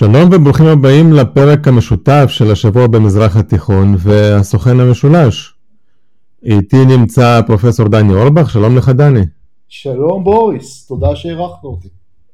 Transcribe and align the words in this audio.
שלום 0.00 0.28
וברוכים 0.32 0.66
הבאים 0.66 1.12
לפרק 1.12 1.68
המשותף 1.68 2.26
של 2.28 2.50
השבוע 2.50 2.86
במזרח 2.86 3.36
התיכון 3.36 3.94
והסוכן 3.98 4.80
המשולש. 4.80 5.54
איתי 6.44 6.84
נמצא 6.84 7.40
פרופסור 7.46 7.88
דני 7.88 8.14
אורבך, 8.14 8.50
שלום 8.50 8.76
לך 8.76 8.88
דני. 8.88 9.24
שלום 9.68 10.24
בוריס, 10.24 10.86
תודה 10.86 11.16
שהערכת 11.16 11.64
אותי. 11.64 11.88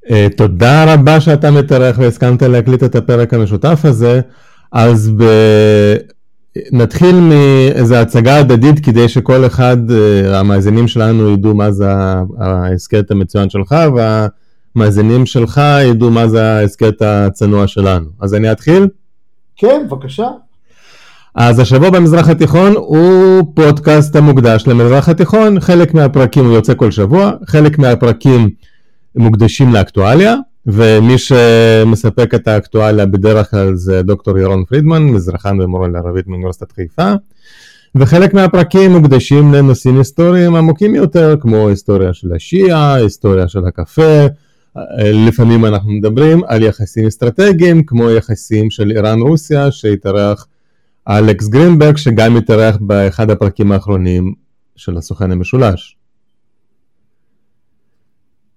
Uh, 0.05 0.11
תודה 0.37 0.95
רבה 0.95 1.21
שאתה 1.21 1.50
מתארח 1.50 1.99
והסכמת 1.99 2.43
להקליט 2.43 2.82
את 2.82 2.95
הפרק 2.95 3.35
המשותף 3.35 3.81
הזה. 3.85 4.21
אז 4.73 5.11
ב... 5.17 5.25
נתחיל 6.73 7.21
מאיזו 7.21 7.95
הצגה 7.95 8.39
הדדית 8.39 8.85
כדי 8.85 9.09
שכל 9.09 9.46
אחד, 9.46 9.76
uh, 9.90 10.35
המאזינים 10.35 10.89
שלנו 10.89 11.31
ידעו 11.31 11.54
מה 11.54 11.73
זה 11.73 11.87
ההסכת 12.39 13.11
המצוין 13.11 13.51
שלך 13.51 13.75
וה... 13.96 14.26
המאזינים 14.76 15.26
שלך 15.26 15.61
ידעו 15.82 16.11
מה 16.11 16.29
זה 16.29 16.43
ההסכת 16.44 17.03
הצנוע 17.03 17.67
שלנו. 17.67 18.07
אז 18.21 18.34
אני 18.34 18.53
אתחיל? 18.53 18.89
כן, 19.57 19.86
בבקשה. 19.90 20.29
אז 21.34 21.58
השבוע 21.58 21.90
במזרח 21.90 22.29
התיכון 22.29 22.72
הוא 22.76 23.53
פודקאסט 23.54 24.17
המוקדש 24.17 24.67
למזרח 24.67 25.08
התיכון, 25.08 25.61
חלק 25.61 25.94
מהפרקים 25.94 26.44
הוא 26.44 26.54
יוצא 26.54 26.75
כל 26.75 26.90
שבוע, 26.90 27.32
חלק 27.46 27.79
מהפרקים 27.79 28.50
מוקדשים 29.17 29.72
לאקטואליה, 29.72 30.34
ומי 30.67 31.18
שמספק 31.18 32.34
את 32.34 32.48
האקטואליה 32.48 33.06
בדרך 33.06 33.50
כלל 33.50 33.75
זה 33.75 34.03
דוקטור 34.03 34.39
ירון 34.39 34.64
פרידמן, 34.64 35.03
מזרחן 35.03 35.61
ומורה 35.61 35.89
לערבית 35.89 36.29
מאוניברסיטת 36.29 36.73
חיפה, 36.73 37.12
וחלק 37.95 38.34
מהפרקים 38.34 38.92
מוקדשים 38.92 39.55
לנושאים 39.55 39.98
היסטוריים 39.98 40.55
עמוקים 40.55 40.95
יותר, 40.95 41.36
כמו 41.41 41.69
היסטוריה 41.69 42.12
של 42.12 42.34
השיעה, 42.34 42.95
היסטוריה 42.95 43.48
של 43.48 43.64
הקפה, 43.67 44.27
לפעמים 45.27 45.65
אנחנו 45.65 45.93
מדברים 45.93 46.45
על 46.47 46.63
יחסים 46.63 47.07
אסטרטגיים 47.07 47.83
כמו 47.87 48.11
יחסים 48.11 48.71
של 48.71 48.91
איראן-רוסיה 48.91 49.71
שהתארח 49.71 50.47
אלכס 51.09 51.49
גרינברג 51.49 51.97
שגם 51.97 52.37
התארח 52.37 52.77
באחד 52.81 53.31
הפרקים 53.31 53.73
האחרונים 53.73 54.35
של 54.77 54.97
הסוכן 54.97 55.31
המשולש. 55.33 55.97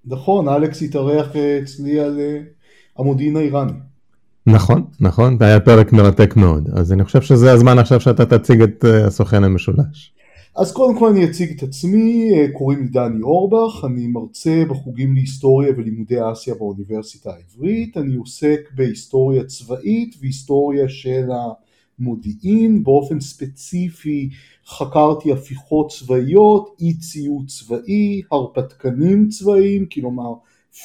נכון, 0.05 0.49
אלכס 0.49 0.81
התארח 0.81 1.27
אצלי 1.63 1.99
על 1.99 2.19
אה, 2.19 2.39
המודיעין 2.97 3.37
האיראני. 3.37 3.71
נכון, 4.47 4.85
נכון, 4.99 5.37
זה 5.39 5.45
היה 5.45 5.59
פרק 5.59 5.93
מרתק 5.93 6.35
מאוד, 6.35 6.69
אז 6.73 6.93
אני 6.93 7.05
חושב 7.05 7.21
שזה 7.21 7.51
הזמן 7.51 7.79
עכשיו 7.79 7.99
שאתה 7.99 8.25
תציג 8.25 8.61
את 8.61 8.85
אה, 8.85 9.05
הסוכן 9.05 9.43
המשולש. 9.43 10.13
אז 10.55 10.71
קודם 10.71 10.99
כל 10.99 11.09
אני 11.09 11.25
אציג 11.25 11.57
את 11.57 11.63
עצמי, 11.63 12.31
אה, 12.33 12.45
קוראים 12.53 12.81
לי 12.81 12.87
דני 12.87 13.21
אורבך, 13.21 13.85
אני 13.85 14.07
מרצה 14.07 14.63
בחוגים 14.69 15.13
להיסטוריה 15.13 15.71
ולימודי 15.77 16.31
אסיה 16.31 16.55
באוניברסיטה 16.55 17.31
העברית, 17.33 17.97
אני 17.97 18.15
עוסק 18.15 18.59
בהיסטוריה 18.75 19.43
צבאית 19.43 20.15
והיסטוריה 20.21 20.89
של 20.89 21.29
המודיעין, 21.99 22.83
באופן 22.83 23.19
ספציפי 23.19 24.29
חקרתי 24.67 25.31
הפיכות 25.31 25.91
צבאיות, 25.91 26.75
אי 26.81 26.93
ציוד 26.97 27.47
צבאי, 27.47 28.21
הרפתקנים 28.31 29.29
צבאיים, 29.29 29.85
כלומר 29.85 30.33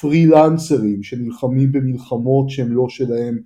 פרילנסרים 0.00 1.02
שנלחמים 1.02 1.72
במלחמות 1.72 2.50
שהן 2.50 2.68
לא 2.68 2.88
שלהם 2.88 3.38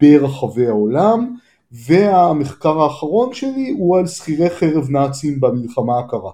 ברחבי 0.00 0.66
העולם, 0.66 1.36
והמחקר 1.72 2.80
האחרון 2.80 3.34
שלי 3.34 3.74
הוא 3.78 3.98
על 3.98 4.06
שכירי 4.06 4.50
חרב 4.50 4.90
נאצים 4.90 5.40
במלחמה 5.40 5.98
הקרה. 5.98 6.30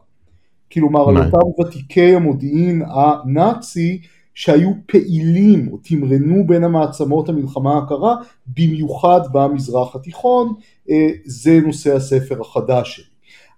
כלומר 0.73 1.09
על 1.09 1.17
אותם 1.17 1.61
ותיקי 1.61 2.15
המודיעין 2.15 2.83
הנאצי 2.87 4.01
שהיו 4.35 4.71
פעילים 4.87 5.69
או 5.73 5.79
תמרנו 5.83 6.47
בין 6.47 6.65
המעצמות 6.65 7.29
המלחמה 7.29 7.79
הקרה, 7.79 8.17
במיוחד 8.47 9.21
במזרח 9.33 9.97
התיכון, 9.97 10.55
אה, 10.91 11.09
זה 11.25 11.61
נושא 11.67 11.97
הספר 11.97 12.41
החדש 12.41 12.97
שלי. 12.97 13.05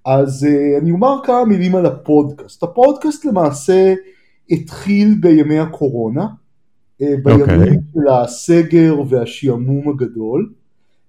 אז 0.05 0.45
אה, 0.45 0.79
אני 0.79 0.91
אומר 0.91 1.17
כמה 1.25 1.45
מילים 1.45 1.77
על 1.77 1.87
הפודקאסט. 1.87 2.63
הפודקאסט 2.63 3.25
למעשה 3.25 3.95
התחיל 4.51 5.15
בימי 5.21 5.59
הקורונה, 5.59 6.27
אה, 7.03 7.15
בימים 7.25 7.45
okay. 7.45 7.53
אוקיי. 7.53 7.77
של 7.95 8.09
הסגר 8.09 8.97
והשעמום 9.09 9.89
הגדול. 9.89 10.53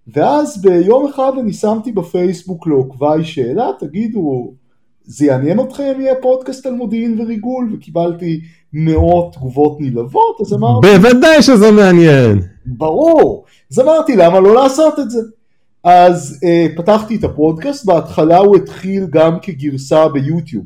ואז 0.07 0.61
ביום 0.61 1.07
אחד 1.07 1.31
אני 1.39 1.53
שמתי 1.53 1.91
בפייסבוק 1.91 2.67
לעוקביי 2.67 3.25
שאלה, 3.25 3.69
תגידו, 3.79 4.53
זה 5.03 5.25
יעניין 5.25 5.59
אתכם 5.59 5.93
יהיה 5.99 6.15
פודקאסט 6.21 6.65
על 6.65 6.73
מודיעין 6.73 7.21
וריגול? 7.21 7.69
וקיבלתי 7.73 8.41
מאות 8.73 9.33
תגובות 9.33 9.77
נלהבות, 9.79 10.41
אז 10.41 10.53
אמרתי... 10.53 10.87
בוודאי 10.87 11.41
שזה 11.41 11.71
מעניין. 11.71 12.39
ברור. 12.65 13.45
אז 13.71 13.79
אמרתי, 13.79 14.15
למה 14.15 14.39
לא 14.39 14.55
לעשות 14.55 14.99
את 14.99 15.09
זה? 15.11 15.19
אז 15.83 16.39
אה, 16.43 16.67
פתחתי 16.75 17.15
את 17.15 17.23
הפודקאסט, 17.23 17.85
בהתחלה 17.85 18.37
הוא 18.37 18.55
התחיל 18.55 19.07
גם 19.09 19.37
כגרסה 19.41 20.07
ביוטיוב 20.07 20.65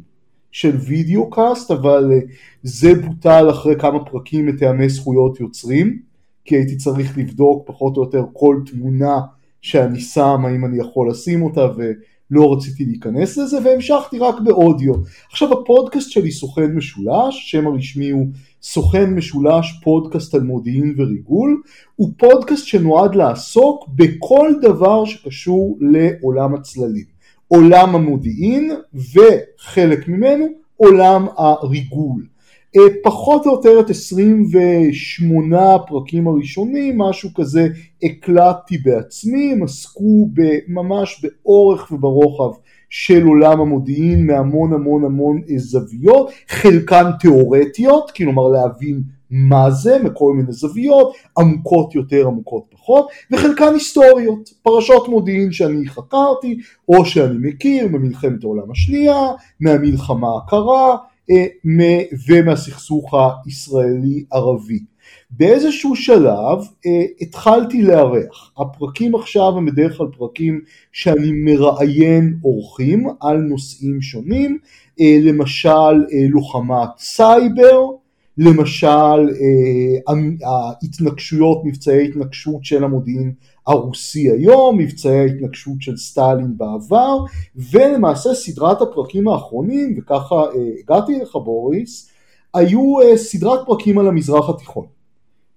של 0.51 0.75
וידאו 0.75 1.29
קאסט, 1.29 1.71
אבל 1.71 2.11
אה, 2.13 2.19
זה 2.63 2.95
בוטל 2.95 3.49
אחרי 3.49 3.75
כמה 3.79 4.05
פרקים 4.05 4.45
מטעמי 4.45 4.89
זכויות 4.89 5.39
יוצרים. 5.39 5.99
כי 6.45 6.55
הייתי 6.55 6.77
צריך 6.77 7.17
לבדוק 7.17 7.67
פחות 7.67 7.97
או 7.97 8.03
יותר 8.03 8.25
כל 8.33 8.59
תמונה 8.71 9.19
שאני 9.61 9.99
שם, 9.99 10.45
האם 10.45 10.65
אני 10.65 10.79
יכול 10.79 11.09
לשים 11.09 11.43
אותה 11.43 11.67
ולא 11.75 12.53
רציתי 12.53 12.85
להיכנס 12.85 13.37
לזה 13.37 13.57
והמשכתי 13.63 14.19
רק 14.19 14.35
באודיו. 14.43 14.93
עכשיו 15.31 15.53
הפודקאסט 15.53 16.11
שלי 16.11 16.31
סוכן 16.31 16.75
משולש, 16.75 17.51
שם 17.51 17.67
הרשמי 17.67 18.09
הוא 18.09 18.27
סוכן 18.61 19.13
משולש 19.13 19.79
פודקאסט 19.83 20.35
על 20.35 20.41
מודיעין 20.41 20.95
וריגול, 20.97 21.61
הוא 21.95 22.09
פודקאסט 22.17 22.67
שנועד 22.67 23.15
לעסוק 23.15 23.87
בכל 23.95 24.51
דבר 24.61 25.05
שקשור 25.05 25.77
לעולם 25.81 26.55
הצללים. 26.55 27.15
עולם 27.47 27.95
המודיעין 27.95 28.71
וחלק 28.93 30.07
ממנו 30.07 30.45
עולם 30.77 31.27
הריגול. 31.37 32.34
אה, 32.77 32.81
פחות 33.03 33.45
או 33.45 33.51
יותר 33.51 33.79
את 33.79 33.89
28 33.89 35.75
הפרקים 35.75 36.27
הראשונים, 36.27 36.97
משהו 36.97 37.29
כזה 37.35 37.67
הקלטתי 38.03 38.77
בעצמי, 38.77 39.51
הם 39.51 39.63
עסקו 39.63 40.29
ממש 40.67 41.25
באורך 41.25 41.91
וברוחב 41.91 42.57
של 42.89 43.23
עולם 43.23 43.61
המודיעין 43.61 44.27
מהמון 44.27 44.73
המון 44.73 45.05
המון 45.05 45.41
זוויות, 45.57 46.31
חלקן 46.49 47.05
תיאורטיות, 47.19 48.11
כלומר 48.11 48.47
להבין 48.47 49.01
מה 49.29 49.71
זה 49.71 49.97
מכל 50.03 50.33
מיני 50.33 50.51
זוויות, 50.51 51.13
עמוקות 51.37 51.95
יותר, 51.95 52.27
עמוקות 52.27 52.63
פחות, 52.71 53.07
וחלקן 53.31 53.73
היסטוריות, 53.73 54.49
פרשות 54.63 55.07
מודיעין 55.07 55.51
שאני 55.51 55.87
חקרתי 55.87 56.57
או 56.89 57.05
שאני 57.05 57.37
מכיר 57.41 57.87
ממלחמת 57.87 58.43
העולם 58.43 58.71
השנייה, 58.71 59.21
מהמלחמה 59.59 60.27
הקרה, 60.37 60.97
אה, 61.31 61.45
ומהסכסוך 62.27 63.13
הישראלי-ערבי. 63.45 64.79
באיזשהו 65.31 65.95
שלב 65.95 66.57
אה, 66.85 67.05
התחלתי 67.21 67.81
לארח. 67.81 68.51
הפרקים 68.57 69.15
עכשיו 69.15 69.57
הם 69.57 69.65
בדרך 69.65 69.97
כלל 69.97 70.07
פרקים 70.17 70.61
שאני 70.91 71.31
מראיין 71.31 72.37
אורחים 72.43 73.07
על 73.21 73.37
נושאים 73.37 74.01
שונים, 74.01 74.57
אה, 75.01 75.17
למשל 75.21 75.93
לוחמת 76.29 76.89
סייבר, 76.97 77.81
למשל 78.37 79.29
ההתנגשויות, 80.45 81.61
מבצעי 81.65 82.07
התנגשות 82.07 82.65
של 82.65 82.83
המודיעין 82.83 83.33
הרוסי 83.67 84.31
היום, 84.31 84.77
מבצעי 84.77 85.19
ההתנגשות 85.19 85.77
של 85.79 85.97
סטלין 85.97 86.57
בעבר, 86.57 87.17
ולמעשה 87.71 88.33
סדרת 88.33 88.81
הפרקים 88.81 89.27
האחרונים, 89.27 89.95
וככה 89.97 90.35
אה, 90.35 90.49
הגעתי 90.79 91.15
אליך 91.15 91.35
בוריס, 91.35 92.09
היו 92.53 93.01
אה, 93.01 93.17
סדרת 93.17 93.59
פרקים 93.65 93.99
על 93.99 94.07
המזרח 94.07 94.49
התיכון. 94.49 94.85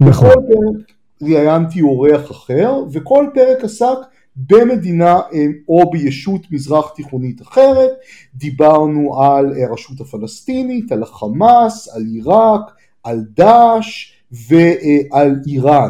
נכון. 0.00 0.28
בכל 0.28 0.40
פרק 0.48 0.92
ראיינתי 1.22 1.80
אורח 1.80 2.30
אחר, 2.30 2.74
וכל 2.92 3.26
פרק 3.34 3.64
עסק 3.64 3.98
במדינה 4.36 5.14
אה, 5.14 5.46
או 5.68 5.90
בישות 5.90 6.40
מזרח 6.50 6.92
תיכונית 6.96 7.42
אחרת, 7.42 7.90
דיברנו 8.34 9.22
על 9.22 9.52
הרשות 9.62 10.00
הפלסטינית, 10.00 10.92
על 10.92 11.02
החמאס, 11.02 11.88
על 11.88 12.02
עיראק, 12.02 12.60
על 13.04 13.20
דאעש 13.36 14.12
ועל 14.32 15.36
איראן. 15.46 15.88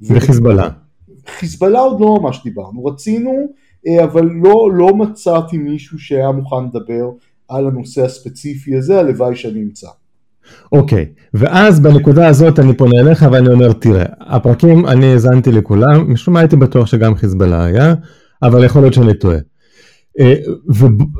וחיזבאללה. 0.00 0.81
חיזבאללה 1.26 1.80
עוד 1.80 2.00
לא 2.00 2.18
ממש 2.20 2.40
דיברנו, 2.44 2.84
רצינו 2.84 3.46
אה, 3.86 4.04
אבל 4.04 4.30
לא, 4.42 4.70
לא 4.74 4.96
מצאתי 4.96 5.58
מישהו 5.58 5.98
שהיה 5.98 6.30
מוכן 6.30 6.64
לדבר 6.64 7.10
על 7.48 7.66
הנושא 7.66 8.04
הספציפי 8.04 8.76
הזה, 8.76 9.00
הלוואי 9.00 9.36
שאני 9.36 9.62
אמצא. 9.62 9.88
אוקיי, 10.72 11.06
okay. 11.10 11.20
ואז 11.34 11.80
בנקודה 11.80 12.28
הזאת 12.28 12.58
אני 12.58 12.76
פונה 12.76 13.00
אליך 13.00 13.26
ואני 13.32 13.48
אומר, 13.48 13.72
תראה, 13.72 14.04
הפרקים, 14.20 14.86
אני 14.86 15.06
האזנתי 15.06 15.52
לכולם, 15.52 16.12
משום 16.12 16.34
מה 16.34 16.40
הייתי 16.40 16.56
בטוח 16.56 16.86
שגם 16.86 17.14
חיזבאללה 17.14 17.64
היה, 17.64 17.94
אבל 18.42 18.64
יכול 18.64 18.82
להיות 18.82 18.94
שאני 18.94 19.14
טועה. 19.14 19.38
אה, 20.20 20.34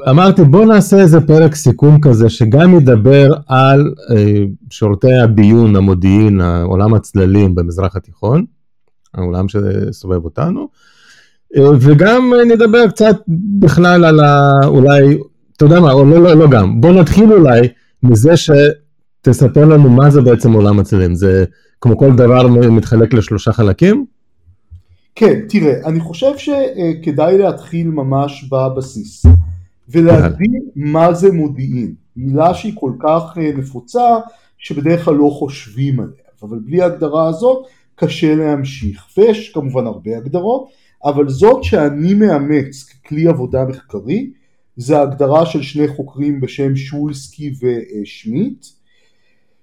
ואמרתי 0.07 0.45
בוא 0.45 0.65
נעשה 0.65 1.01
איזה 1.01 1.21
פרק 1.21 1.55
סיכום 1.55 2.01
כזה 2.01 2.29
שגם 2.29 2.75
ידבר 2.75 3.29
על 3.47 3.95
אה, 4.11 4.45
שירותי 4.71 5.15
הביון, 5.15 5.77
המודיעין, 5.77 6.41
עולם 6.41 6.95
הצללים 6.95 7.55
במזרח 7.55 7.97
התיכון, 7.97 8.45
העולם 9.15 9.47
שסובב 9.49 10.25
אותנו. 10.25 10.69
וגם 11.81 12.33
נדבר 12.49 12.89
קצת 12.89 13.17
בכלל 13.59 14.05
על 14.05 14.21
ה... 14.21 14.51
אולי, 14.67 15.19
אתה 15.57 15.65
יודע 15.65 15.81
מה, 15.81 15.93
או 15.93 16.05
לא, 16.05 16.23
לא, 16.23 16.35
לא 16.35 16.51
גם, 16.51 16.81
בוא 16.81 16.93
נתחיל 16.93 17.33
אולי 17.33 17.61
מזה 18.03 18.33
שתספר 18.37 19.65
לנו 19.65 19.91
מה 19.91 20.11
זה 20.11 20.21
בעצם 20.21 20.53
עולם 20.53 20.79
הצלילים. 20.79 21.15
זה 21.15 21.45
כמו 21.81 21.99
כל 21.99 22.17
דבר 22.17 22.47
מתחלק 22.49 23.15
לשלושה 23.15 23.53
חלקים? 23.53 24.07
כן, 25.15 25.41
תראה, 25.49 25.87
אני 25.87 26.01
חושב 26.01 26.33
שכדאי 26.37 27.39
להתחיל 27.39 27.89
ממש 27.89 28.49
בבסיס, 28.53 29.27
ולהבין 29.89 30.61
מה 30.77 31.15
זה 31.15 31.33
מודיעין. 31.33 31.95
מילה 32.17 32.55
שהיא 32.55 32.73
כל 32.75 32.93
כך 33.03 33.39
אה, 33.39 33.51
נפוצה, 33.57 34.07
שבדרך 34.59 35.05
כלל 35.05 35.15
לא 35.15 35.31
חושבים 35.39 36.01
עליה, 36.01 36.25
אבל 36.43 36.59
בלי 36.59 36.83
ההגדרה 36.83 37.29
הזאת 37.29 37.67
קשה 37.95 38.35
להמשיך. 38.35 39.07
ויש 39.17 39.53
כמובן 39.53 39.87
הרבה 39.87 40.17
הגדרות, 40.17 40.69
אבל 41.05 41.29
זאת 41.29 41.65
שאני 41.65 42.15
מאמץ 42.15 42.85
ככלי 42.85 43.29
עבודה 43.29 43.65
מחקרי, 43.65 44.31
זה 44.77 44.99
ההגדרה 44.99 45.47
של 45.47 45.63
שני 45.63 45.89
חוקרים 45.89 46.41
בשם 46.41 46.77
שולסקי 46.77 47.53
ושמיט, 47.61 48.67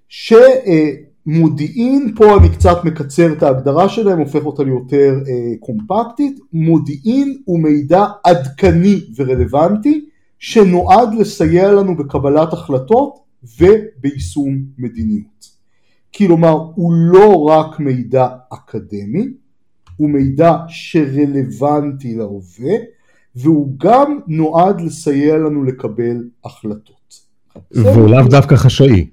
ש... 0.08 0.32
אה, 0.32 0.90
מודיעין, 1.26 2.14
פה 2.16 2.38
אני 2.38 2.48
קצת 2.48 2.84
מקצר 2.84 3.32
את 3.32 3.42
ההגדרה 3.42 3.88
שלהם, 3.88 4.18
הופך 4.18 4.44
אותה 4.44 4.62
ליותר 4.62 5.14
אה, 5.28 5.56
קומפקטית, 5.60 6.40
מודיעין 6.52 7.38
הוא 7.44 7.60
מידע 7.60 8.04
עדכני 8.24 9.00
ורלוונטי 9.16 10.04
שנועד 10.38 11.14
לסייע 11.14 11.72
לנו 11.72 11.96
בקבלת 11.96 12.52
החלטות 12.52 13.18
וביישום 13.60 14.62
מדיניות. 14.78 15.59
כלומר 16.16 16.70
הוא 16.74 16.92
לא 16.94 17.42
רק 17.42 17.80
מידע 17.80 18.28
אקדמי, 18.52 19.26
הוא 19.96 20.10
מידע 20.10 20.56
שרלוונטי 20.68 22.14
להווה 22.14 22.74
והוא 23.36 23.74
גם 23.76 24.18
נועד 24.26 24.80
לסייע 24.80 25.36
לנו 25.36 25.64
לקבל 25.64 26.24
החלטות. 26.44 27.20
והוא 27.70 28.08
לאו 28.08 28.22
דווקא 28.30 28.56
חשאי. 28.56 29.06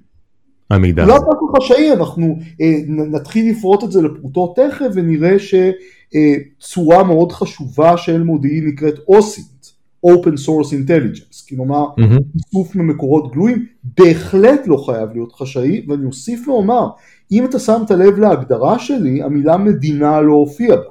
המידע 0.70 1.06
לא 1.06 1.16
הזה. 1.16 1.24
לא 1.26 1.30
כל 1.40 1.46
כך 1.58 1.64
חשאי, 1.64 1.92
אנחנו 1.92 2.38
אה, 2.60 2.78
נתחיל 2.88 3.50
לפרוט 3.50 3.84
את 3.84 3.92
זה 3.92 4.02
לפרוטות 4.02 4.56
תכף 4.56 4.86
ונראה 4.94 5.36
שצורה 5.38 7.04
מאוד 7.04 7.32
חשובה 7.32 7.96
של 7.96 8.22
מודיעין 8.22 8.66
נקראת 8.66 8.94
אוסינט, 9.08 9.57
Open 10.06 10.36
Source 10.46 10.72
Intelligence, 10.72 11.48
כלומר 11.48 11.84
mm-hmm. 11.84 12.22
איסוף 12.34 12.76
ממקורות 12.76 13.32
גלויים, 13.32 13.66
בהחלט 13.98 14.60
לא 14.66 14.76
חייב 14.76 15.08
להיות 15.12 15.32
חשאי, 15.32 15.86
ואני 15.88 16.04
אוסיף 16.04 16.48
ואומר, 16.48 16.88
אם 17.32 17.44
אתה 17.44 17.58
שמת 17.58 17.90
לב 17.90 18.18
להגדרה 18.18 18.78
שלי, 18.78 19.22
המילה 19.22 19.56
מדינה 19.56 20.20
לא 20.20 20.32
הופיעה 20.32 20.76
בה. 20.76 20.82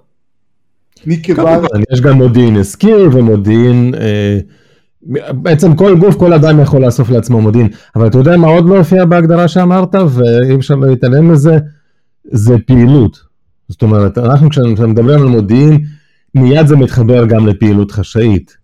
מכיוון... 1.06 1.64
יש 1.94 2.02
גם 2.02 2.18
מודיעין 2.18 2.58
עסקי 2.58 2.94
ומודיעין... 2.94 3.94
אה... 3.96 4.40
בעצם 5.32 5.76
כל 5.76 5.96
גוף, 6.00 6.16
כל 6.16 6.34
אדם 6.34 6.60
יכול 6.60 6.86
לאסוף 6.86 7.10
לעצמו 7.10 7.42
מודיעין, 7.42 7.68
אבל 7.96 8.08
אתה 8.08 8.18
יודע 8.18 8.38
מה 8.38 8.48
עוד 8.48 8.70
לא 8.70 8.78
הופיע 8.78 9.06
בהגדרה 9.06 9.48
שאמרת, 9.48 9.96
ואי 9.96 10.56
אפשר 10.56 10.76
להתעלם 10.76 11.32
מזה, 11.32 11.58
זה 12.32 12.56
פעילות. 12.68 13.20
זאת 13.70 13.82
אומרת, 13.82 14.18
אנחנו 14.18 14.50
כשאנחנו 14.50 14.88
מדברים 14.88 15.20
על 15.20 15.28
מודיעין, 15.28 15.86
מיד 16.36 16.68
זה 16.68 16.76
מתחבר 16.76 17.26
גם 17.26 17.48
לפעילות 17.48 17.92
חשאית. 17.92 18.58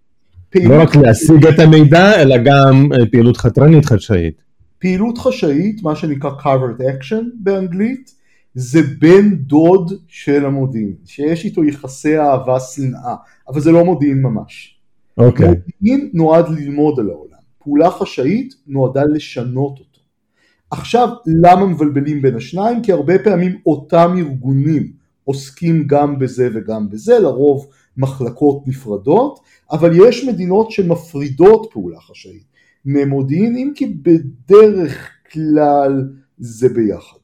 פעילות 0.53 0.77
לא 0.77 0.83
רק 0.83 0.95
להשיג 0.95 1.45
את 1.45 1.59
המידע, 1.59 2.21
אלא 2.21 2.37
גם 2.37 2.89
אה, 2.93 3.05
פעילות 3.11 3.37
חתרנית 3.37 3.85
חשאית. 3.85 4.41
פעילות 4.79 5.17
חשאית, 5.17 5.83
מה 5.83 5.95
שנקרא 5.95 6.29
covered 6.39 6.81
action 6.81 7.23
באנגלית, 7.35 8.11
זה 8.55 8.79
בן 8.99 9.35
דוד 9.35 9.91
של 10.07 10.45
המודיעין, 10.45 10.95
שיש 11.05 11.45
איתו 11.45 11.63
יחסי 11.63 12.19
אהבה 12.19 12.59
שנאה, 12.59 13.15
אבל 13.47 13.61
זה 13.61 13.71
לא 13.71 13.85
מודיעין 13.85 14.21
ממש. 14.21 14.79
אוקיי. 15.17 15.45
Okay. 15.45 15.49
מודיעין 15.49 16.09
נועד 16.13 16.49
ללמוד 16.49 16.99
על 16.99 17.09
העולם, 17.09 17.37
פעולה 17.63 17.91
חשאית 17.91 18.53
נועדה 18.67 19.03
לשנות 19.03 19.79
אותו. 19.79 19.99
עכשיו, 20.71 21.09
למה 21.25 21.65
מבלבלים 21.65 22.21
בין 22.21 22.35
השניים? 22.35 22.81
כי 22.81 22.91
הרבה 22.91 23.19
פעמים 23.19 23.57
אותם 23.65 24.15
ארגונים 24.17 24.91
עוסקים 25.23 25.83
גם 25.87 26.19
בזה 26.19 26.49
וגם 26.53 26.89
בזה, 26.89 27.19
לרוב 27.19 27.67
מחלקות 27.97 28.67
נפרדות, 28.67 29.39
אבל 29.71 30.07
יש 30.07 30.23
מדינות 30.23 30.71
שמפרידות 30.71 31.69
פעולה 31.71 31.99
חשאית 31.99 32.43
ממודיעין, 32.85 33.55
אם 33.57 33.71
כי 33.75 33.85
בדרך 33.85 35.09
כלל 35.31 36.09
זה 36.37 36.69
ביחד. 36.69 37.22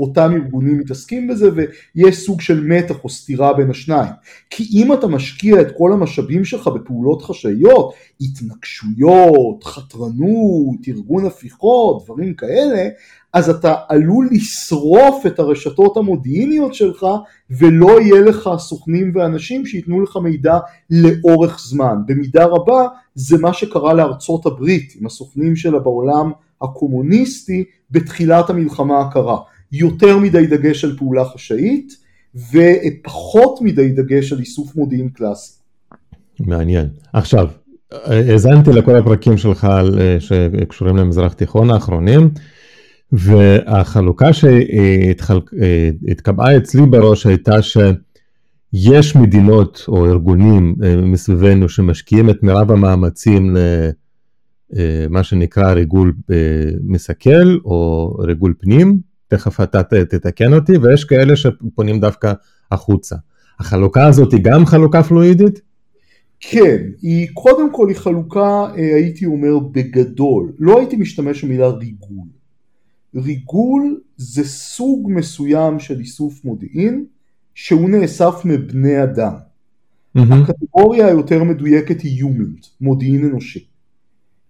אותם 0.00 0.32
ארגונים 0.32 0.78
מתעסקים 0.78 1.28
בזה 1.28 1.50
ויש 1.54 2.18
סוג 2.26 2.40
של 2.40 2.64
מתח 2.64 3.04
או 3.04 3.08
סתירה 3.08 3.54
בין 3.54 3.70
השניים. 3.70 4.12
כי 4.50 4.68
אם 4.72 4.92
אתה 4.92 5.06
משקיע 5.06 5.60
את 5.60 5.66
כל 5.78 5.92
המשאבים 5.92 6.44
שלך 6.44 6.68
בפעולות 6.68 7.22
חשאיות, 7.22 7.92
התנגשויות, 8.20 9.64
חתרנות, 9.64 10.88
ארגון 10.88 11.26
הפיכות, 11.26 12.04
דברים 12.04 12.34
כאלה, 12.34 12.88
אז 13.32 13.50
אתה 13.50 13.74
עלול 13.88 14.28
לשרוף 14.32 15.26
את 15.26 15.38
הרשתות 15.38 15.96
המודיעיניות 15.96 16.74
שלך 16.74 17.06
ולא 17.50 18.00
יהיה 18.00 18.20
לך 18.20 18.50
סוכנים 18.58 19.12
ואנשים 19.14 19.66
שייתנו 19.66 20.00
לך 20.00 20.16
מידע 20.16 20.58
לאורך 20.90 21.60
זמן. 21.60 21.96
במידה 22.06 22.44
רבה 22.44 22.86
זה 23.14 23.38
מה 23.38 23.52
שקרה 23.52 23.94
לארצות 23.94 24.46
הברית 24.46 24.92
עם 25.00 25.06
הסוכנים 25.06 25.56
שלה 25.56 25.78
בעולם 25.78 26.32
הקומוניסטי 26.62 27.64
בתחילת 27.90 28.50
המלחמה 28.50 29.00
הקרה. 29.00 29.38
יותר 29.72 30.18
מדי 30.18 30.46
דגש 30.46 30.84
על 30.84 30.96
פעולה 30.96 31.24
חשאית 31.24 31.96
ופחות 32.34 33.58
מדי 33.62 33.88
דגש 33.88 34.32
על 34.32 34.38
איסוף 34.38 34.76
מודיעין 34.76 35.08
קלאסי. 35.08 35.52
מעניין. 36.40 36.88
עכשיו, 37.12 37.48
האזנתי 37.92 38.70
לכל 38.70 38.96
הפרקים 38.96 39.36
שלך 39.36 39.68
שקשורים 40.18 40.96
למזרח 40.96 41.32
תיכון 41.32 41.70
האחרונים, 41.70 42.30
והחלוקה 43.12 44.30
שהתקבעה 46.02 46.56
אצלי 46.56 46.86
בראש 46.86 47.26
הייתה 47.26 47.62
שיש 47.62 49.16
מדינות 49.16 49.84
או 49.88 50.06
ארגונים 50.06 50.74
אה, 50.84 50.96
מסביבנו 50.96 51.68
שמשקיעים 51.68 52.30
את 52.30 52.42
מירב 52.42 52.70
המאמצים 52.70 53.56
למה 54.72 55.18
אה, 55.18 55.24
שנקרא 55.24 55.72
ריגול 55.72 56.12
אה, 56.30 56.36
מסכל 56.82 57.58
או 57.64 58.08
ריגול 58.18 58.54
פנים, 58.58 59.09
תכף 59.30 59.60
אתה 59.60 59.82
תתקן 59.82 60.52
אותי, 60.52 60.78
ויש 60.78 61.04
כאלה 61.04 61.36
שפונים 61.36 62.00
דווקא 62.00 62.32
החוצה. 62.70 63.16
החלוקה 63.60 64.06
הזאת 64.06 64.32
היא 64.32 64.40
גם 64.42 64.66
חלוקה 64.66 65.02
פלואידית? 65.02 65.60
כן, 66.40 66.76
היא 67.02 67.28
קודם 67.34 67.72
כל 67.72 67.88
היא 67.88 67.96
חלוקה, 67.96 68.66
אה, 68.78 68.94
הייתי 68.94 69.26
אומר 69.26 69.58
בגדול, 69.58 70.52
לא 70.58 70.78
הייתי 70.78 70.96
משתמש 70.96 71.44
במילה 71.44 71.68
ריגול. 71.68 72.28
ריגול 73.14 74.00
זה 74.16 74.44
סוג 74.44 75.10
מסוים 75.12 75.78
של 75.78 76.00
איסוף 76.00 76.44
מודיעין 76.44 77.04
שהוא 77.54 77.90
נאסף 77.90 78.34
מבני 78.44 79.02
אדם. 79.02 79.32
Mm-hmm. 80.18 80.34
הקטגוריה 80.34 81.06
היותר 81.06 81.44
מדויקת 81.44 82.00
היא 82.00 82.18
יומנט, 82.18 82.66
מודיעין 82.80 83.24
אנושי. 83.24 83.66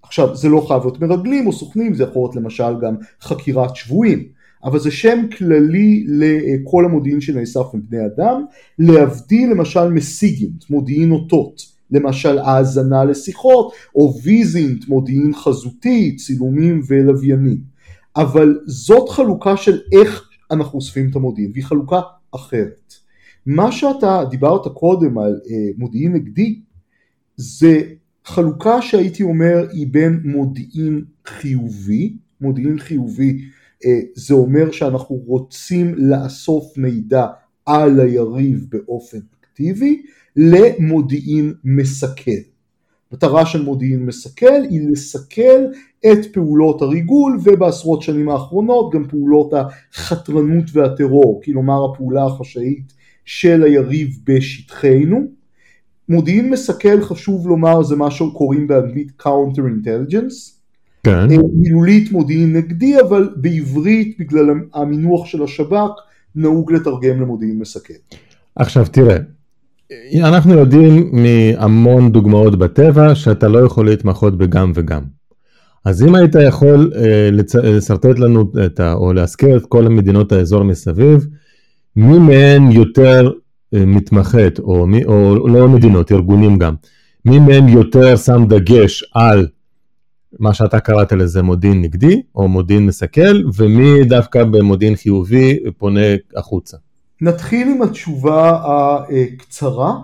עכשיו 0.03 0.37
זה 0.37 0.49
לא 0.49 0.65
חייב 0.69 0.83
להיות 0.83 1.01
מרגלים 1.01 1.47
או 1.47 1.53
סוכנים, 1.53 1.95
זה 1.95 2.03
יכול 2.03 2.23
להיות 2.23 2.37
למשל 2.37 2.81
גם 2.83 2.95
חקירת 3.21 3.77
שבויים. 3.77 4.40
אבל 4.65 4.79
זה 4.79 4.91
שם 4.91 5.27
כללי 5.39 6.05
לכל 6.09 6.85
המודיעין 6.85 7.21
שנאסף 7.21 7.67
מבני 7.75 8.07
אדם, 8.07 8.45
להבדיל 8.79 9.51
למשל 9.51 9.89
מסיגינט, 9.89 10.71
מודיעין 10.71 11.11
אותות, 11.11 11.63
למשל 11.91 12.39
האזנה 12.39 13.05
לשיחות, 13.05 13.73
או 13.95 14.15
ויזינט, 14.23 14.89
מודיעין 14.89 15.35
חזותי, 15.35 16.17
צילומים 16.17 16.83
ולוויינים. 16.89 17.59
אבל 18.17 18.59
זאת 18.67 19.09
חלוקה 19.09 19.57
של 19.57 19.79
איך 20.01 20.29
אנחנו 20.51 20.77
אוספים 20.77 21.11
את 21.11 21.17
המודיעין, 21.17 21.51
והיא 21.53 21.65
חלוקה 21.65 22.01
אחרת. 22.35 22.95
מה 23.47 23.73
שאתה 23.73 24.25
דיברת 24.31 24.67
קודם 24.75 25.19
על 25.19 25.41
אה, 25.51 25.57
מודיעין 25.79 26.13
נגדי, 26.13 26.61
זה 27.37 27.81
חלוקה 28.25 28.83
שהייתי 28.83 29.23
אומר 29.23 29.67
היא 29.73 29.87
בין 29.91 30.21
מודיעין 30.25 31.05
חיובי, 31.27 32.17
מודיעין 32.41 32.79
חיובי 32.79 33.39
זה 34.15 34.35
אומר 34.35 34.71
שאנחנו 34.71 35.17
רוצים 35.17 35.95
לאסוף 35.97 36.79
מידע 36.79 37.27
על 37.67 38.01
היריב 38.01 38.67
באופן 38.69 39.19
אקטיבי 39.41 40.03
למודיעין 40.37 41.55
מסכל. 41.65 42.41
מטרה 43.13 43.47
של 43.47 43.63
מודיעין 43.63 44.07
מסכל 44.07 44.63
היא 44.71 44.81
לסכל 44.91 45.65
את 46.07 46.33
פעולות 46.33 46.83
הריגול 46.83 47.39
ובעשרות 47.45 48.03
שנים 48.03 48.29
האחרונות 48.29 48.95
גם 48.95 49.09
פעולות 49.09 49.53
החתרנות 49.55 50.65
והטרור, 50.73 51.41
כלומר 51.45 51.85
הפעולה 51.85 52.25
החשאית 52.25 52.93
של 53.25 53.63
היריב 53.63 54.09
בשטחנו. 54.25 55.41
מודיעין 56.09 56.51
מסכל 56.51 57.03
חשוב 57.03 57.49
לומר 57.49 57.83
זה 57.83 57.97
מה 57.97 58.11
שקוראים 58.11 58.67
באנגלית 58.67 59.13
counter 59.23 59.61
intelligence, 59.61 60.60
כן. 61.03 61.31
אה, 61.31 61.37
מילולית 61.55 62.13
מודיעין 62.13 62.57
נגדי, 62.57 63.01
אבל 63.01 63.29
בעברית 63.37 64.17
בגלל 64.19 64.47
המינוח 64.75 65.27
של 65.27 65.43
השב"כ 65.43 65.91
נהוג 66.35 66.73
לתרגם 66.73 67.21
למודיעין 67.21 67.59
מסכן. 67.59 67.95
עכשיו 68.57 68.87
תראה, 68.93 69.17
אנחנו 70.15 70.55
יודעים 70.55 71.11
מהמון 71.13 72.13
דוגמאות 72.13 72.59
בטבע 72.59 73.15
שאתה 73.15 73.49
לא 73.49 73.59
יכול 73.59 73.87
להתמחות 73.87 74.39
בגם 74.39 74.73
וגם. 74.75 75.03
אז 75.85 76.03
אם 76.03 76.15
היית 76.15 76.35
יכול 76.49 76.93
אה, 76.97 77.31
לשרטט 77.63 78.19
לנו 78.19 78.53
את 78.67 78.81
ה, 78.81 78.93
או 78.93 79.13
להזכיר 79.13 79.57
את 79.57 79.67
כל 79.69 79.87
המדינות 79.87 80.33
האזור 80.33 80.63
מסביב, 80.63 81.27
מי 81.97 82.19
מהן 82.19 82.73
יותר 82.73 83.31
אה, 83.75 83.87
מתמחת, 83.87 84.59
או, 84.59 84.87
מי, 84.87 85.05
או 85.05 85.49
לא 85.49 85.69
מדינות, 85.69 86.13
ארגונים 86.13 86.59
גם, 86.59 86.75
מי 87.25 87.39
מהם 87.39 87.69
יותר 87.69 88.17
שם 88.17 88.45
דגש 88.49 89.05
על 89.15 89.47
מה 90.39 90.55
שאתה 90.55 90.81
קראת 90.81 91.13
לזה 91.13 91.43
מודיעין 91.43 91.83
נגדי, 91.83 92.23
או 92.35 92.49
מודיעין 92.49 92.87
מסכל, 92.87 93.43
ומי 93.57 94.05
דווקא 94.05 94.45
במודיעין 94.45 94.97
חיובי 94.97 95.59
פונה 95.79 96.01
החוצה. 96.37 96.77
נתחיל 97.21 97.69
עם 97.69 97.83
התשובה 97.83 98.63
הקצרה, 98.65 99.95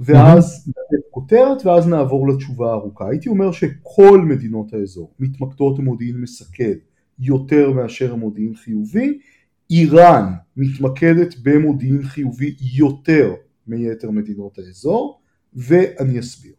ואז 0.00 0.68
לתת 0.68 1.04
כותרת, 1.10 1.66
ואז 1.66 1.88
נעבור 1.88 2.28
לתשובה 2.28 2.70
הארוכה. 2.70 3.08
הייתי 3.08 3.28
אומר 3.28 3.52
שכל 3.52 4.20
מדינות 4.20 4.74
האזור 4.74 5.12
מתמקדות 5.20 5.78
במודיעין 5.78 6.20
מסכל 6.20 6.72
יותר 7.18 7.70
מאשר 7.70 8.14
מודיעין 8.14 8.54
חיובי. 8.54 9.18
איראן 9.70 10.32
מתמקדת 10.56 11.34
במודיעין 11.42 12.02
חיובי 12.02 12.56
יותר 12.60 13.34
מיתר 13.66 14.10
מדינות 14.10 14.58
האזור, 14.58 15.20
ואני 15.54 16.20
אסביר. 16.20 16.52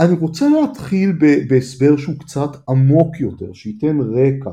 אני 0.00 0.14
רוצה 0.14 0.48
להתחיל 0.48 1.12
בהסבר 1.48 1.96
שהוא 1.96 2.14
קצת 2.18 2.50
עמוק 2.68 3.20
יותר, 3.20 3.52
שייתן 3.52 3.98
רקע 4.00 4.50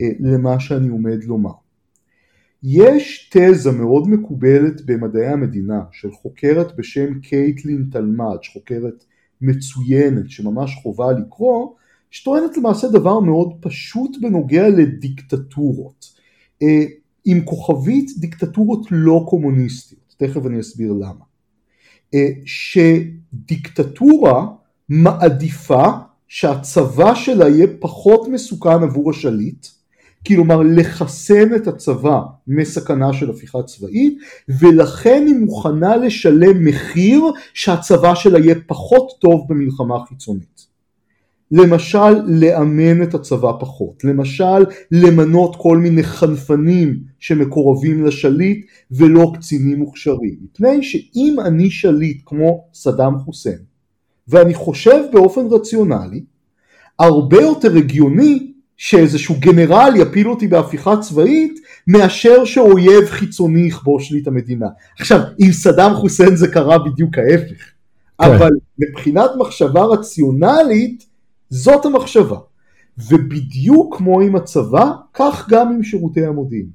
אה, 0.00 0.08
למה 0.20 0.60
שאני 0.60 0.88
עומד 0.88 1.24
לומר. 1.24 1.52
יש 2.62 3.30
תזה 3.32 3.72
מאוד 3.72 4.08
מקובלת 4.08 4.86
במדעי 4.86 5.26
המדינה 5.26 5.80
של 5.92 6.12
חוקרת 6.12 6.76
בשם 6.76 7.20
קייטלין 7.20 7.88
תלמד, 7.92 8.36
חוקרת 8.52 9.04
מצוינת 9.40 10.30
שממש 10.30 10.74
חובה 10.82 11.12
לקרוא, 11.12 11.74
שטוענת 12.10 12.56
למעשה 12.56 12.88
דבר 12.88 13.20
מאוד 13.20 13.52
פשוט 13.60 14.16
בנוגע 14.20 14.68
לדיקטטורות. 14.68 16.06
אה, 16.62 16.84
עם 17.24 17.44
כוכבית 17.44 18.10
דיקטטורות 18.18 18.86
לא 18.90 19.26
קומוניסטיות, 19.28 20.14
תכף 20.16 20.46
אני 20.46 20.60
אסביר 20.60 20.92
למה. 20.92 21.24
אה, 22.14 22.28
שדיקטטורה 22.44 24.46
מעדיפה 24.94 25.84
שהצבא 26.28 27.14
שלה 27.14 27.48
יהיה 27.48 27.66
פחות 27.80 28.28
מסוכן 28.28 28.82
עבור 28.82 29.10
השליט, 29.10 29.66
כלומר 30.26 30.60
לחסן 30.62 31.54
את 31.54 31.68
הצבא 31.68 32.20
מסכנה 32.46 33.12
של 33.12 33.30
הפיכה 33.30 33.62
צבאית 33.62 34.18
ולכן 34.60 35.24
היא 35.26 35.34
מוכנה 35.34 35.96
לשלם 35.96 36.64
מחיר 36.64 37.22
שהצבא 37.54 38.14
שלה 38.14 38.38
יהיה 38.38 38.54
פחות 38.66 39.08
טוב 39.20 39.46
במלחמה 39.48 39.94
חיצונית. 40.08 40.66
למשל 41.50 42.22
לאמן 42.28 43.02
את 43.02 43.14
הצבא 43.14 43.52
פחות, 43.60 44.04
למשל 44.04 44.64
למנות 44.90 45.56
כל 45.56 45.78
מיני 45.78 46.02
חנפנים 46.02 46.98
שמקורבים 47.18 48.04
לשליט 48.04 48.66
ולא 48.90 49.32
קצינים 49.34 49.78
מוכשרים, 49.78 50.36
מפני 50.42 50.82
שאם 50.82 51.36
אני 51.44 51.70
שליט 51.70 52.22
כמו 52.26 52.64
סדאם 52.74 53.18
חוסיין 53.18 53.71
ואני 54.28 54.54
חושב 54.54 55.04
באופן 55.12 55.46
רציונלי, 55.50 56.22
הרבה 56.98 57.42
יותר 57.42 57.76
הגיוני 57.76 58.52
שאיזשהו 58.76 59.34
גנרל 59.38 59.92
יפיל 59.96 60.28
אותי 60.28 60.48
בהפיכה 60.48 60.96
צבאית 60.96 61.60
מאשר 61.86 62.44
שאויב 62.44 63.04
חיצוני 63.06 63.60
יכבוש 63.60 64.12
לי 64.12 64.20
את 64.22 64.26
המדינה. 64.26 64.66
עכשיו, 64.98 65.20
עם 65.38 65.52
סדאם 65.52 65.94
חוסיין 65.94 66.36
זה 66.36 66.48
קרה 66.48 66.78
בדיוק 66.78 67.18
ההפך, 67.18 67.62
כן. 68.22 68.24
אבל 68.24 68.50
מבחינת 68.78 69.30
מחשבה 69.38 69.84
רציונלית 69.84 71.06
זאת 71.50 71.86
המחשבה. 71.86 72.38
ובדיוק 72.98 73.96
כמו 73.96 74.20
עם 74.20 74.36
הצבא, 74.36 74.90
כך 75.14 75.48
גם 75.48 75.72
עם 75.72 75.82
שירותי 75.82 76.26
המודיעין. 76.26 76.68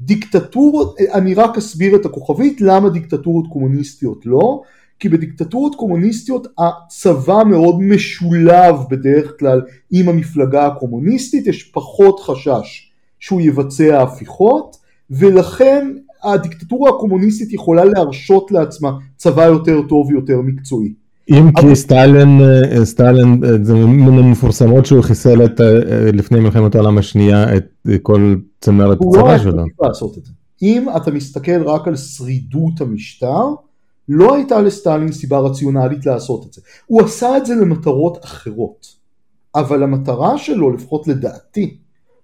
דיקטטורות, 0.00 0.96
אני 1.14 1.34
רק 1.34 1.56
אסביר 1.56 1.96
את 1.96 2.06
הכוכבית 2.06 2.60
למה 2.60 2.88
דיקטטורות 2.88 3.44
קומוניסטיות 3.52 4.26
לא, 4.26 4.62
כי 5.00 5.08
בדיקטטורות 5.08 5.74
קומוניסטיות 5.74 6.46
הצבא 6.58 7.42
מאוד 7.46 7.80
משולב 7.80 8.76
בדרך 8.90 9.32
כלל 9.38 9.60
עם 9.90 10.08
המפלגה 10.08 10.66
הקומוניסטית, 10.66 11.46
יש 11.46 11.62
פחות 11.62 12.20
חשש 12.20 12.90
שהוא 13.20 13.40
יבצע 13.40 14.02
הפיכות, 14.02 14.76
ולכן 15.10 15.92
הדיקטטורה 16.24 16.90
הקומוניסטית 16.90 17.52
יכולה 17.52 17.84
להרשות 17.84 18.50
לעצמה 18.50 18.92
צבא 19.16 19.44
יותר 19.44 19.82
טוב 19.88 20.06
ויותר 20.06 20.40
מקצועי. 20.40 20.92
אם 21.30 21.50
כי 21.60 21.76
סטלין, 21.76 22.40
אה, 22.40 22.84
סטלין, 22.84 23.44
אה, 23.44 23.50
זה 23.62 23.74
מן 23.74 24.18
המפורסמות 24.18 24.86
שהוא 24.86 25.02
חיסל 25.02 25.44
את, 25.44 25.60
אה, 25.60 26.10
לפני 26.12 26.40
מלחמת 26.40 26.74
העולם 26.74 26.98
השנייה 26.98 27.56
את 27.56 27.86
כל 28.02 28.34
צמרת 28.60 28.98
הצבא 29.00 29.38
שלו. 29.38 29.50
הוא 29.50 29.58
לא 29.58 29.62
היה 29.80 29.88
לעשות 29.88 30.18
את 30.18 30.24
זה. 30.24 30.32
אם 30.62 30.86
אתה 30.96 31.10
מסתכל 31.10 31.62
רק 31.62 31.88
על 31.88 31.96
שרידות 31.96 32.80
המשטר, 32.80 33.44
לא 34.12 34.34
הייתה 34.34 34.60
לסטלין 34.60 35.12
סיבה 35.12 35.38
רציונלית 35.38 36.06
לעשות 36.06 36.46
את 36.46 36.52
זה. 36.52 36.60
הוא 36.86 37.02
עשה 37.02 37.36
את 37.36 37.46
זה 37.46 37.54
למטרות 37.54 38.24
אחרות, 38.24 38.96
אבל 39.54 39.82
המטרה 39.82 40.38
שלו, 40.38 40.70
לפחות 40.70 41.08
לדעתי, 41.08 41.76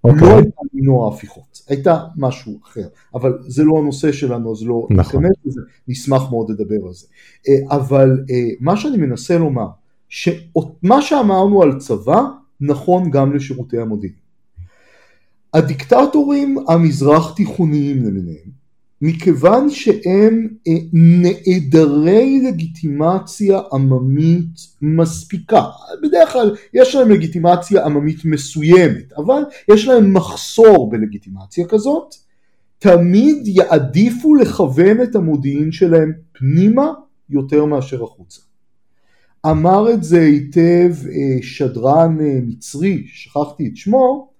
okay. 0.07 0.11
אוקיי. 0.11 0.29
לא 0.29 0.37
הייתה 0.37 0.61
למנוע 0.75 1.15
הפיכות, 1.15 1.63
הייתה 1.69 2.05
משהו 2.17 2.59
אחר, 2.65 2.89
אבל 3.15 3.39
זה 3.41 3.65
לא 3.65 3.79
הנושא 3.79 4.13
שלנו, 4.13 4.53
אז 4.53 4.63
לא 4.67 4.87
נכון. 4.91 5.25
לזה, 5.45 5.61
נשמח 5.89 6.31
מאוד 6.31 6.51
לדבר 6.51 6.87
על 6.87 6.93
זה. 6.93 7.07
אה, 7.49 7.77
אבל 7.77 8.25
אה, 8.31 8.49
מה 8.61 8.77
שאני 8.77 8.97
מנסה 8.97 9.39
לומר, 9.39 9.69
שמה 10.09 11.03
שאמרנו 11.03 11.63
על 11.63 11.79
צבא, 11.79 12.23
נכון 12.61 13.11
גם 13.11 13.35
לשירותי 13.35 13.79
המודיעין. 13.79 14.17
הדיקטטורים 15.55 16.57
המזרח 16.69 17.35
תיכוניים 17.37 18.05
למיניהם, 18.05 18.51
מכיוון 19.03 19.71
שהם 19.71 20.49
אה, 20.69 20.73
נעדרי 20.93 22.41
לגיטימציה 22.47 23.61
עממית 23.73 24.67
מספיקה. 24.83 25.63
בדרך 26.03 26.33
כלל 26.33 26.57
יש 26.75 26.95
להם 26.95 27.11
לגיטימציה 27.11 27.85
עממית 27.85 28.25
מסוימת, 28.25 29.13
אבל 29.17 29.43
יש 29.69 29.87
להם 29.87 30.15
מחסור 30.15 30.91
בלגיטימציה 30.91 31.67
כזאת, 31.67 32.15
תמיד 32.79 33.37
יעדיפו 33.45 34.35
לכוון 34.35 35.03
את 35.03 35.17
המודיעין 35.17 35.73
שלהם 35.73 36.13
פנימה 36.33 36.93
יותר 37.31 37.65
מאשר 37.65 38.05
החוצה. 38.05 38.41
אמר 39.47 39.91
את 39.93 40.05
זה 40.05 40.21
היטב 40.21 40.93
אה, 41.07 41.39
שדרן 41.43 42.17
אה, 42.21 42.39
מצרי, 42.43 43.05
שכחתי 43.07 43.69
את 43.69 43.77
שמו, 43.77 44.36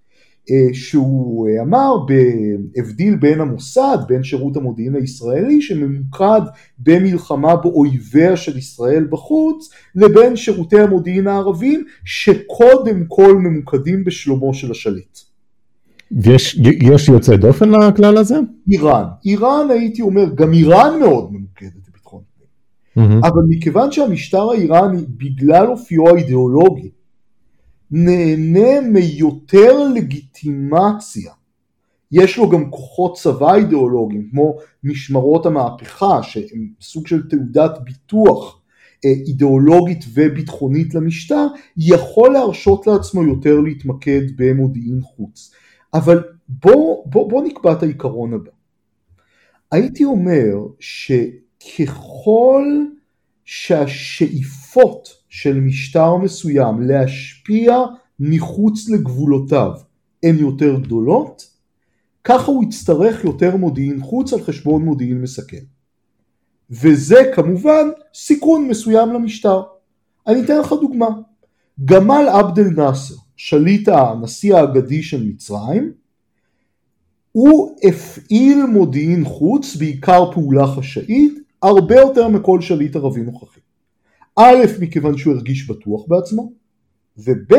שהוא 0.73 1.49
אה, 1.49 1.63
אמר 1.63 1.97
בהבדיל 2.07 3.17
בין 3.17 3.41
המוסד, 3.41 3.99
בין 4.09 4.23
שירות 4.23 4.57
המודיעין 4.57 4.95
הישראלי 4.95 5.63
שממוקד 5.63 6.41
במלחמה 6.79 7.57
באויביה 7.57 8.37
של 8.37 8.59
ישראל 8.59 9.07
בחוץ, 9.11 9.71
לבין 9.95 10.37
שירותי 10.37 10.81
המודיעין 10.81 11.27
הערבים 11.27 11.85
שקודם 12.05 13.05
כל 13.09 13.37
ממוקדים 13.37 14.05
בשלומו 14.05 14.55
של 14.55 14.71
השליט. 14.71 15.19
ויש 16.11 17.09
יוצא 17.09 17.37
דופן 17.37 17.71
לכלל 17.71 18.17
הזה? 18.19 18.39
איראן. 18.73 19.05
איראן 19.25 19.71
הייתי 19.71 20.03
אומר, 20.03 20.25
גם 20.35 20.53
איראן 20.53 21.01
מאוד 21.01 21.33
ממוקדת 21.33 21.89
בביטחון 21.89 22.23
פנים. 22.35 23.09
Mm-hmm. 23.09 23.29
אבל 23.29 23.43
מכיוון 23.49 23.93
שהמשטר 23.93 24.51
האיראני, 24.51 25.05
בגלל 25.09 25.67
אופיו 25.67 26.09
האידיאולוגי, 26.09 26.91
נהנה 27.91 28.81
מיותר 28.81 29.89
לגיטימציה. 29.95 31.33
יש 32.13 32.39
לו 32.39 32.51
גם 32.51 32.71
כוחות 32.71 33.17
צבא 33.17 33.55
אידיאולוגיים 33.55 34.29
כמו 34.31 34.59
משמרות 34.85 35.47
המהפכה 35.47 36.23
שהם 36.23 36.69
סוג 36.81 37.07
של 37.07 37.29
תעודת 37.29 37.79
ביטוח 37.85 38.61
אה, 39.05 39.11
אידיאולוגית 39.11 40.05
וביטחונית 40.15 40.95
למשטר, 40.95 41.47
יכול 41.77 42.33
להרשות 42.33 42.87
לעצמו 42.87 43.23
יותר 43.23 43.61
להתמקד 43.61 44.23
במודיעין 44.37 45.01
חוץ. 45.03 45.53
אבל 45.95 46.25
בוא, 46.49 47.07
בוא, 47.07 47.31
בוא 47.31 47.45
נקבע 47.45 47.73
את 47.73 47.83
העיקרון 47.83 48.35
הבא. 48.35 48.51
הייתי 49.73 50.05
אומר 50.05 50.57
שככל 50.81 52.65
שהשאיפות 53.45 55.09
של 55.37 55.61
משטר 55.61 56.17
מסוים 56.17 56.81
להשפיע 56.81 57.79
מחוץ 58.21 58.89
לגבולותיו 58.89 59.71
הן 60.23 60.37
יותר 60.39 60.81
גדולות, 60.81 61.51
ככה 62.25 62.51
הוא 62.51 62.65
יצטרך 62.65 63.25
יותר 63.25 63.57
מודיעין 63.57 64.01
חוץ 64.03 64.33
על 64.33 64.43
חשבון 64.43 64.85
מודיעין 64.85 65.23
מסכן. 65.23 65.65
וזה 66.71 67.17
כמובן 67.35 67.89
סיכון 68.15 68.69
מסוים 68.69 69.13
למשטר. 69.13 69.63
אני 70.27 70.45
אתן 70.45 70.59
לך 70.59 70.73
דוגמה. 70.81 71.09
גמל 71.85 72.27
עבד 72.33 72.59
אל 72.59 72.71
נאסר, 72.71 73.15
שליט 73.37 73.89
הנשיא 73.89 74.57
האגדי 74.57 75.03
של 75.03 75.25
מצרים, 75.25 75.93
הוא 77.33 77.77
הפעיל 77.83 78.67
מודיעין 78.67 79.25
חוץ, 79.25 79.77
בעיקר 79.77 80.33
פעולה 80.33 80.67
חשאית, 80.67 81.39
הרבה 81.63 81.97
יותר 81.97 82.29
מכל 82.29 82.61
שליט 82.61 82.97
ערבי 82.97 83.21
נוכחי. 83.21 83.56
א', 84.37 84.65
מכיוון 84.81 85.19
שהוא 85.19 85.35
הרגיש 85.35 85.71
בטוח 85.71 86.05
בעצמו, 86.09 86.53
וב', 87.19 87.57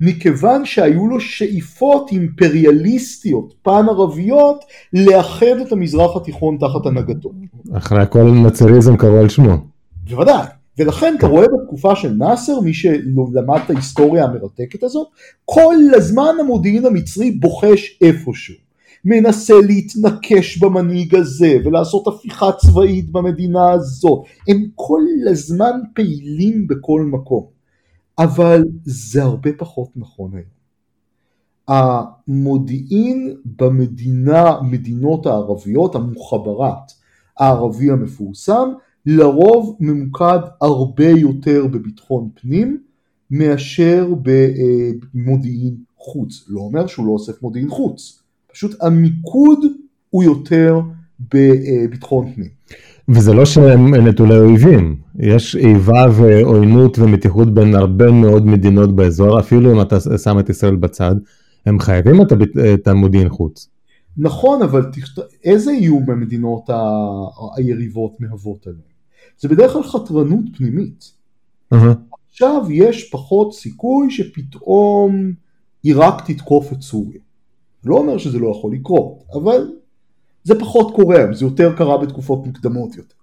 מכיוון 0.00 0.64
שהיו 0.64 1.06
לו 1.06 1.20
שאיפות 1.20 2.10
אימפריאליסטיות 2.12 3.54
פן 3.62 3.86
ערביות 3.88 4.64
לאחד 4.92 5.60
את 5.66 5.72
המזרח 5.72 6.16
התיכון 6.16 6.56
תחת 6.60 6.86
הנהגתו. 6.86 7.32
אחרי 7.72 8.02
הכל 8.02 8.30
נצריזם 8.30 8.96
קראו 8.96 9.18
על 9.18 9.28
שמו. 9.28 9.56
בוודאי, 10.10 10.46
ולכן 10.78 11.14
אתה 11.18 11.26
רואה 11.26 11.46
בתקופה 11.46 11.96
של 11.96 12.12
נאסר, 12.12 12.60
מי 12.60 12.74
שלמד 12.74 13.60
את 13.64 13.70
ההיסטוריה 13.70 14.24
המרתקת 14.24 14.82
הזאת, 14.82 15.08
כל 15.44 15.76
הזמן 15.94 16.34
המודיעין 16.40 16.86
המצרי 16.86 17.30
בוחש 17.30 17.98
איפשהו. 18.00 18.67
מנסה 19.04 19.54
להתנקש 19.66 20.58
במנהיג 20.58 21.14
הזה 21.14 21.56
ולעשות 21.64 22.06
הפיכה 22.06 22.52
צבאית 22.52 23.10
במדינה 23.10 23.70
הזאת. 23.70 24.24
הם 24.48 24.66
כל 24.74 25.02
הזמן 25.30 25.80
פעילים 25.94 26.66
בכל 26.66 27.02
מקום. 27.02 27.58
אבל 28.18 28.64
זה 28.84 29.22
הרבה 29.22 29.50
פחות 29.58 29.88
נכון 29.96 30.30
היום. 30.34 30.58
המודיעין 31.68 33.36
במדינה, 33.58 34.62
מדינות 34.62 35.26
הערביות, 35.26 35.94
המוחברת 35.94 36.92
הערבי 37.38 37.90
המפורסם, 37.90 38.68
לרוב 39.06 39.76
ממוקד 39.80 40.38
הרבה 40.60 41.08
יותר 41.08 41.66
בביטחון 41.66 42.28
פנים 42.34 42.82
מאשר 43.30 44.08
במודיעין 44.22 45.76
חוץ. 45.96 46.44
לא 46.48 46.60
אומר 46.60 46.86
שהוא 46.86 47.06
לא 47.06 47.10
אוסף 47.10 47.42
מודיעין 47.42 47.70
חוץ, 47.70 48.22
פשוט 48.58 48.82
המיקוד 48.82 49.58
הוא 50.10 50.22
יותר 50.24 50.80
בביטחון 51.20 52.32
פנים. 52.34 52.48
וזה 53.08 53.32
לא 53.32 53.44
שהם 53.44 53.94
נטולי 53.94 54.38
אויבים, 54.38 54.96
יש 55.18 55.56
איבה 55.56 56.06
ועוינות 56.16 56.98
ומתיחות 56.98 57.54
בין 57.54 57.74
הרבה 57.74 58.10
מאוד 58.10 58.46
מדינות 58.46 58.96
באזור, 58.96 59.40
אפילו 59.40 59.72
אם 59.72 59.80
אתה 59.80 59.96
שם 60.00 60.38
את 60.38 60.48
ישראל 60.48 60.76
בצד, 60.76 61.14
הם 61.66 61.78
חייבים 61.78 62.20
את 62.74 62.88
המודיעין 62.88 63.28
חוץ. 63.28 63.68
נכון, 64.16 64.62
אבל 64.62 64.82
איזה 65.44 65.70
איום 65.70 66.06
במדינות 66.06 66.70
היריבות 67.56 68.20
מהוות 68.20 68.66
עליהם? 68.66 68.82
זה 69.38 69.48
בדרך 69.48 69.72
כלל 69.72 69.82
חתרנות 69.82 70.44
פנימית. 70.56 71.12
Uh-huh. 71.74 71.76
עכשיו 72.30 72.66
יש 72.70 73.10
פחות 73.10 73.54
סיכוי 73.54 74.10
שפתאום 74.10 75.32
עיראק 75.82 76.30
תתקוף 76.30 76.72
את 76.72 76.82
סוריה. 76.82 77.27
לא 77.84 77.98
אומר 77.98 78.18
שזה 78.18 78.38
לא 78.38 78.48
יכול 78.58 78.72
לקרות, 78.72 79.24
אבל 79.32 79.70
זה 80.44 80.60
פחות 80.60 80.94
קורה, 80.94 81.24
זה 81.32 81.44
יותר 81.44 81.76
קרה 81.76 81.98
בתקופות 81.98 82.46
מוקדמות 82.46 82.96
יותר. 82.96 83.14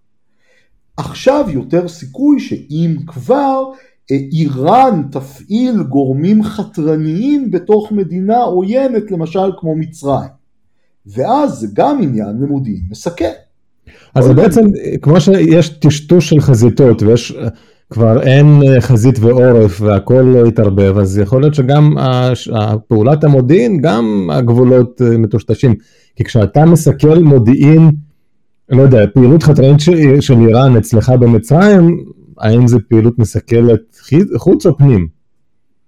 עכשיו 0.98 1.46
יותר 1.50 1.88
סיכוי 1.88 2.40
שאם 2.40 2.96
כבר 3.08 3.64
אה, 4.12 4.16
איראן 4.32 5.04
תפעיל 5.12 5.84
גורמים 5.84 6.44
חתרניים 6.44 7.52
בתוך 7.52 7.92
מדינה 7.92 8.38
עוינת 8.38 9.12
למשל 9.12 9.52
כמו 9.60 9.76
מצרים. 9.76 10.30
ואז 11.06 11.52
זה 11.52 11.68
גם 11.74 12.02
עניין 12.02 12.38
למודיעין 12.42 12.84
מסכן. 12.90 13.34
אז 14.16 14.28
בעצם, 14.30 14.62
כמו 15.02 15.22
שיש 15.22 15.70
טשטוש 15.70 16.30
של 16.30 16.42
חזיתות 16.42 17.02
ויש, 17.02 17.38
כבר 17.90 18.22
אין 18.22 18.46
אה, 18.64 18.82
חזית 18.82 19.20
ועורף 19.20 19.82
והכל 19.82 20.22
לא 20.34 20.46
התערבב, 20.46 20.98
אז 20.98 21.18
יכול 21.18 21.42
להיות 21.42 21.56
שגם 21.56 21.96
פעולת 22.88 23.24
המודיעין, 23.24 23.82
גם 23.82 24.30
הגבולות 24.34 25.02
אה, 25.02 25.18
מטושטשים. 25.18 25.76
כי 26.16 26.24
כשאתה 26.24 26.66
מסכל 26.66 27.20
מודיעין, 27.20 27.92
לא 28.70 28.82
יודע, 28.82 29.06
פעילות 29.14 29.44
חתרנית 29.44 29.80
של 30.20 30.40
איראן 30.48 30.78
אצלך 30.78 31.10
במצרים, 31.10 32.06
האם 32.38 32.68
זה 32.68 32.78
פעילות 32.90 33.20
מסכלת 33.20 33.98
חוץ 34.38 34.66
או 34.66 34.78
פנים? 34.78 35.08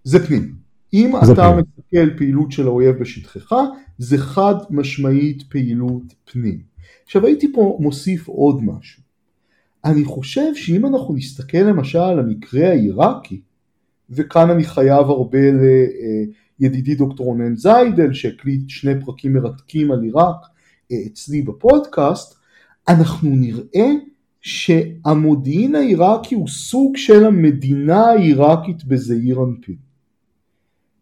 זה 0.04 0.28
פנים. 0.28 0.54
אם 0.94 1.14
זה 1.24 1.34
אתה 1.34 1.42
פנים. 1.52 1.66
מסכל 1.78 2.18
פעילות 2.18 2.52
של 2.52 2.68
האויב 2.68 2.96
בשטחך, 3.00 3.54
זה 3.98 4.18
חד 4.18 4.56
משמעית 4.70 5.44
פעילות 5.50 6.14
פנים. 6.32 6.60
עכשיו 7.06 7.26
הייתי 7.26 7.54
פה 7.54 7.78
מוסיף 7.82 8.28
עוד 8.28 8.64
משהו. 8.64 9.07
אני 9.88 10.06
חושב 10.06 10.56
שאם 10.56 10.86
אנחנו 10.86 11.16
נסתכל 11.16 11.58
למשל 11.58 12.00
על 12.00 12.20
המקרה 12.20 12.70
העיראקי, 12.70 13.42
וכאן 14.10 14.50
אני 14.50 14.64
חייב 14.64 15.10
הרבה 15.10 15.40
לידידי 16.60 16.96
דוקטור 16.96 17.26
רונן 17.26 17.56
זיידל 17.56 18.14
שהקליט 18.14 18.70
שני 18.70 19.02
פרקים 19.06 19.34
מרתקים 19.34 19.92
על 19.92 20.04
עיראק 20.04 20.36
אה, 20.92 20.98
אצלי 21.08 21.42
בפודקאסט, 21.42 22.36
אנחנו 22.88 23.30
נראה 23.30 23.92
שהמודיעין 24.42 25.76
העיראקי 25.76 26.36
הוא 26.36 26.48
סוג 26.48 26.98
של 26.98 27.26
המדינה 27.26 28.06
העיראקית 28.06 28.86
בזעיר 28.86 29.44
אנפין. 29.44 29.76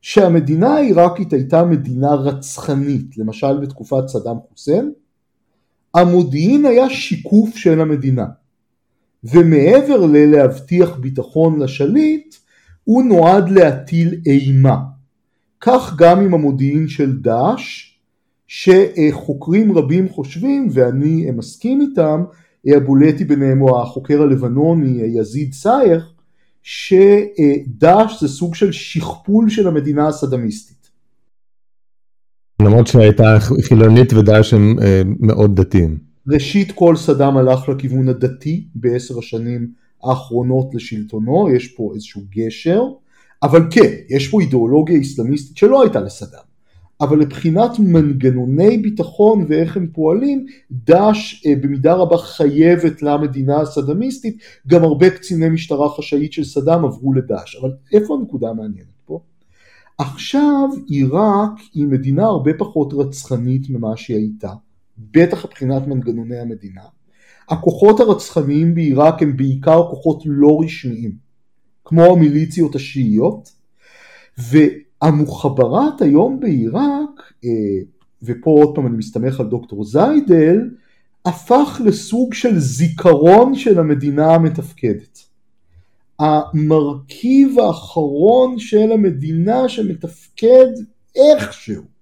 שהמדינה 0.02 0.76
העיראקית 0.76 1.34
הייתה 1.34 1.66
מדינה 1.66 2.14
רצחנית, 2.14 3.18
למשל 3.18 3.58
בתקופת 3.62 4.08
סדאם 4.08 4.36
חוסיין, 4.50 4.92
המודיעין 5.94 6.66
היה 6.66 6.90
שיקוף 6.90 7.56
של 7.56 7.82
המדינה. 7.82 8.26
ומעבר 9.32 10.06
ללהבטיח 10.06 10.96
ביטחון 10.96 11.60
לשליט, 11.60 12.36
הוא 12.84 13.04
נועד 13.04 13.50
להטיל 13.50 14.16
אימה. 14.26 14.78
כך 15.62 15.96
גם 15.98 16.20
עם 16.20 16.34
המודיעין 16.34 16.88
של 16.88 17.18
דאעש, 17.18 17.92
שחוקרים 18.48 19.78
רבים 19.78 20.10
חושבים, 20.10 20.68
ואני 20.72 21.32
מסכים 21.32 21.82
איתם, 21.82 22.24
הבולטי 22.68 23.26
ביניהם 23.26 23.60
הוא 23.60 23.78
החוקר 23.78 24.22
הלבנוני 24.22 25.02
יזיד 25.02 25.54
סייח, 25.54 26.14
שדאעש 26.64 28.22
זה 28.22 28.28
סוג 28.28 28.56
של 28.56 28.72
שכפול 28.72 29.50
של 29.50 29.68
המדינה 29.68 30.08
הסדאמיסטית. 30.08 30.90
למרות 32.62 32.88
שהייתה 32.88 33.38
חילונית 33.62 34.14
ודאעש 34.14 34.54
הם 34.54 34.76
אה, 34.82 35.02
מאוד 35.20 35.62
דתיים. 35.62 36.15
ראשית 36.28 36.72
כל 36.72 36.96
סדאם 36.96 37.38
הלך 37.38 37.70
לכיוון 37.70 38.10
הדתי 38.10 38.68
בעשר 38.76 39.20
השנים 39.20 39.72
האחרונות 40.04 40.76
לשלטונו, 40.76 41.50
יש 41.56 41.68
פה 41.68 41.92
איזשהו 41.96 42.22
גשר, 42.36 42.84
אבל 43.44 43.62
כן, 43.72 43.94
יש 44.10 44.28
פה 44.28 44.42
אידיאולוגיה 44.42 44.96
איסלאמיסטית 44.96 45.58
שלא 45.58 45.82
הייתה 45.82 46.02
לסדאם. 46.02 46.46
אבל 47.02 47.20
לבחינת 47.20 47.80
מנגנוני 47.80 48.78
ביטחון 48.78 49.46
ואיך 49.48 49.78
הם 49.78 49.88
פועלים, 49.94 50.46
דאעש 50.72 51.46
אה, 51.46 51.56
במידה 51.62 51.94
רבה 51.94 52.18
חייבת 52.18 53.02
למדינה 53.02 53.62
הסדאמיסטית, 53.62 54.38
גם 54.68 54.84
הרבה 54.84 55.10
קציני 55.10 55.50
משטרה 55.50 55.90
חשאית 55.90 56.34
של 56.34 56.44
סדאם 56.44 56.86
עברו 56.86 57.14
לדאעש. 57.14 57.56
אבל 57.56 57.72
איפה 57.94 58.16
הנקודה 58.16 58.50
המעניינת 58.50 58.88
פה? 59.06 59.20
עכשיו 59.98 60.70
עיראק 60.88 61.52
היא 61.74 61.88
מדינה 61.88 62.26
הרבה 62.26 62.52
פחות 62.58 62.94
רצחנית 62.94 63.70
ממה 63.70 63.98
שהיא 63.98 64.18
הייתה, 64.18 64.54
בטח 64.98 65.46
מבחינת 65.46 65.88
מנגנוני 65.88 66.38
המדינה. 66.38 66.82
הכוחות 67.50 68.00
הרצחניים 68.00 68.76
בעיראק 68.76 69.22
הם 69.22 69.38
בעיקר 69.38 69.88
כוחות 69.90 70.24
לא 70.26 70.60
רשמיים, 70.64 71.12
כמו 71.86 72.06
המיליציות 72.06 72.76
השיעיות, 72.76 73.52
והמוחברת 74.38 76.02
היום 76.02 76.40
בעיראק, 76.40 77.34
אה, 77.44 77.50
ופה 78.24 78.50
עוד 78.50 78.76
פעם 78.76 78.88
אני 78.88 78.98
מסתמך 78.98 79.40
על 79.40 79.46
דוקטור 79.46 79.84
זיידל, 79.84 80.70
הפך 81.26 81.82
לסוג 81.86 82.34
של 82.34 82.60
זיכרון 82.60 83.56
של 83.56 83.80
המדינה 83.80 84.34
המתפקדת. 84.36 85.20
המרכיב 86.20 87.60
האחרון 87.60 88.60
של 88.60 88.92
המדינה 88.92 89.70
שמתפקד 89.70 90.68
איכשהו 91.16 91.95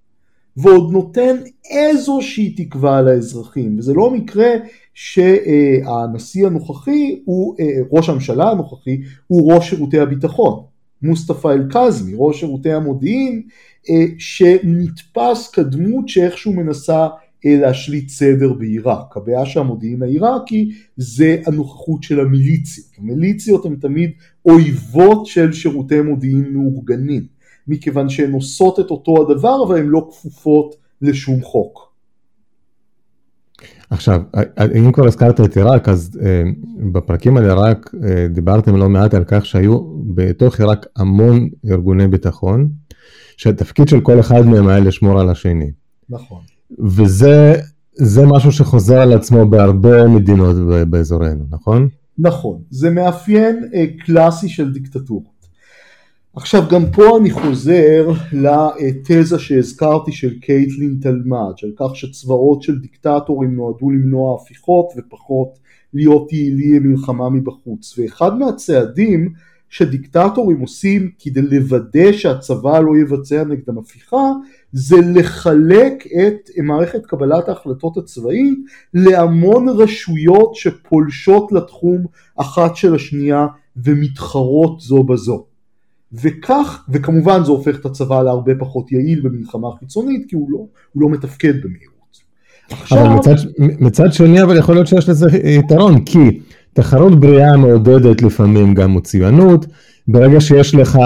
ועוד 0.58 0.92
נותן 0.92 1.36
איזושהי 1.70 2.50
תקווה 2.50 3.02
לאזרחים 3.02 3.80
וזה 3.80 3.94
לא 3.94 4.12
מקרה 4.12 4.50
שהנשיא 4.94 6.46
הנוכחי 6.46 7.22
הוא 7.26 7.56
אה, 7.60 7.80
ראש 7.92 8.10
הממשלה 8.10 8.52
הנוכחי 8.52 9.02
הוא 9.28 9.54
ראש 9.54 9.70
שירותי 9.70 10.00
הביטחון 10.00 10.64
מוסטפא 11.02 11.48
אל-קאזמי 11.48 12.14
ראש 12.18 12.40
שירותי 12.40 12.72
המודיעין 12.72 13.42
אה, 13.90 14.06
שנתפס 14.18 15.52
כדמות 15.52 16.10
שאיכשהו 16.10 16.54
מנסה 16.54 17.08
להשליט 17.46 18.10
סדר 18.10 18.54
בעיראק. 18.54 19.18
הבעיה 19.18 19.46
שהמודיעין 19.46 20.04
העיראקי 20.04 20.72
זה 20.98 21.42
הנוכחות 21.46 22.04
של 22.04 22.20
המיליציות. 22.20 22.88
המיליציות 22.98 23.66
הן 23.66 23.76
תמיד 23.76 24.12
אויבות 24.46 25.26
של 25.26 25.54
שירותי 25.54 26.02
מודיעין 26.02 26.54
מאורגנים, 26.54 27.26
מכיוון 27.68 28.10
שהן 28.10 28.32
עושות 28.32 28.80
את 28.80 28.92
אותו 28.92 29.22
הדבר 29.22 29.64
אבל 29.68 29.78
הן 29.78 29.86
לא 29.86 30.10
כפופות 30.12 30.76
לשום 31.02 31.42
חוק. 31.42 31.94
עכשיו, 33.90 34.22
אם 34.78 34.92
כבר 34.92 35.08
הזכרת 35.08 35.42
את 35.42 35.58
עיראק, 35.58 35.90
אז 35.90 36.20
אה, 36.22 36.44
בפרקים 36.92 37.38
על 37.38 37.44
עיראק 37.44 37.96
אה, 38.04 38.28
דיברתם 38.28 38.76
לא 38.76 38.90
מעט 38.90 39.14
על 39.14 39.24
כך 39.28 39.46
שהיו 39.46 39.80
בתוך 40.16 40.60
עיראק 40.60 40.86
המון 40.96 41.50
ארגוני 41.70 42.08
ביטחון, 42.08 42.70
שהתפקיד 43.38 43.88
של 43.88 44.02
כל 44.02 44.20
אחד 44.20 44.46
מהם 44.46 44.68
היה 44.68 44.80
לשמור 44.80 45.20
על 45.20 45.30
השני. 45.30 45.72
נכון. 46.10 46.40
וזה 46.80 47.56
זה 47.94 48.26
משהו 48.26 48.52
שחוזר 48.52 49.02
על 49.02 49.14
עצמו 49.14 49.50
בהרבה 49.50 50.08
מדינות 50.08 50.56
באזורנו, 50.90 51.46
נכון? 51.50 51.90
נכון, 52.18 52.62
זה 52.70 52.90
מאפיין 52.90 53.70
אה, 53.74 53.86
קלאסי 54.06 54.50
של 54.50 54.74
דיקטטורות. 54.74 55.33
עכשיו 56.36 56.64
גם 56.70 56.92
פה 56.92 57.18
אני 57.18 57.32
חוזר 57.32 58.12
לתזה 58.32 59.40
שהזכרתי 59.40 60.12
של 60.12 60.40
קייטלין 60.40 60.98
תלמד, 61.02 61.54
של 61.56 61.72
כך 61.76 61.96
שצבאות 61.96 62.62
של 62.62 62.80
דיקטטורים 62.80 63.56
נועדו 63.56 63.92
למנוע 63.92 64.36
הפיכות 64.42 64.86
ופחות 64.98 65.60
להיות 65.94 66.34
יעילי 66.34 66.80
מלחמה 66.80 67.30
מבחוץ, 67.30 68.00
ואחד 68.00 68.38
מהצעדים 68.38 69.34
שדיקטטורים 69.70 70.60
עושים 70.60 71.12
כדי 71.20 71.42
לוודא 71.42 72.12
שהצבא 72.12 72.80
לא 72.80 72.98
יבצע 72.98 73.44
נגדם 73.44 73.78
הפיכה 73.78 74.32
זה 74.72 74.98
לחלק 75.16 76.04
את 76.08 76.50
מערכת 76.64 77.06
קבלת 77.06 77.50
ההחלטות 77.50 77.98
הצבאית 77.98 78.60
להמון 78.94 79.70
רשויות 79.70 80.56
שפולשות 80.56 81.52
לתחום 81.52 82.06
אחת 82.36 82.76
של 82.76 82.96
השנייה 82.96 83.48
ומתחרות 83.78 84.80
זו 84.80 85.04
בזו. 85.04 85.53
וכך, 86.22 86.84
וכמובן 86.90 87.44
זה 87.44 87.52
הופך 87.52 87.80
את 87.80 87.86
הצבא 87.86 88.24
להרבה 88.24 88.52
פחות 88.60 88.92
יעיל 88.92 89.22
במלחמה 89.22 89.68
חיצונית 89.80 90.26
כי 90.30 90.36
הוא 90.36 90.52
לא, 90.52 90.58
הוא 90.94 91.02
לא 91.02 91.10
מתפקד 91.10 91.54
במהירות. 91.64 91.94
עכשיו... 92.70 93.06
אבל 93.06 93.16
מצד, 93.16 93.36
מצד 93.58 94.14
שני 94.14 94.44
אבל 94.44 94.58
יכול 94.58 94.76
להיות 94.76 94.88
שיש 94.88 95.10
לזה 95.10 95.28
יתרון 95.44 96.04
כי 96.04 96.40
תחרות 96.74 97.20
בריאה 97.20 97.58
מעודדת 97.58 98.22
לפעמים 98.22 98.74
גם 98.74 98.96
מצוינות, 98.96 99.66
ברגע 100.08 100.42
שיש 100.42 100.76
לך 100.76 101.00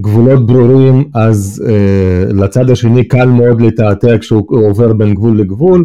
גבולות 0.00 0.46
ברורים, 0.46 1.04
אז 1.14 1.64
אה, 1.68 2.32
לצד 2.32 2.70
השני 2.70 3.04
קל 3.04 3.26
מאוד 3.26 3.60
לתעתע 3.60 4.18
כשהוא 4.18 4.44
עובר 4.48 4.92
בין 4.92 5.14
גבול 5.14 5.40
לגבול. 5.40 5.84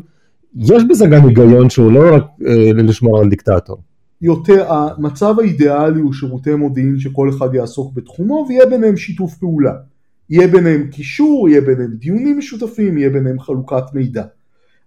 יש 0.55 0.83
בזה 0.89 1.07
גם 1.07 1.27
היגיון 1.27 1.69
שהוא 1.69 1.91
לא 1.91 2.15
רק 2.15 2.23
אה, 2.47 2.71
לשמור 2.73 3.19
על 3.19 3.29
דיקטטור. 3.29 3.77
יותר, 4.21 4.73
המצב 4.73 5.39
האידיאלי 5.39 6.01
הוא 6.01 6.13
שירותי 6.13 6.55
מודיעין 6.55 6.99
שכל 6.99 7.29
אחד 7.29 7.55
יעסוק 7.55 7.93
בתחומו 7.93 8.45
ויהיה 8.49 8.65
ביניהם 8.65 8.97
שיתוף 8.97 9.33
פעולה. 9.37 9.73
יהיה 10.29 10.47
ביניהם 10.47 10.87
קישור, 10.87 11.49
יהיה 11.49 11.61
ביניהם 11.61 11.91
דיונים 11.91 12.37
משותפים, 12.37 12.97
יהיה 12.97 13.09
ביניהם 13.09 13.39
חלוקת 13.39 13.83
מידע. 13.93 14.23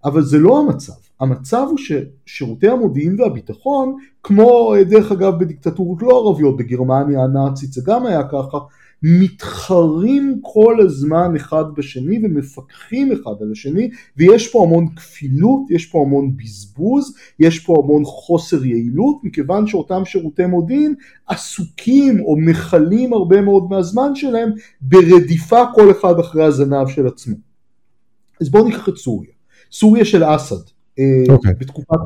אבל 0.05 0.23
זה 0.23 0.39
לא 0.39 0.61
המצב. 0.61 0.93
המצב 1.21 1.67
הוא 1.71 1.79
ששירותי 1.79 2.69
המודיעין 2.69 3.21
והביטחון, 3.21 3.97
כמו 4.23 4.75
דרך 4.89 5.13
אגב 5.13 5.39
בדיקטטורות 5.39 6.03
לא 6.03 6.09
ערביות, 6.09 6.57
בגרמניה 6.57 7.25
הנאצית 7.25 7.73
זה 7.73 7.83
גם 7.85 8.07
היה 8.07 8.23
ככה, 8.29 8.59
מתחרים 9.03 10.39
כל 10.43 10.81
הזמן 10.81 11.37
אחד 11.37 11.65
בשני 11.77 12.19
ומפקחים 12.23 13.13
אחד 13.13 13.43
על 13.43 13.53
השני 13.53 13.91
ויש 14.17 14.49
פה 14.49 14.63
המון 14.63 14.89
כפילות, 14.97 15.61
יש 15.71 15.87
פה 15.87 16.03
המון 16.03 16.37
בזבוז, 16.37 17.15
יש 17.39 17.59
פה 17.59 17.83
המון 17.85 18.05
חוסר 18.05 18.65
יעילות 18.65 19.25
מכיוון 19.25 19.67
שאותם 19.67 20.05
שירותי 20.05 20.47
מודיעין 20.47 20.95
עסוקים 21.27 22.21
או 22.21 22.37
מכלים 22.37 23.13
הרבה 23.13 23.41
מאוד 23.41 23.71
מהזמן 23.71 24.15
שלהם 24.15 24.51
ברדיפה 24.81 25.63
כל 25.75 25.91
אחד 25.91 26.19
אחרי 26.19 26.45
הזנב 26.45 26.89
של 26.89 27.07
עצמו. 27.07 27.37
אז 28.41 28.51
בואו 28.51 28.65
ניקח 28.65 28.89
את 28.89 28.97
סוריה. 28.97 29.31
סוריה 29.73 30.05
של 30.05 30.25
אסד, 30.25 30.55
okay. 30.55 30.99
אה, 30.99 31.35
אוקיי. 31.35 31.53
בתקופת 31.59 31.99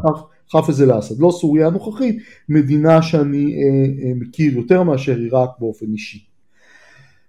חאפז 0.52 0.82
אל-אסד, 0.82 1.20
לא 1.20 1.30
סוריה 1.30 1.66
הנוכחית, 1.66 2.22
מדינה 2.48 3.02
שאני 3.02 3.54
אה, 3.54 4.08
אה, 4.08 4.12
מכיר 4.14 4.56
יותר 4.56 4.82
מאשר 4.82 5.16
עיראק 5.18 5.50
באופן 5.58 5.86
אישי. 5.92 6.31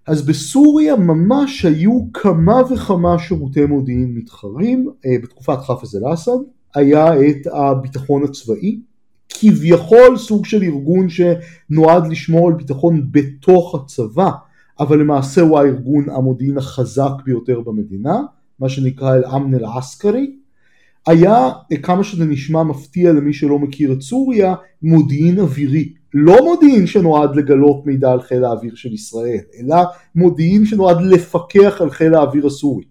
אז 0.08 0.26
בסוריה 0.26 0.96
ממש 0.96 1.66
היו 1.66 2.00
כמה 2.14 2.62
וכמה 2.74 3.20
שירותי 3.20 3.66
מודיעין 3.66 4.14
מתחרים, 4.16 4.90
בתקופת 5.24 5.58
חאפז 5.60 5.96
אל-אסד 5.96 6.38
היה 6.76 7.14
את 7.30 7.48
הביטחון 7.54 8.24
הצבאי, 8.24 8.80
כביכול 9.30 10.18
סוג 10.18 10.46
של 10.46 10.64
ארגון 10.64 11.08
שנועד 11.10 12.08
לשמור 12.08 12.48
על 12.48 12.54
ביטחון 12.54 13.08
בתוך 13.12 13.76
הצבא, 13.76 14.30
אבל 14.80 15.00
למעשה 15.00 15.42
הוא 15.42 15.60
הארגון 15.60 16.10
המודיעין 16.10 16.58
החזק 16.58 17.12
ביותר 17.26 17.62
במדינה, 17.62 18.22
מה 18.60 18.70
שנקרא 18.70 19.16
אל-אמן 19.16 19.56
אל-עסקרי, 19.56 20.36
היה, 21.08 21.50
כמה 21.84 22.04
שזה 22.04 22.26
נשמע 22.26 22.64
מפתיע 22.64 23.12
למי 23.12 23.34
שלא 23.34 23.60
מכיר 23.60 23.94
את 23.94 24.02
סוריה, 24.02 24.56
מודיעין 24.82 25.40
אווירי. 25.40 25.94
לא 26.14 26.38
מודיעין 26.46 26.88
שנועד 26.88 27.36
לגלות 27.36 27.86
מידע 27.86 28.12
על 28.12 28.22
חיל 28.22 28.46
האוויר 28.46 28.76
של 28.76 28.94
ישראל, 28.94 29.40
אלא 29.60 29.76
מודיעין 30.16 30.66
שנועד 30.66 31.02
לפקח 31.02 31.82
על 31.82 31.90
חיל 31.90 32.16
האוויר 32.16 32.48
הסורי, 32.48 32.84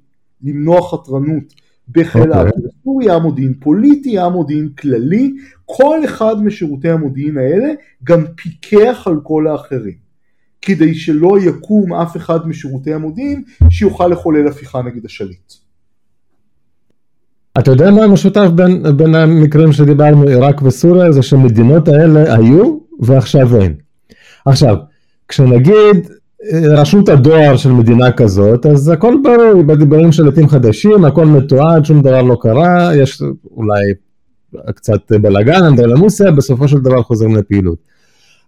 למנוע 0.43 0.91
חתרנות 0.91 1.55
בחיל 1.89 2.23
okay. 2.23 2.27
אוקיי. 2.27 2.39
האוויר 2.39 2.69
הסורי, 2.81 3.11
היה 3.11 3.19
מודיעין 3.19 3.55
פוליטי, 3.61 4.11
היה 4.11 4.29
מודיעין 4.29 4.69
כללי, 4.69 5.33
כל 5.65 6.05
אחד 6.05 6.45
משירותי 6.45 6.91
המודיעין 6.91 7.39
האלה 7.39 7.69
גם 8.05 8.25
פיקח 8.37 9.03
על 9.07 9.21
כל 9.23 9.47
האחרים. 9.47 10.03
כדי 10.63 10.95
שלא 10.95 11.39
יקום 11.41 11.95
אף 11.95 12.17
אחד 12.17 12.49
משירותי 12.49 12.95
המודיעין 12.95 13.43
שיוכל 13.71 14.07
לחולל 14.07 14.49
הפיכה 14.49 14.83
נגד 14.83 15.05
השליט. 15.05 15.53
אתה 17.59 17.71
יודע 17.71 17.91
מה 17.91 18.05
המשותף 18.05 18.47
בין, 18.55 18.83
בין 18.97 19.15
המקרים 19.15 19.73
שדיברנו, 19.73 20.23
עיראק 20.23 20.63
וסוריה, 20.63 21.13
זה 21.13 21.23
שמדינות 21.23 21.89
האלה 21.89 22.37
היו 22.37 22.79
ועכשיו 23.01 23.57
אין. 23.57 23.75
עכשיו, 24.47 24.77
כשנגיד 25.29 26.09
אה, 26.53 26.81
רשות 26.81 27.09
הדואר 27.09 27.57
של 27.57 27.73
מדינה 27.73 28.13
כזאת, 28.13 28.67
אז 28.67 28.89
הכל 28.89 29.15
ברור, 29.23 29.63
בדיבורים 29.63 30.13
של 30.13 30.29
עתים 30.29 30.49
חדשים, 30.49 31.05
הכל 31.05 31.27
מתועד, 31.27 31.85
שום 31.85 32.03
דבר 32.03 32.23
לא 32.23 32.37
קרה, 32.41 32.97
יש 32.97 33.23
אולי 33.51 33.83
קצת 34.75 35.13
בלאגן, 35.13 35.65
אנדרלמוסיה, 35.65 36.31
בסופו 36.31 36.69
של 36.69 36.79
דבר 36.79 37.03
חוזרים 37.03 37.37
לפעילות. 37.37 37.79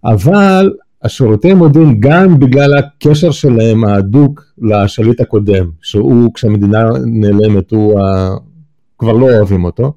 אבל 0.04 0.72
השירותי 1.02 1.54
מודיעין 1.54 2.00
גם 2.00 2.38
בגלל 2.38 2.78
הקשר 2.78 3.30
שלהם 3.30 3.84
ההדוק 3.84 4.44
לשליט 4.58 5.20
הקודם, 5.20 5.66
שהוא 5.82 6.34
כשהמדינה 6.34 6.84
נעלמת 7.06 7.70
הוא 7.70 8.00
כבר 8.98 9.12
לא 9.12 9.36
אוהבים 9.36 9.64
אותו, 9.64 9.92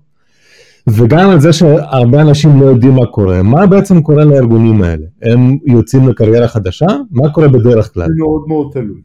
וגם 0.88 1.30
על 1.30 1.40
זה 1.40 1.54
שהרבה 1.54 2.22
אנשים 2.22 2.62
לא 2.62 2.66
יודעים 2.66 2.94
מה 2.94 3.06
קורה. 3.06 3.44
מה 3.44 3.68
בעצם 3.68 4.02
קורה 4.02 4.26
לארגונים 4.26 4.84
האלה? 4.84 5.06
הם 5.22 5.58
יוצאים 5.66 6.10
לקריירה 6.10 6.48
חדשה? 6.48 6.86
מה 7.12 7.34
קורה 7.34 7.48
בדרך 7.48 7.94
כלל? 7.94 8.08
מאוד 8.18 8.48
מאוד 8.48 8.70
תלוי. 8.74 9.02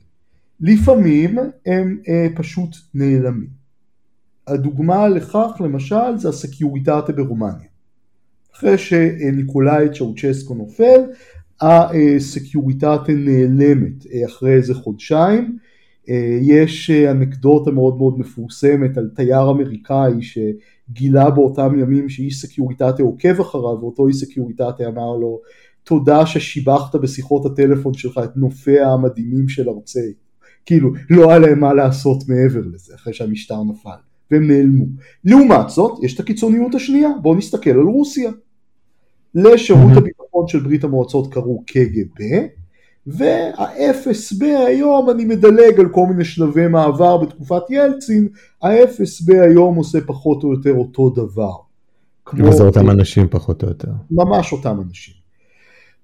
לפעמים 0.60 1.38
הם 1.66 1.98
אה, 2.08 2.26
פשוט 2.34 2.76
נעלמים. 2.94 3.62
הדוגמה 4.46 5.08
לכך 5.08 5.50
למשל 5.60 6.16
זה 6.16 6.28
הסקיוריטטה 6.28 7.12
ברומניה. 7.12 7.68
אחרי 8.56 8.78
שניקולאי 8.78 9.88
צ'אושסקו 9.94 10.54
נופל, 10.54 11.00
הסקיוריטטה 11.60 13.12
נעלמת 13.12 14.06
אה, 14.12 14.26
אחרי 14.26 14.52
איזה 14.52 14.74
חודשיים. 14.74 15.58
אה, 16.08 16.38
יש 16.42 16.90
אה, 16.90 17.10
אנקדוטה 17.10 17.70
מאוד 17.70 17.96
מאוד 17.96 18.18
מפורסמת 18.18 18.98
על 18.98 19.10
תייר 19.14 19.50
אמריקאי 19.50 20.12
שגילה 20.20 21.30
באותם 21.30 21.78
ימים 21.78 22.08
שאיש 22.08 22.40
סקיוריטטה 22.40 23.02
עוקב 23.02 23.40
אחריו 23.40 23.78
ואותו 23.80 24.08
איש 24.08 24.16
סקיוריטטה 24.16 24.88
אמר 24.88 25.16
לו 25.16 25.40
תודה 25.84 26.26
ששיבחת 26.26 26.96
בשיחות 26.96 27.46
הטלפון 27.46 27.94
שלך 27.94 28.20
את 28.24 28.36
נופיה 28.36 28.92
המדהימים 28.92 29.48
של 29.48 29.68
ארצי. 29.68 30.12
כאילו 30.66 30.92
לא 31.10 31.30
היה 31.30 31.38
להם 31.38 31.60
מה 31.60 31.74
לעשות 31.74 32.28
מעבר 32.28 32.60
לזה 32.74 32.94
אחרי 32.94 33.12
שהמשטר 33.12 33.62
נפל 33.62 33.90
והם 34.30 34.50
נעלמו. 34.50 34.84
לעומת 35.24 35.68
זאת 35.68 36.04
יש 36.04 36.14
את 36.14 36.20
הקיצוניות 36.20 36.74
השנייה 36.74 37.10
בואו 37.22 37.34
נסתכל 37.34 37.70
על 37.70 37.86
רוסיה. 37.86 38.30
לשירות 39.34 39.96
הביטחון 39.96 40.48
של 40.48 40.60
ברית 40.60 40.84
המועצות 40.84 41.32
קראו 41.32 41.62
קג"ב 41.66 42.22
וה-FSB 43.06 44.44
היום 44.44 45.10
אני 45.10 45.24
מדלג 45.24 45.80
על 45.80 45.88
כל 45.88 46.06
מיני 46.08 46.24
שלבי 46.24 46.68
מעבר 46.68 47.16
בתקופת 47.16 47.62
ילצין, 47.70 48.28
ה-FSB 48.62 49.34
היום 49.42 49.76
עושה 49.76 49.98
פחות 50.06 50.44
או 50.44 50.52
יותר 50.52 50.74
אותו 50.74 51.10
דבר. 51.10 51.54
וזה 52.34 52.62
אותם 52.64 52.90
אנשים 52.90 53.28
פחות 53.28 53.62
או 53.62 53.68
יותר. 53.68 53.90
ממש 54.10 54.52
אותם 54.52 54.80
אנשים. 54.88 55.14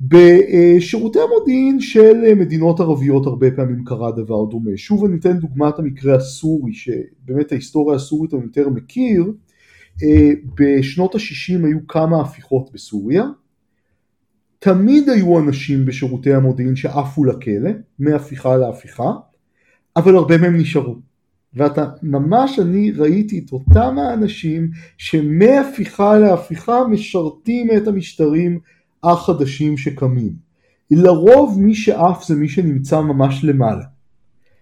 בשירותי 0.00 1.18
המודיעין 1.20 1.80
של 1.80 2.34
מדינות 2.34 2.80
ערביות 2.80 3.26
הרבה 3.26 3.50
פעמים 3.50 3.84
קרה 3.84 4.12
דבר 4.12 4.44
דומה. 4.44 4.70
שוב 4.76 5.04
אני 5.04 5.16
אתן 5.16 5.38
דוגמת 5.38 5.78
המקרה 5.78 6.14
הסורי, 6.14 6.72
שבאמת 6.72 7.52
ההיסטוריה 7.52 7.96
הסורית 7.96 8.34
אני 8.34 8.42
יותר 8.42 8.68
מכיר. 8.68 9.32
אה, 10.02 10.30
בשנות 10.54 11.14
ה-60 11.14 11.66
היו 11.66 11.86
כמה 11.88 12.20
הפיכות 12.20 12.70
בסוריה. 12.72 13.24
תמיד 14.68 15.08
היו 15.08 15.38
אנשים 15.38 15.86
בשירותי 15.86 16.34
המודיעין 16.34 16.76
שעפו 16.76 17.24
לכלא, 17.24 17.70
מהפיכה 17.98 18.56
להפיכה, 18.56 19.12
אבל 19.96 20.16
הרבה 20.16 20.38
מהם 20.38 20.56
נשארו. 20.56 20.96
ואתה, 21.54 21.86
ממש 22.02 22.58
אני 22.58 22.90
ראיתי 22.90 23.38
את 23.38 23.52
אותם 23.52 23.96
האנשים 23.98 24.70
שמהפיכה 24.98 26.18
להפיכה 26.18 26.84
משרתים 26.90 27.68
את 27.76 27.88
המשטרים 27.88 28.58
החדשים 29.02 29.76
שקמים. 29.76 30.32
לרוב 30.90 31.60
מי 31.60 31.74
שעף 31.74 32.24
זה 32.24 32.34
מי 32.34 32.48
שנמצא 32.48 33.00
ממש 33.00 33.44
למעלה. 33.44 33.84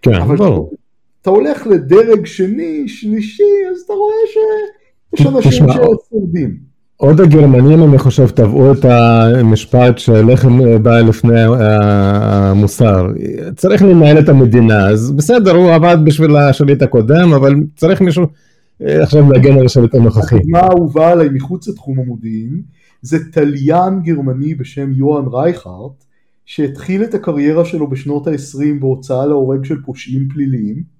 כן, 0.01 0.35
ברור. 0.37 0.73
אתה 1.21 1.29
הולך 1.29 1.67
לדרג 1.67 2.25
שני, 2.25 2.87
שלישי, 2.87 3.43
אז 3.71 3.81
אתה 3.81 3.93
רואה 3.93 4.15
שיש 4.27 5.27
אנשים 5.27 5.65
ששורדים. 5.69 6.66
עוד 6.97 7.21
הגרמנים, 7.21 7.83
אני 7.83 7.97
חושב, 7.97 8.27
טבעו 8.27 8.71
את 8.71 8.85
המשפט 8.85 9.97
שלחם 9.97 10.83
בא 10.83 10.99
לפני 10.99 11.41
המוסר. 11.59 13.07
צריך 13.55 13.81
לנהל 13.81 14.19
את 14.19 14.29
המדינה, 14.29 14.89
אז 14.89 15.11
בסדר, 15.11 15.55
הוא 15.55 15.71
עבד 15.71 15.97
בשביל 16.03 16.35
השליט 16.35 16.81
הקודם, 16.81 17.33
אבל 17.33 17.55
צריך 17.75 18.01
מישהו 18.01 18.25
אה, 18.81 19.03
עכשיו 19.03 19.31
להגן 19.31 19.57
על 19.57 19.65
השליט 19.65 19.95
הנוכחי. 19.95 20.35
הדוגמה 20.35 20.59
האהובה 20.59 21.11
עליי 21.11 21.29
מחוץ 21.29 21.67
לתחום 21.67 21.99
המודיעין, 21.99 22.61
זה 23.01 23.17
תליין 23.31 24.01
גרמני 24.03 24.55
בשם 24.55 24.91
יוהאן 24.91 25.25
רייכרט, 25.31 26.03
שהתחיל 26.45 27.03
את 27.03 27.13
הקריירה 27.13 27.65
שלו 27.65 27.89
בשנות 27.89 28.27
ה-20 28.27 28.79
בהוצאה 28.79 29.25
להורג 29.25 29.65
של 29.65 29.81
פושעים 29.85 30.27
פליליים. 30.33 30.96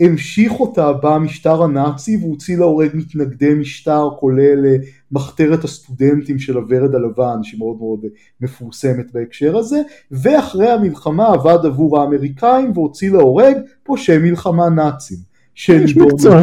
המשיך 0.00 0.52
אותה 0.60 0.92
במשטר 0.92 1.62
הנאצי 1.62 2.16
והוציא 2.16 2.58
להורג 2.58 2.88
מתנגדי 2.94 3.54
משטר 3.54 4.08
כולל 4.18 4.66
אה, 4.66 4.76
מחתרת 5.12 5.64
הסטודנטים 5.64 6.38
של 6.38 6.56
הוורד 6.56 6.94
הלבן 6.94 7.42
שמאוד 7.42 7.76
מאוד 7.78 8.00
אה, 8.04 8.08
מפורסמת 8.40 9.12
בהקשר 9.12 9.56
הזה 9.56 9.80
ואחרי 10.10 10.70
המלחמה 10.70 11.26
עבד 11.26 11.66
עבור 11.66 12.00
האמריקאים 12.00 12.72
והוציא 12.74 13.10
להורג 13.10 13.56
פושעי 13.82 14.18
מלחמה 14.18 14.68
נאצים. 14.68 15.18
יש 15.68 15.96
מקצוע. 15.96 16.42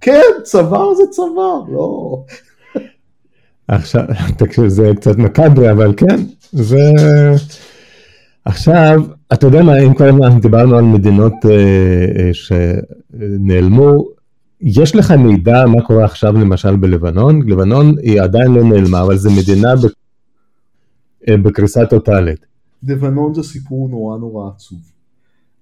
כן, 0.00 0.22
צוואר 0.42 0.94
זה 0.94 1.02
צוואר, 1.10 1.62
לא. 1.68 2.24
עכשיו, 3.68 4.04
זה 4.66 4.90
קצת 4.96 5.16
מקאברי 5.16 5.70
אבל 5.70 5.94
כן, 5.96 6.20
זה... 6.52 6.80
עכשיו, 8.44 9.00
אתה 9.32 9.46
יודע 9.46 9.62
מה, 9.62 9.78
אם 9.78 9.92
אנחנו 10.24 10.40
דיברנו 10.40 10.76
על 10.76 10.84
מדינות 10.84 11.32
אה, 11.44 11.50
אה, 12.18 12.30
שנעלמו, 12.32 14.04
יש 14.60 14.96
לך 14.96 15.10
מידע 15.10 15.66
מה 15.66 15.82
קורה 15.82 16.04
עכשיו 16.04 16.32
למשל 16.32 16.76
בלבנון? 16.76 17.48
לבנון 17.48 17.94
היא 18.02 18.20
עדיין 18.20 18.52
לא 18.52 18.64
נעלמה, 18.64 19.02
אבל 19.02 19.16
זו 19.16 19.30
מדינה 19.30 19.74
אה, 21.28 21.36
בקריסה 21.36 21.86
טוטאלית. 21.86 22.46
לבנון 22.82 23.34
זה 23.34 23.42
סיפור 23.42 23.88
נורא 23.88 24.18
נורא 24.18 24.50
עצוב. 24.54 24.80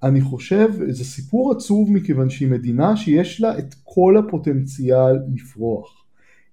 אני 0.03 0.21
חושב, 0.21 0.69
זה 0.89 1.05
סיפור 1.05 1.53
עצוב 1.53 1.93
מכיוון 1.93 2.31
שהיא 2.31 2.49
מדינה 2.49 2.97
שיש 2.97 3.41
לה 3.41 3.59
את 3.59 3.75
כל 3.85 4.17
הפוטנציאל 4.17 5.17
לפרוח. 5.35 6.00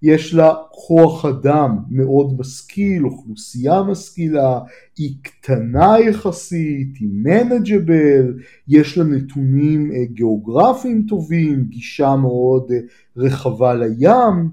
יש 0.02 0.34
לה 0.34 0.54
כוח 0.70 1.24
אדם 1.24 1.78
מאוד 1.90 2.40
משכיל, 2.40 3.04
אוכלוסייה 3.04 3.82
משכילה, 3.82 4.60
היא 4.96 5.14
קטנה 5.22 6.00
יחסית, 6.00 6.96
היא 7.00 7.08
מנג'בל, 7.12 8.34
יש 8.68 8.98
לה 8.98 9.04
נתונים 9.04 9.92
אה, 9.92 10.04
גיאוגרפיים 10.04 11.06
טובים, 11.08 11.64
גישה 11.64 12.16
מאוד 12.16 12.72
אה, 12.72 12.78
רחבה 13.16 13.74
לים, 13.74 14.50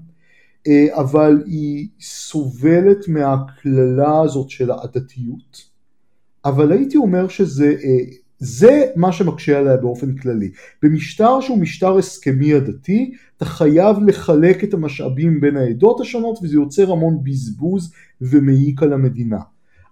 אה, 0.66 0.86
אבל 1.00 1.42
היא 1.46 1.88
סובלת 2.00 3.08
מהקללה 3.08 4.20
הזאת 4.20 4.50
של 4.50 4.70
העדתיות. 4.70 5.76
אבל 6.44 6.72
הייתי 6.72 6.96
אומר 6.96 7.28
שזה 7.28 7.74
זה 8.38 8.84
מה 8.96 9.12
שמקשה 9.12 9.58
עליה 9.58 9.76
באופן 9.76 10.16
כללי. 10.16 10.50
במשטר 10.82 11.40
שהוא 11.40 11.58
משטר 11.58 11.98
הסכמי 11.98 12.54
עדתי, 12.54 13.14
אתה 13.36 13.44
חייב 13.44 13.96
לחלק 14.06 14.64
את 14.64 14.74
המשאבים 14.74 15.40
בין 15.40 15.56
העדות 15.56 16.00
השונות 16.00 16.38
וזה 16.42 16.54
יוצר 16.54 16.92
המון 16.92 17.18
בזבוז 17.24 17.92
ומעיק 18.20 18.82
על 18.82 18.92
המדינה. 18.92 19.40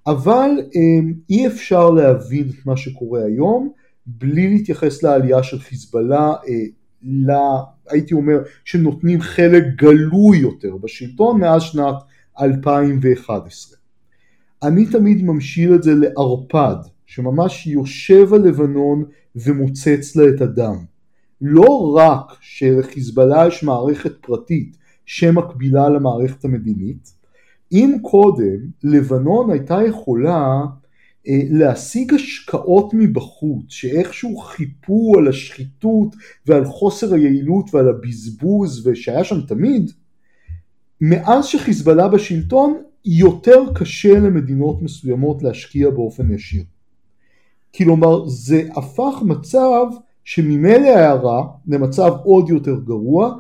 אבל 0.07 0.51
אמ, 0.75 1.15
אי 1.31 1.47
אפשר 1.47 1.91
להבין 1.91 2.49
את 2.49 2.67
מה 2.67 2.77
שקורה 2.77 3.25
היום 3.25 3.73
בלי 4.07 4.49
להתייחס 4.49 5.03
לעלייה 5.03 5.43
של 5.43 5.59
חיזבאללה, 5.59 6.33
אה, 6.49 6.65
לה, 7.03 7.63
הייתי 7.89 8.15
אומר 8.15 8.39
שנותנים 8.65 9.21
חלק 9.21 9.65
גלוי 9.77 10.39
יותר 10.39 10.77
בשלטון 10.77 11.41
מאז 11.41 11.63
שנת 11.63 11.95
2011. 12.41 13.79
אני 14.63 14.87
תמיד 14.87 15.25
ממשיל 15.25 15.75
את 15.75 15.83
זה 15.83 15.95
לערפד, 15.95 16.77
שממש 17.07 17.67
יושב 17.67 18.35
על 18.35 18.41
לבנון 18.41 19.05
ומוצץ 19.37 20.17
לה 20.17 20.29
את 20.29 20.41
הדם. 20.41 20.77
לא 21.41 21.97
רק 21.97 22.37
שלחיזבאללה 22.41 23.47
יש 23.49 23.63
מערכת 23.63 24.13
פרטית 24.21 24.77
שמקבילה 25.07 25.89
למערכת 25.89 26.45
המדינית, 26.45 27.13
אם 27.73 27.97
קודם 28.03 28.57
לבנון 28.83 29.51
הייתה 29.51 29.79
יכולה 29.89 30.63
אה, 31.29 31.41
להשיג 31.51 32.15
השקעות 32.15 32.95
מבחוץ 32.95 33.65
שאיכשהו 33.69 34.37
חיפו 34.37 35.13
על 35.19 35.29
השחיתות 35.29 36.15
ועל 36.47 36.65
חוסר 36.65 37.15
היעילות 37.15 37.75
ועל 37.75 37.89
הבזבוז 37.89 38.87
ושהיה 38.87 39.25
שם 39.25 39.41
תמיד, 39.41 39.91
מאז 41.01 41.47
שחיזבאללה 41.47 42.09
בשלטון 42.09 42.83
יותר 43.05 43.61
קשה 43.75 44.19
למדינות 44.21 44.83
מסוימות 44.83 45.43
להשקיע 45.43 45.91
באופן 45.91 46.35
ישיר. 46.35 46.65
כלומר 47.77 48.29
זה 48.29 48.63
הפך 48.77 49.15
מצב 49.23 49.87
שממילא 50.25 50.97
היה 50.97 51.13
רע 51.13 51.47
למצב 51.67 52.13
עוד 52.25 52.49
יותר 52.49 52.81
גרוע. 52.85 53.35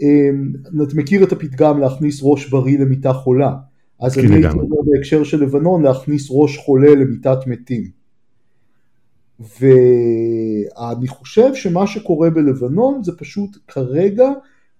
אמ, 0.00 0.52
אתה 0.82 0.94
מכיר 0.96 1.24
את 1.24 1.32
הפתגם 1.32 1.80
להכניס 1.80 2.20
ראש 2.22 2.50
בריא 2.50 2.78
למיטה 2.78 3.12
חולה. 3.12 3.54
אז 4.00 4.18
אני 4.18 4.34
הייתי 4.34 4.58
אומר 4.58 4.76
בהקשר 4.86 5.24
של 5.24 5.42
לבנון 5.42 5.82
להכניס 5.82 6.28
ראש 6.30 6.56
חולה 6.58 6.94
למיטת 6.94 7.38
מתים. 7.46 7.90
ואני 9.40 11.08
חושב 11.08 11.54
שמה 11.54 11.86
שקורה 11.86 12.30
בלבנון 12.30 13.02
זה 13.02 13.12
פשוט 13.18 13.58
כרגע 13.68 14.28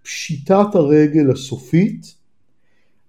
פשיטת 0.03 0.75
הרגל 0.75 1.31
הסופית. 1.31 2.19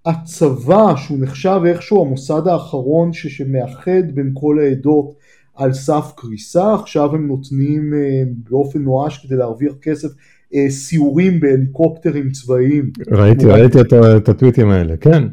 הצבא 0.06 0.96
שהוא 0.96 1.20
נחשב 1.22 1.62
איכשהו 1.66 2.06
המוסד 2.06 2.48
האחרון 2.48 3.14
שמאחד 3.14 4.12
בין 4.14 4.32
כל 4.34 4.60
העדות 4.60 5.16
על 5.60 5.74
סף 5.74 6.12
קריסה, 6.16 6.74
עכשיו 6.74 7.16
הם 7.16 7.28
נותנים 7.28 7.94
אה, 7.94 8.24
באופן 8.50 8.80
נואש 8.80 9.26
כדי 9.26 9.36
להרוויח 9.36 9.74
כסף 9.82 10.10
אה, 10.56 10.70
סיורים 10.70 11.40
בהליקופטרים 11.40 12.32
צבאיים. 12.32 12.92
ראיתי, 13.12 13.46
ראיתי 13.46 13.82
את, 13.82 13.94
את 14.18 14.30
הטוויטים 14.30 14.70
האלה, 14.70 14.98
כן. 14.98 15.24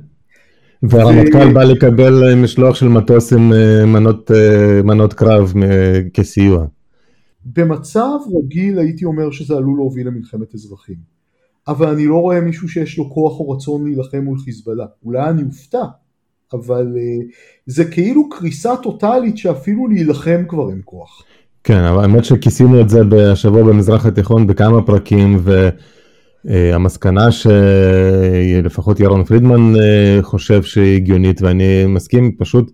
והרמטכ"ל 0.82 1.50
ו... 1.50 1.54
בא 1.54 1.64
לקבל 1.64 2.24
אה, 2.24 2.36
משלוח 2.36 2.74
של 2.74 2.88
מטוס 2.88 3.32
עם 3.32 3.52
מנות, 3.86 4.30
מנות 4.84 5.12
קרב 5.12 5.52
כסיוע. 6.14 6.66
במצב 7.44 8.18
רגיל 8.38 8.78
הייתי 8.78 9.04
אומר 9.04 9.30
שזה 9.30 9.54
עלול 9.54 9.76
להוביל 9.76 10.06
למלחמת 10.06 10.54
אזרחים. 10.54 11.16
אבל 11.68 11.88
אני 11.88 12.06
לא 12.06 12.16
רואה 12.16 12.40
מישהו 12.40 12.68
שיש 12.68 12.98
לו 12.98 13.10
כוח 13.10 13.40
או 13.40 13.50
רצון 13.50 13.84
להילחם 13.84 14.18
מול 14.18 14.38
חיזבאללה. 14.38 14.86
אולי 15.04 15.30
אני 15.30 15.42
אופתע, 15.42 15.84
אבל 16.52 16.94
אה, 16.96 17.26
זה 17.66 17.84
כאילו 17.84 18.28
קריסה 18.28 18.76
טוטאלית 18.76 19.38
שאפילו 19.38 19.88
להילחם 19.88 20.42
כבר 20.48 20.70
אין 20.70 20.80
כוח. 20.84 21.24
כן, 21.64 21.80
אבל 21.80 22.02
האמת 22.02 22.24
שכיסינו 22.24 22.80
את 22.80 22.88
זה 22.88 23.00
השבוע 23.32 23.62
במזרח 23.62 24.06
התיכון 24.06 24.46
בכמה 24.46 24.82
פרקים, 24.82 25.40
והמסקנה 26.44 27.28
שלפחות 27.32 29.00
ירון 29.00 29.24
פרידמן 29.24 29.76
אה, 29.76 30.18
חושב 30.22 30.62
שהיא 30.62 30.96
הגיונית, 30.96 31.42
ואני 31.42 31.86
מסכים, 31.86 32.32
פשוט 32.38 32.72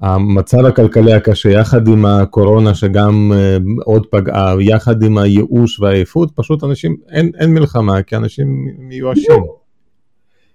המצב 0.00 0.66
הכלכלי 0.66 1.12
הקשה, 1.12 1.50
יחד 1.50 1.88
עם 1.88 2.04
הקורונה 2.04 2.74
שגם 2.74 3.32
אה, 3.34 3.56
עוד 3.84 4.06
פגעה, 4.06 4.54
יחד 4.60 5.02
עם 5.02 5.18
הייאוש 5.18 5.80
והעייפות, 5.80 6.30
פשוט 6.34 6.64
אנשים, 6.64 6.96
אין, 7.10 7.30
אין 7.38 7.54
מלחמה, 7.54 8.02
כי 8.02 8.16
אנשים 8.16 8.68
מיואשים. 8.78 9.42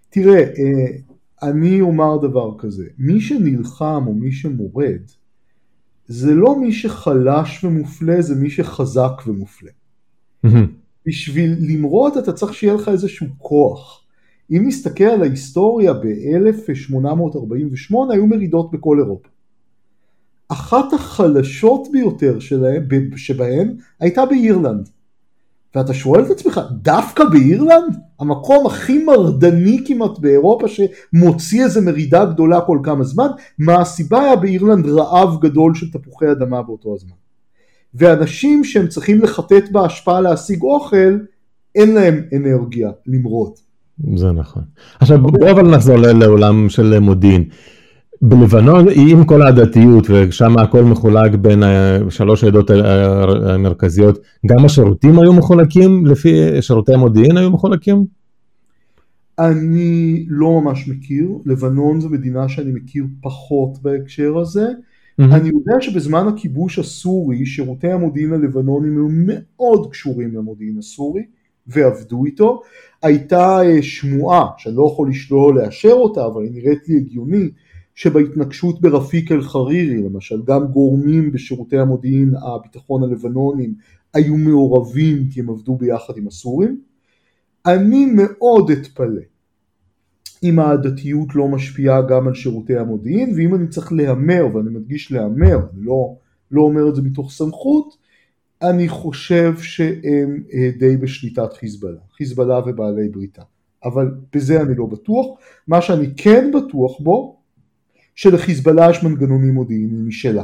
תראה, 0.10 0.44
אני 1.44 1.82
אומר 1.82 2.18
דבר 2.18 2.58
כזה, 2.58 2.86
מי 2.98 3.22
שנלחם 3.22 4.04
או 4.08 4.14
מי 4.14 4.32
שמורד 4.32 5.02
זה 6.08 6.36
לא 6.36 6.60
מי 6.60 6.74
שחלש 6.74 7.64
ומופלה, 7.64 8.22
זה 8.22 8.36
מי 8.36 8.50
שחזק 8.50 9.28
ומופלה. 9.28 9.72
בשביל 11.06 11.56
למרוד 11.60 12.18
אתה 12.18 12.34
צריך 12.34 12.54
שיהיה 12.54 12.74
לך 12.74 12.90
איזשהו 12.90 13.28
כוח. 13.38 14.04
אם 14.52 14.64
נסתכל 14.68 15.04
על 15.04 15.22
ההיסטוריה 15.22 15.94
ב-1848 15.94 17.96
היו 18.12 18.28
מרידות 18.28 18.72
בכל 18.72 19.00
אירופה. 19.00 19.30
אחת 20.48 20.94
החלשות 20.94 21.88
ביותר 21.92 22.40
שלהם, 22.40 22.88
שבהן 23.16 23.76
הייתה 24.00 24.26
באירלנד. 24.26 24.90
ואתה 25.76 25.94
שואל 25.94 26.22
את 26.26 26.30
עצמך, 26.30 26.62
דווקא 26.72 27.24
באירלנד? 27.24 27.98
המקום 28.20 28.66
הכי 28.66 29.04
מרדני 29.04 29.84
כמעט 29.88 30.20
באירופה 30.20 30.68
שמוציא 30.68 31.64
איזה 31.64 31.82
מרידה 31.82 32.26
גדולה 32.26 32.62
כל 32.62 32.80
כמה 32.84 33.04
זמן, 33.04 33.28
מה 33.60 33.82
הסיבה 33.82 34.22
היה 34.22 34.36
באירלנד 34.36 34.86
רעב 34.86 35.40
גדול 35.42 35.76
של 35.76 35.92
תפוחי 35.92 36.32
אדמה 36.32 36.62
באותו 36.62 36.96
הזמן. 36.96 37.16
ואנשים 37.94 38.64
שהם 38.64 38.88
צריכים 38.88 39.22
לחטט 39.22 39.72
בהשפעה 39.72 40.22
להשיג 40.22 40.62
אוכל, 40.62 41.18
אין 41.76 41.94
להם 41.94 42.22
אנרגיה 42.36 42.90
למרוד. 43.08 43.52
זה 44.16 44.32
נכון. 44.32 44.64
עכשיו 45.00 45.22
בוא 45.22 45.52
אבל 45.52 45.76
נחזור 45.76 45.98
לעולם 45.98 46.70
של 46.70 47.00
מודיעין. 47.00 47.50
בלבנון, 48.22 48.86
עם 48.96 49.26
כל 49.26 49.42
העדתיות, 49.42 50.08
ושם 50.10 50.58
הכל 50.58 50.84
מחולק 50.84 51.36
בין 51.36 51.64
שלוש 52.10 52.44
העדות 52.44 52.72
המרכזיות, 53.50 54.20
גם 54.46 54.66
השירותים 54.66 55.20
היו 55.20 55.34
מחולקים 55.34 56.06
לפי, 56.06 56.62
שירותי 56.62 56.94
המודיעין 56.94 57.38
היו 57.38 57.52
מחולקים? 57.52 58.06
אני 59.40 60.26
לא 60.30 60.62
ממש 60.62 60.88
מכיר, 60.88 61.30
לבנון 61.46 62.02
זו 62.02 62.10
מדינה 62.10 62.50
שאני 62.50 62.72
מכיר 62.72 63.06
פחות 63.22 63.82
בהקשר 63.82 64.38
הזה. 64.38 64.68
Mm-hmm. 64.68 65.24
אני 65.36 65.48
יודע 65.48 65.82
שבזמן 65.82 66.28
הכיבוש 66.28 66.80
הסורי, 66.80 67.46
שירותי 67.46 67.92
המודיעין 67.92 68.34
הלבנונים 68.34 68.98
היו 68.98 69.08
מאוד 69.10 69.92
קשורים 69.92 70.36
למודיעין 70.36 70.78
הסורי, 70.78 71.24
ועבדו 71.68 72.26
איתו. 72.26 72.62
הייתה 73.04 73.62
אה, 73.64 73.82
שמועה, 73.82 74.46
שאני 74.58 74.76
לא 74.76 74.90
יכול 74.94 75.10
לשלול 75.10 75.60
לאשר 75.60 75.94
אותה, 75.94 76.26
אבל 76.26 76.44
היא 76.44 76.52
נראית 76.54 76.90
לי 76.90 76.98
הגיונית, 76.98 77.54
שבהתנגשות 77.98 78.82
ברפיק 78.82 79.32
אל 79.32 79.42
חרירי 79.42 80.04
למשל 80.04 80.42
גם 80.46 80.68
גורמים 80.68 81.32
בשירותי 81.32 81.78
המודיעין 81.78 82.34
הביטחון 82.36 83.04
הלבנונים 83.04 83.74
היו 84.14 84.38
מעורבים 84.38 85.30
כי 85.30 85.40
הם 85.40 85.50
עבדו 85.50 85.76
ביחד 85.76 86.18
עם 86.18 86.28
הסורים. 86.28 86.82
אני 87.66 88.06
מאוד 88.06 88.72
אתפלא 88.72 89.22
אם 90.44 90.60
העדתיות 90.60 91.36
לא 91.36 91.48
משפיעה 91.48 92.02
גם 92.02 92.28
על 92.28 92.34
שירותי 92.34 92.78
המודיעין 92.78 93.34
ואם 93.36 93.56
אני 93.56 93.68
צריך 93.68 93.94
להמר 93.94 94.48
ואני 94.54 94.70
מדגיש 94.70 95.12
להמר, 95.12 95.56
אני 95.74 95.86
לא, 95.86 96.16
לא 96.52 96.62
אומר 96.62 96.90
את 96.90 96.96
זה 96.96 97.02
מתוך 97.02 97.32
סמכות, 97.32 97.98
אני 98.62 98.90
חושב 98.90 99.54
שהם 99.58 100.44
אה, 100.54 100.70
די 100.80 100.98
בשליטת 100.98 101.54
חיזבאללה, 101.54 102.00
חיזבאללה 102.18 102.60
ובעלי 102.66 103.10
בריתה, 103.10 103.42
אבל 103.84 104.12
בזה 104.34 104.62
אני 104.62 104.76
לא 104.76 104.86
בטוח. 104.86 105.26
מה 105.68 105.82
שאני 105.82 106.08
כן 106.18 106.52
בטוח 106.54 107.00
בו 107.00 107.37
שלחיזבאללה 108.18 108.90
יש 108.90 109.04
מנגנונים 109.04 109.54
מודיעיניים 109.54 110.08
משלה. 110.08 110.44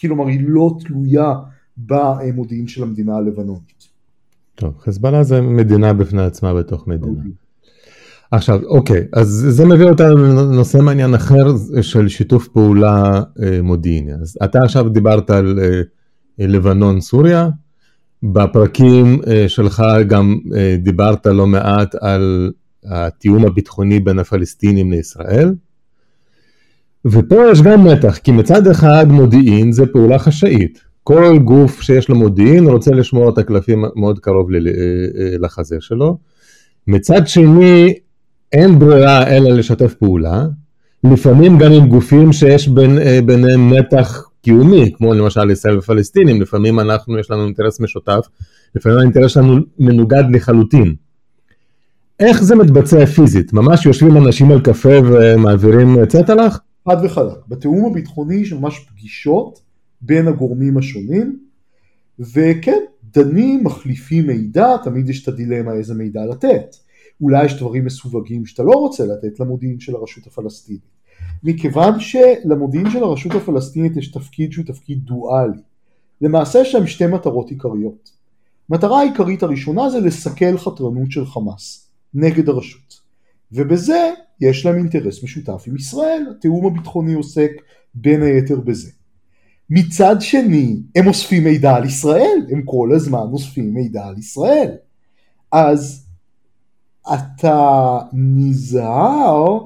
כלומר 0.00 0.26
היא 0.26 0.40
לא 0.42 0.76
תלויה 0.80 1.34
במודיעין 1.76 2.68
של 2.68 2.82
המדינה 2.82 3.16
הלבנונית. 3.16 3.88
טוב, 4.54 4.78
חיזבאללה 4.78 5.22
זה 5.22 5.40
מדינה 5.40 5.92
בפני 5.92 6.22
עצמה 6.22 6.54
בתוך 6.54 6.88
מדינה. 6.88 7.18
אוקיי. 7.18 7.30
עכשיו, 8.30 8.60
אוקיי, 8.64 9.06
אז 9.12 9.46
זה 9.48 9.64
מביא 9.64 9.86
אותנו 9.86 10.16
לנושא 10.16 10.78
מעניין 10.78 11.14
אחר 11.14 11.44
של 11.82 12.08
שיתוף 12.08 12.48
פעולה 12.48 13.22
אה, 13.42 13.62
מודיעיני. 13.62 14.12
אז 14.12 14.38
אתה 14.44 14.58
עכשיו 14.58 14.88
דיברת 14.88 15.30
על 15.30 15.58
אה, 15.58 15.80
לבנון, 16.46 17.00
סוריה, 17.00 17.48
בפרקים 18.22 19.20
אה, 19.26 19.48
שלך 19.48 19.82
גם 20.08 20.38
אה, 20.56 20.76
דיברת 20.78 21.26
לא 21.26 21.46
מעט 21.46 21.94
על 22.00 22.52
התיאום 22.84 23.44
הביטחוני 23.44 24.00
בין 24.00 24.18
הפלסטינים 24.18 24.90
לישראל. 24.90 25.54
ופה 27.10 27.36
יש 27.52 27.62
גם 27.62 27.84
מתח, 27.84 28.18
כי 28.18 28.32
מצד 28.32 28.66
אחד 28.66 29.06
מודיעין 29.08 29.72
זה 29.72 29.86
פעולה 29.86 30.18
חשאית. 30.18 30.80
כל 31.02 31.38
גוף 31.38 31.82
שיש 31.82 32.08
לו 32.08 32.16
מודיעין 32.16 32.66
רוצה 32.66 32.90
לשמור 32.90 33.28
את 33.28 33.38
הקלפים 33.38 33.84
מאוד 33.96 34.18
קרוב 34.18 34.54
אה, 34.54 34.58
אה, 34.58 35.38
לחזה 35.40 35.76
שלו. 35.80 36.18
מצד 36.86 37.28
שני, 37.28 37.94
אין 38.52 38.78
ברירה 38.78 39.36
אלא 39.36 39.50
לשתף 39.50 39.94
פעולה, 39.94 40.46
לפעמים 41.04 41.58
גם 41.58 41.72
עם 41.72 41.88
גופים 41.88 42.32
שיש 42.32 42.68
בין, 42.68 42.98
אה, 42.98 43.18
ביניהם 43.24 43.70
מתח 43.70 44.28
קיומי, 44.42 44.92
כמו 44.96 45.14
למשל 45.14 45.50
ישראל 45.50 45.78
ופלסטינים, 45.78 46.42
לפעמים 46.42 46.80
אנחנו, 46.80 47.18
יש 47.18 47.30
לנו 47.30 47.44
אינטרס 47.44 47.80
משותף, 47.80 48.28
לפעמים 48.74 48.98
האינטרס 48.98 49.32
שלנו 49.32 49.56
מנוגד 49.78 50.24
לחלוטין. 50.30 50.94
איך 52.20 52.42
זה 52.42 52.54
מתבצע 52.54 53.06
פיזית? 53.06 53.52
ממש 53.52 53.86
יושבים 53.86 54.16
אנשים 54.16 54.50
על 54.50 54.60
קפה 54.60 54.98
ומעבירים 55.04 56.06
צטלח? 56.06 56.58
חד 56.86 56.96
וחלק. 57.04 57.46
בתיאום 57.48 57.90
הביטחוני 57.90 58.34
יש 58.34 58.52
ממש 58.52 58.86
פגישות 58.88 59.60
בין 60.00 60.28
הגורמים 60.28 60.78
השונים, 60.78 61.38
וכן, 62.18 62.80
דנים, 63.04 63.64
מחליפים 63.64 64.26
מידע, 64.26 64.76
תמיד 64.84 65.08
יש 65.08 65.22
את 65.22 65.28
הדילמה 65.28 65.72
איזה 65.72 65.94
מידע 65.94 66.26
לתת. 66.26 66.76
אולי 67.20 67.46
יש 67.46 67.56
דברים 67.56 67.84
מסווגים 67.84 68.46
שאתה 68.46 68.62
לא 68.62 68.72
רוצה 68.72 69.06
לתת 69.06 69.40
למודיעין 69.40 69.80
של 69.80 69.94
הרשות 69.94 70.26
הפלסטינית. 70.26 70.80
מכיוון 71.42 72.00
שלמודיעין 72.00 72.90
של 72.90 73.02
הרשות 73.02 73.32
הפלסטינית 73.32 73.96
יש 73.96 74.12
תפקיד 74.12 74.52
שהוא 74.52 74.66
תפקיד 74.66 75.04
דואלי. 75.04 75.58
למעשה 76.20 76.58
יש 76.58 76.74
להם 76.74 76.86
שתי 76.86 77.06
מטרות 77.06 77.50
עיקריות. 77.50 78.10
מטרה 78.70 79.00
העיקרית 79.00 79.42
הראשונה 79.42 79.90
זה 79.90 80.00
לסכל 80.00 80.58
חתרנות 80.58 81.10
של 81.10 81.26
חמאס 81.26 81.90
נגד 82.14 82.48
הרשות. 82.48 83.00
ובזה 83.52 84.10
יש 84.40 84.66
להם 84.66 84.76
אינטרס 84.76 85.22
משותף 85.22 85.64
עם 85.66 85.76
ישראל, 85.76 86.26
התיאום 86.30 86.66
הביטחוני 86.66 87.14
עוסק 87.14 87.50
בין 87.94 88.22
היתר 88.22 88.60
בזה. 88.60 88.90
מצד 89.70 90.16
שני, 90.20 90.76
הם 90.96 91.06
אוספים 91.06 91.44
מידע 91.44 91.74
על 91.74 91.84
ישראל, 91.84 92.46
הם 92.50 92.62
כל 92.64 92.90
הזמן 92.94 93.26
אוספים 93.32 93.74
מידע 93.74 94.06
על 94.06 94.18
ישראל. 94.18 94.70
אז 95.52 96.06
אתה 97.14 97.98
נזהר 98.12 99.58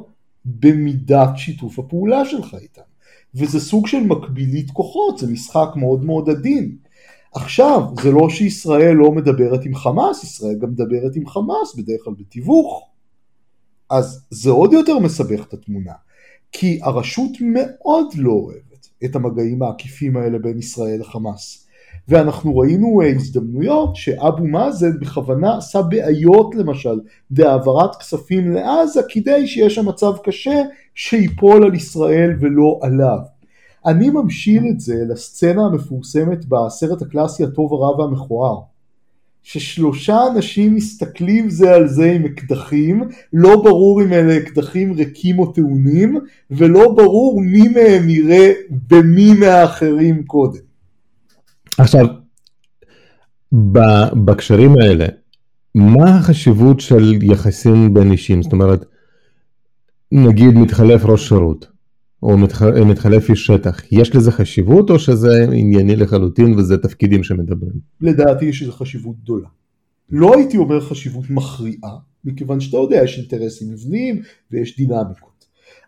במידת 0.45 1.31
שיתוף 1.37 1.79
הפעולה 1.79 2.25
שלך 2.25 2.57
איתם. 2.61 2.83
וזה 3.35 3.61
סוג 3.61 3.87
של 3.87 4.01
מקבילית 4.01 4.71
כוחות, 4.71 5.19
זה 5.19 5.27
משחק 5.27 5.69
מאוד 5.77 6.05
מאוד 6.05 6.31
עדין. 6.31 6.77
עכשיו, 7.35 7.83
זה 8.03 8.11
לא 8.11 8.31
שישראל 8.31 8.95
לא 8.95 9.13
מדברת 9.13 9.65
עם 9.65 9.75
חמאס, 9.75 10.25
ישראל 10.25 10.59
גם 10.59 10.71
מדברת 10.71 11.17
עם 11.17 11.27
חמאס, 11.27 11.75
בדרך 11.77 12.01
כלל 12.05 12.15
בתיווך. 12.19 12.87
אז 13.91 14.25
זה 14.31 14.51
עוד 14.51 14.73
יותר 14.73 14.99
מסבך 14.99 15.47
את 15.49 15.53
התמונה, 15.53 15.93
כי 16.53 16.79
הרשות 16.83 17.31
מאוד 17.41 18.07
לא 18.17 18.33
אוהבת 18.33 18.89
את 19.05 19.17
המגעים 19.17 19.63
העקיפים 19.63 20.17
האלה 20.17 20.39
בין 20.39 20.59
ישראל 20.59 21.01
לחמאס. 21.01 21.67
ואנחנו 22.09 22.57
ראינו 22.57 23.03
הזדמנויות 23.03 23.97
שאבו 23.97 24.45
מאזן 24.45 25.01
בכוונה 25.01 25.57
עשה 25.57 25.83
בעיות 25.83 26.55
למשל 26.55 27.01
בהעברת 27.31 27.97
כספים 27.97 28.53
לעזה 28.53 29.01
כדי 29.09 29.47
שיהיה 29.47 29.71
שם 29.71 29.89
מצב 29.89 30.13
קשה 30.25 30.63
שיפול 30.95 31.65
על 31.65 31.75
ישראל 31.75 32.31
ולא 32.41 32.79
עליו. 32.83 33.19
אני 33.87 34.11
ממשיל 34.11 34.63
את 34.71 34.81
זה 34.81 35.05
לסצנה 35.09 35.67
המפורסמת 35.67 36.45
בסרט 36.45 37.03
הקלאסי 37.03 37.45
הטוב 37.45 37.73
הרע 37.75 37.99
והמכוער 37.99 38.61
ששלושה 39.43 40.19
אנשים 40.35 40.75
מסתכלים 40.75 41.51
זה 41.51 41.75
על 41.75 41.89
זה 41.89 42.13
עם 42.13 42.25
אקדחים, 42.25 43.03
לא 43.33 43.63
ברור 43.65 44.03
אם 44.03 44.13
אלה 44.13 44.37
אקדחים 44.37 44.93
ריקים 44.93 45.39
או 45.39 45.53
טעונים, 45.53 46.19
ולא 46.51 46.95
ברור 46.97 47.41
מי 47.41 47.69
מהם 47.69 48.11
יראה 48.11 48.53
במי 48.91 49.35
מהאחרים 49.35 50.25
קודם. 50.25 50.61
עכשיו, 51.79 52.07
בקשרים 54.25 54.75
האלה, 54.79 55.07
מה 55.75 56.17
החשיבות 56.19 56.81
של 56.81 57.19
יחסים 57.23 57.95
בין 57.95 58.13
אישים? 58.13 58.43
זאת 58.43 58.53
אומרת, 58.53 58.85
נגיד 60.13 60.55
מתחלף 60.55 61.05
ראש 61.05 61.29
שירות, 61.29 61.67
או 62.23 62.39
מתחלף 62.87 63.31
איש 63.31 63.47
שטח, 63.47 63.93
יש 63.93 64.17
לזה 64.17 64.33
חשיבות 64.33 64.91
או 64.91 64.99
שזה 64.99 65.47
ענייני 65.53 65.97
לחלוטין 65.97 66.59
וזה 66.59 66.79
תפקידים 66.79 67.23
שמדברים? 67.23 67.73
לדעתי 68.01 68.45
יש 68.45 68.63
לזה 68.63 68.73
חשיבות 68.73 69.17
גדולה. 69.23 69.49
לא 70.11 70.37
הייתי 70.37 70.57
אומר 70.57 70.81
חשיבות 70.81 71.31
מכריעה, 71.31 71.97
מכיוון 72.25 72.61
שאתה 72.61 72.77
יודע, 72.77 73.05
יש 73.05 73.19
אינטרסים 73.19 73.73
מבניים 73.73 74.23
ויש 74.51 74.77
דינמיקות. 74.77 75.31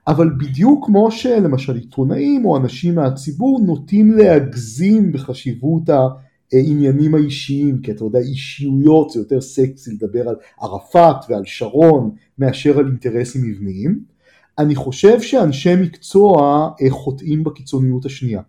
אבל 0.07 0.31
בדיוק 0.39 0.87
כמו 0.87 1.11
שלמשל 1.11 1.77
עיתונאים 1.77 2.45
או 2.45 2.57
אנשים 2.57 2.95
מהציבור 2.95 3.61
נוטים 3.67 4.13
להגזים 4.13 5.13
בחשיבות 5.13 5.83
העניינים 6.53 7.15
האישיים, 7.15 7.81
כי 7.83 7.91
אתה 7.91 8.05
יודע, 8.05 8.19
אישיויות 8.19 9.11
זה 9.11 9.21
יותר 9.21 9.41
סקסי 9.41 9.91
לדבר 9.93 10.29
על 10.29 10.35
ערפאת 10.61 11.17
ועל 11.29 11.43
שרון 11.45 12.11
מאשר 12.39 12.79
על 12.79 12.87
אינטרסים 12.87 13.43
מבניים. 13.51 14.12
אני 14.59 14.75
חושב 14.75 15.21
שאנשי 15.21 15.77
מקצוע 15.77 16.71
אה, 16.83 16.91
חוטאים 16.91 17.45
בקיצוניות 17.45 18.05
השנייה. 18.05 18.43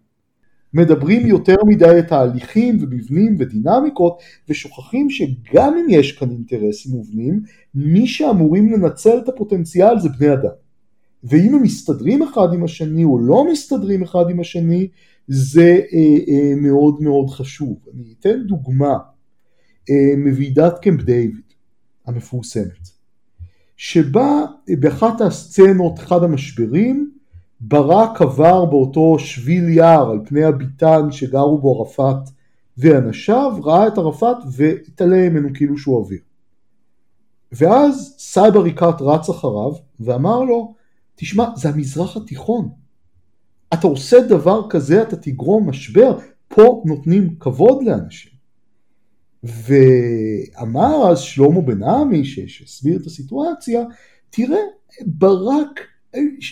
מדברים 0.73 1.27
יותר 1.27 1.55
מדי 1.67 1.99
את 1.99 2.11
ההליכים 2.11 2.77
ומבנים 2.81 3.35
ודינמיקות 3.39 4.21
ושוכחים 4.49 5.09
שגם 5.09 5.73
אם 5.77 5.85
יש 5.89 6.11
כאן 6.11 6.31
אינטרסים 6.31 6.91
מובנים, 6.91 7.41
מי 7.75 8.07
שאמורים 8.07 8.71
לנצל 8.71 9.17
את 9.23 9.29
הפוטנציאל 9.29 9.99
זה 9.99 10.09
בני 10.09 10.33
אדם. 10.33 10.53
ואם 11.23 11.55
הם 11.55 11.63
מסתדרים 11.63 12.23
אחד 12.23 12.53
עם 12.53 12.63
השני 12.63 13.03
או 13.03 13.19
לא 13.19 13.51
מסתדרים 13.51 14.03
אחד 14.03 14.25
עם 14.29 14.39
השני, 14.39 14.87
זה 15.27 15.79
אה, 15.93 16.33
אה, 16.33 16.55
מאוד 16.55 17.01
מאוד 17.01 17.29
חשוב. 17.29 17.77
אני 17.93 18.13
אתן 18.19 18.43
דוגמה 18.47 18.97
אה, 19.89 20.17
מוועידת 20.17 20.79
קמפ 20.79 21.01
דיוויד 21.01 21.53
המפורסמת. 22.05 22.92
שבה 23.83 24.45
באחת 24.79 25.21
הסצנות, 25.21 25.99
אחד 25.99 26.23
המשברים, 26.23 27.11
ברק 27.61 28.21
עבר 28.21 28.65
באותו 28.65 29.19
שביל 29.19 29.69
יער 29.69 30.11
על 30.11 30.19
פני 30.25 30.43
הביתן 30.43 31.11
שגרו 31.11 31.57
בו 31.57 31.79
ערפאת 31.79 32.29
ואנשיו, 32.77 33.57
ראה 33.63 33.87
את 33.87 33.97
ערפאת 33.97 34.37
והתעלם 34.51 35.33
ממנו 35.33 35.49
כאילו 35.53 35.77
שהוא 35.77 35.97
אוויר. 35.97 36.19
ואז 37.51 38.15
סייבר 38.17 38.61
ריקאט 38.61 39.01
רץ 39.01 39.29
אחריו 39.29 39.71
ואמר 39.99 40.39
לו, 40.39 40.73
תשמע, 41.15 41.49
זה 41.55 41.69
המזרח 41.69 42.17
התיכון, 42.17 42.69
אתה 43.73 43.87
עושה 43.87 44.19
דבר 44.19 44.69
כזה, 44.69 45.01
אתה 45.01 45.15
תגרום 45.15 45.69
משבר, 45.69 46.17
פה 46.47 46.83
נותנים 46.85 47.35
כבוד 47.39 47.83
לאנשים. 47.83 48.32
ואמר 49.43 51.11
אז 51.11 51.19
שלמה 51.19 51.61
בן 51.61 51.83
עמי, 51.83 52.25
שהסביר 52.25 52.97
את 53.01 53.05
הסיטואציה, 53.05 53.81
תראה, 54.29 54.59
ברק 55.05 55.79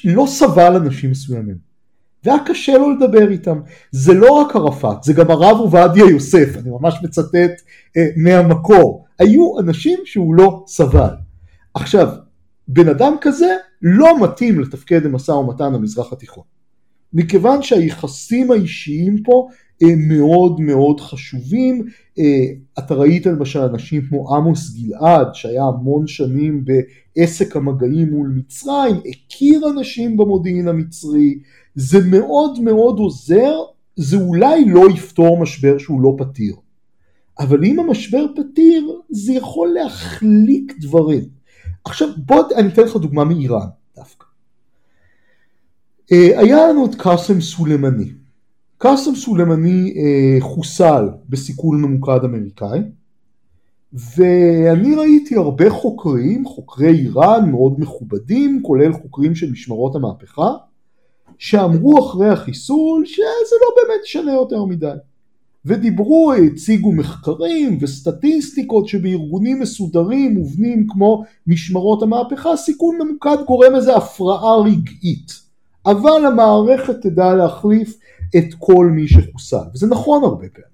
לא 0.04 0.26
סבל 0.28 0.76
אנשים 0.76 1.12
מסוימים. 1.12 1.72
והיה 2.24 2.38
קשה 2.46 2.78
לו 2.78 2.92
לדבר 2.92 3.32
איתם. 3.32 3.60
זה 3.92 4.14
לא 4.14 4.32
רק 4.32 4.56
ערפאת, 4.56 5.04
זה 5.04 5.14
גם 5.14 5.32
הרב 5.32 5.58
עובדיה 5.58 6.06
יוסף, 6.10 6.58
אני 6.58 6.70
ממש 6.70 7.00
מצטט 7.04 7.62
אה, 7.98 8.08
מהמקור. 8.18 9.06
היו 9.20 9.60
אנשים 9.60 10.00
שהוא 10.06 10.36
לא 10.36 10.64
סבל. 10.68 11.14
עכשיו, 11.74 12.08
בן 12.68 12.90
אדם 12.90 13.16
כזה 13.22 13.56
לא 13.82 14.24
מתאים 14.24 14.60
לתפקד 14.60 15.04
במשא 15.04 15.32
ומתן 15.32 15.76
המזרח 15.76 16.14
התיכון. 16.14 16.44
מכיוון 17.14 17.62
שהיחסים 17.62 18.52
האישיים 18.52 19.24
פה 19.24 19.48
מאוד 19.98 20.60
מאוד 20.62 21.00
חשובים. 21.00 21.88
אה, 22.20 22.46
אתה 22.80 22.94
ראית 22.94 23.26
למשל 23.26 23.60
אנשים 23.60 24.02
כמו 24.10 24.36
עמוס 24.36 24.74
גלעד 24.76 25.28
שהיה 25.34 25.64
המון 25.64 26.08
שנים 26.08 26.66
בעסק 26.66 27.56
המגעים 27.56 28.10
מול 28.12 28.34
מצרים, 28.36 28.96
הכיר 29.10 29.62
אנשים 29.70 30.18
במודיעין 30.18 30.68
המצרי, 30.68 31.40
זה 31.76 32.00
מאוד 32.08 32.60
מאוד 32.60 33.00
עוזר, 33.00 33.56
זה 33.96 34.18
אולי 34.18 34.66
לא 34.66 34.90
יפתור 34.90 35.42
משבר 35.42 35.78
שהוא 35.78 36.02
לא 36.02 36.16
פתיר. 36.18 36.56
אבל 37.40 37.66
אם 37.66 37.80
המשבר 37.80 38.26
פתיר, 38.36 38.92
זה 39.10 39.34
יכול 39.34 39.70
להחליק 39.70 40.74
דברים. 40.80 41.24
עכשיו 41.86 42.08
בוא 42.18 42.44
אני 42.56 42.68
אתן 42.68 42.82
לך 42.82 42.96
דוגמה 42.96 43.24
מאיראן 43.24 43.68
דווקא. 43.96 44.26
אה, 46.12 46.40
היה 46.40 46.68
לנו 46.68 46.86
את 46.86 46.96
קאסם 46.96 47.42
סולימני. 47.42 48.21
קאסם 48.82 49.16
סולימני 49.16 49.94
אה, 49.98 50.38
חוסל 50.40 51.10
בסיכול 51.30 51.78
ממוקד 51.78 52.20
אמריקאי 52.24 52.80
ואני 53.94 54.96
ראיתי 54.96 55.36
הרבה 55.36 55.70
חוקרים, 55.70 56.46
חוקרי 56.46 56.88
איראן 56.88 57.52
מאוד 57.52 57.76
מכובדים, 57.78 58.60
כולל 58.64 58.94
חוקרים 58.94 59.36
של 59.36 59.52
משמרות 59.52 59.96
המהפכה, 59.96 60.50
שאמרו 61.38 62.00
אחרי 62.00 62.30
החיסול 62.30 63.06
שזה 63.06 63.56
לא 63.62 63.68
באמת 63.76 64.06
ישנה 64.06 64.34
יותר 64.34 64.66
מדי. 64.66 64.96
ודיברו, 65.66 66.34
הציגו 66.34 66.92
מחקרים 66.92 67.78
וסטטיסטיקות 67.82 68.88
שבארגונים 68.88 69.60
מסודרים 69.60 70.34
מובנים 70.34 70.88
כמו 70.90 71.24
משמרות 71.48 72.04
המהפכה, 72.04 72.58
סיכון 72.58 72.98
ממוקד 73.02 73.38
גורם 73.48 73.76
איזה 73.76 73.96
הפרעה 73.96 74.58
רגעית. 74.62 75.32
אבל 75.86 76.26
המערכת 76.26 77.02
תדע 77.02 77.34
להחליף 77.34 77.98
את 78.38 78.54
כל 78.60 78.90
מי 78.92 79.08
שחוסל, 79.08 79.64
וזה 79.74 79.88
נכון 79.88 80.24
הרבה 80.24 80.50
פעמים. 80.50 80.72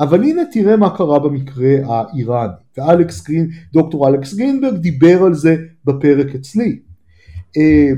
אבל 0.00 0.22
הנה 0.22 0.42
תראה 0.52 0.76
מה 0.76 0.96
קרה 0.96 1.18
במקרה 1.18 1.70
האיראני, 1.84 2.52
ואלכס 2.76 3.28
גרין, 3.28 3.48
דוקטור 3.72 4.08
אלכס 4.08 4.34
גרינברג 4.34 4.76
דיבר 4.76 5.22
על 5.22 5.34
זה 5.34 5.56
בפרק 5.84 6.34
אצלי. 6.34 6.78
אה, 7.56 7.90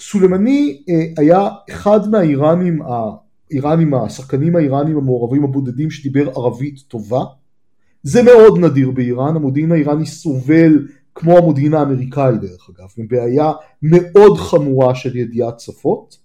סולימני 0.00 0.82
אה, 0.88 1.04
היה 1.16 1.48
אחד 1.70 2.10
מהאיראנים, 2.10 2.82
האיראנים, 2.82 3.94
השחקנים 3.94 4.56
האיראנים 4.56 4.96
המעורבים 4.96 5.44
הבודדים 5.44 5.90
שדיבר 5.90 6.28
ערבית 6.28 6.80
טובה. 6.88 7.24
זה 8.02 8.22
מאוד 8.22 8.58
נדיר 8.58 8.90
באיראן, 8.90 9.36
המודיעין 9.36 9.72
האיראני 9.72 10.06
סובל 10.06 10.86
כמו 11.14 11.38
המודיעין 11.38 11.74
האמריקאי 11.74 12.38
דרך 12.38 12.70
אגב, 12.70 12.88
מבעיה 12.98 13.52
מאוד 13.82 14.38
חמורה 14.38 14.94
של 14.94 15.16
ידיעת 15.16 15.60
שפות. 15.60 16.21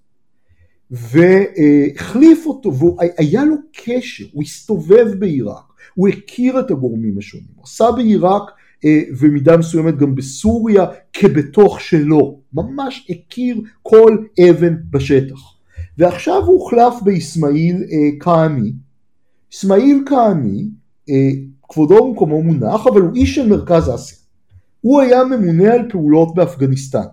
והחליף 0.91 2.45
אותו, 2.45 2.73
והיה 2.73 3.45
לו 3.45 3.55
קשר, 3.71 4.25
הוא 4.31 4.43
הסתובב 4.43 5.07
בעיראק, 5.19 5.63
הוא 5.95 6.07
הכיר 6.07 6.59
את 6.59 6.71
הגורמים 6.71 7.17
השונים, 7.17 7.47
עשה 7.63 7.91
בעיראק 7.91 8.43
אה, 8.85 9.01
ומידה 9.19 9.57
מסוימת 9.57 9.97
גם 9.97 10.15
בסוריה 10.15 10.85
כבתוך 11.13 11.81
שלו, 11.81 12.39
ממש 12.53 13.07
הכיר 13.09 13.61
כל 13.81 14.17
אבן 14.49 14.75
בשטח. 14.89 15.39
ועכשיו 15.97 16.43
הוא 16.45 16.59
הוחלף 16.59 16.93
באסמאעיל 17.03 17.75
אה, 17.75 18.19
כהני. 18.19 18.71
אסמאעיל 19.53 20.03
כהני, 20.05 20.69
אה, 21.09 21.29
כבודו 21.69 22.07
במקומו 22.07 22.43
מונח, 22.43 22.87
אבל 22.87 23.01
הוא 23.01 23.15
איש 23.15 23.35
של 23.35 23.47
מרכז 23.47 23.95
אסיה. 23.95 24.17
הוא 24.81 25.01
היה 25.01 25.23
ממונה 25.23 25.73
על 25.73 25.89
פעולות 25.89 26.35
באפגניסטן. 26.35 27.05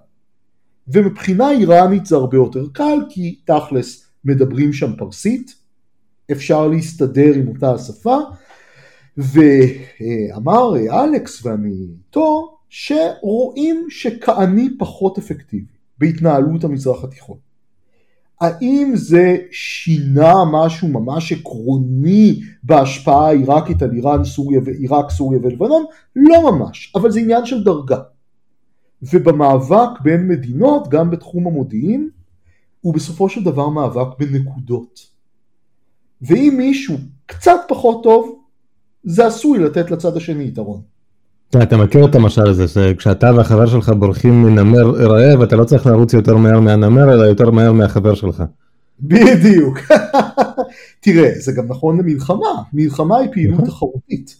ומבחינה 0.89 1.51
איראנית 1.51 2.07
זה 2.07 2.17
הרבה 2.17 2.37
יותר 2.37 2.67
קל, 2.73 2.99
כי 3.09 3.41
תכלס 3.45 4.07
מדברים 4.25 4.73
שם 4.73 4.97
פרסית, 4.97 5.55
אפשר 6.33 6.69
להסתדר 6.69 7.35
עם 7.35 7.49
אותה 7.49 7.73
השפה, 7.75 8.19
ואמר 9.17 10.77
אלכס 10.91 11.47
ואני 11.47 11.87
איתו 11.99 12.57
שרואים 12.69 13.87
שכעני 13.91 14.69
פחות 14.79 15.19
אפקטיבי 15.19 15.67
בהתנהלות 15.99 16.65
המזרח 16.65 17.05
התיכון. 17.05 17.37
האם 18.41 18.93
זה 18.95 19.37
שינה 19.51 20.35
משהו 20.53 20.89
ממש 20.89 21.33
עקרוני 21.33 22.41
בהשפעה 22.63 23.29
העיראקית 23.29 23.83
על 23.83 23.93
איראן, 23.93 24.25
סוריה 24.25 24.61
ועיראק, 24.65 25.11
סוריה 25.11 25.41
ולבנון? 25.43 25.85
לא 26.17 26.53
ממש, 26.53 26.93
אבל 26.95 27.11
זה 27.11 27.21
עניין 27.21 27.47
של 27.47 27.65
דרגה. 27.65 27.99
ובמאבק 29.03 30.01
בין 30.03 30.29
מדינות, 30.29 30.89
גם 30.89 31.11
בתחום 31.11 31.47
המודיעין, 31.47 32.09
הוא 32.81 32.95
בסופו 32.95 33.29
של 33.29 33.45
דבר 33.45 33.69
מאבק 33.69 34.19
בנקודות. 34.19 35.01
ואם 36.23 36.55
מישהו 36.59 36.97
קצת 37.27 37.61
פחות 37.69 38.03
טוב, 38.03 38.39
זה 39.05 39.27
עשוי 39.27 39.59
לתת 39.59 39.91
לצד 39.91 40.17
השני 40.17 40.45
יתרון. 40.45 40.81
אתה 41.63 41.77
מכיר 41.77 42.05
את 42.05 42.15
המשל 42.15 42.47
הזה, 42.49 42.69
שכשאתה 42.69 43.31
והחבר 43.37 43.67
שלך 43.67 43.89
בורחים 43.89 44.43
מנמר 44.43 44.91
רעב, 44.91 45.43
אתה 45.43 45.57
לא 45.57 45.65
צריך 45.65 45.87
לרוץ 45.87 46.13
יותר 46.13 46.37
מהר 46.37 46.61
מהנמר, 46.61 47.15
אלא 47.15 47.23
יותר 47.25 47.51
מהר 47.51 47.73
מהחבר 47.73 48.15
שלך. 48.15 48.43
בדיוק. 49.01 49.79
תראה, 51.01 51.31
זה 51.41 51.53
גם 51.53 51.65
נכון 51.69 51.99
למלחמה, 51.99 52.63
מלחמה 52.73 53.19
היא 53.19 53.29
פעילות. 53.33 53.65
תחרותית. 53.65 54.37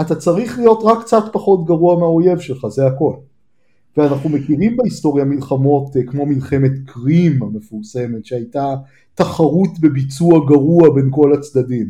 אתה 0.00 0.14
צריך 0.14 0.58
להיות 0.58 0.80
רק 0.84 1.00
קצת 1.00 1.22
פחות 1.32 1.64
גרוע 1.64 1.98
מהאויב 1.98 2.38
שלך, 2.38 2.66
זה 2.68 2.86
הכל. 2.86 3.12
ואנחנו 3.98 4.30
מכירים 4.30 4.76
בהיסטוריה 4.76 5.24
מלחמות 5.24 5.96
אה, 5.96 6.02
כמו 6.02 6.26
מלחמת 6.26 6.72
קרים 6.86 7.42
המפורסמת, 7.42 8.24
שהייתה 8.24 8.74
תחרות 9.14 9.78
בביצוע 9.80 10.46
גרוע 10.46 10.94
בין 10.94 11.08
כל 11.10 11.32
הצדדים. 11.32 11.86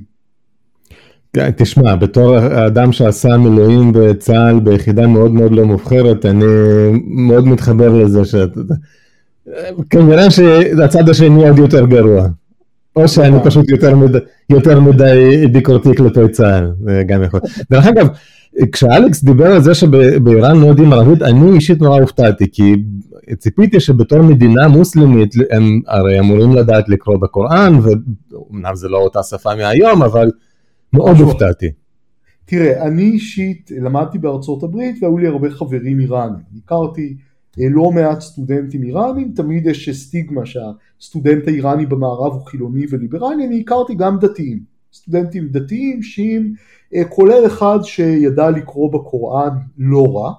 כן, 1.33 1.51
תשמע, 1.57 1.97
בתור 1.97 2.39
אדם 2.67 2.93
שעשה 2.93 3.37
מילואים 3.37 3.93
בצה"ל 3.93 4.61
ביחידה 4.61 5.07
מאוד 5.07 5.33
מאוד 5.33 5.53
לא 5.53 5.65
מובחרת, 5.65 6.27
אני 6.27 6.45
מאוד 7.07 7.47
מתחבר 7.47 8.03
לזה 8.03 8.25
שאתה... 8.25 8.61
כנראה 9.91 10.31
שהצד 10.31 11.09
השני 11.09 11.49
עוד 11.49 11.59
יותר 11.59 11.87
גרוע. 11.87 12.29
או 12.97 13.09
שאני 13.09 13.37
פשוט 13.45 13.69
יותר 13.69 13.97
מדי, 13.97 14.19
יותר 14.51 14.81
מדי 14.81 15.47
ביקורתי 15.53 15.97
כלפי 15.97 16.29
צה"ל, 16.29 16.73
זה 16.85 17.03
גם 17.07 17.23
יכול. 17.23 17.41
דרך 17.71 17.87
אגב, 17.87 18.09
כשאלכס 18.73 19.25
דיבר 19.25 19.47
על 19.47 19.63
זה 19.63 19.75
שבאיראן 19.75 20.61
לא 20.61 20.67
יודעים 20.67 20.93
ערבית, 20.93 21.23
אני 21.23 21.55
אישית 21.55 21.81
נורא 21.81 22.01
הופתעתי, 22.01 22.51
כי 22.53 22.75
ציפיתי 23.39 23.81
שבתור 23.81 24.23
מדינה 24.23 24.69
מוסלמית 24.69 25.35
הם 25.51 25.81
הרי 25.87 26.21
אמורים 26.21 26.53
לדעת 26.53 26.89
לקרוא 26.89 27.17
בקוראן, 27.17 27.79
ואומנם 27.83 28.75
זה 28.75 28.89
לא 28.89 28.99
אותה 28.99 29.23
שפה 29.23 29.55
מהיום, 29.55 30.03
אבל 30.03 30.31
מאוד 30.93 31.17
הופתעתי. 31.17 31.67
תראה, 32.45 32.87
אני 32.87 33.03
אישית 33.03 33.71
למדתי 33.81 34.19
בארצות 34.19 34.63
הברית 34.63 34.97
והיו 35.03 35.19
לי 35.19 35.27
הרבה 35.27 35.51
חברים 35.51 36.01
איראנים. 36.01 36.43
הכרתי 36.65 37.17
אה, 37.61 37.67
לא 37.71 37.91
מעט 37.91 38.21
סטודנטים 38.21 38.83
איראנים, 38.83 39.33
תמיד 39.37 39.67
יש 39.67 39.91
סטיגמה 39.91 40.43
שהסטודנט 40.47 41.49
האיראני 41.49 41.87
במערב 41.87 42.33
הוא 42.33 42.47
חילוני 42.47 42.87
וליברלי, 42.91 43.47
אני 43.47 43.61
הכרתי 43.61 43.95
גם 43.95 44.19
דתיים. 44.19 44.78
סטודנטים 44.93 45.49
דתיים, 45.49 46.03
שיעים, 46.03 46.55
אה, 46.95 47.05
כולל 47.05 47.47
אחד 47.47 47.78
שידע 47.82 48.51
לקרוא 48.51 48.93
בקוראן 48.93 49.51
לא 49.78 50.16
רע, 50.16 50.32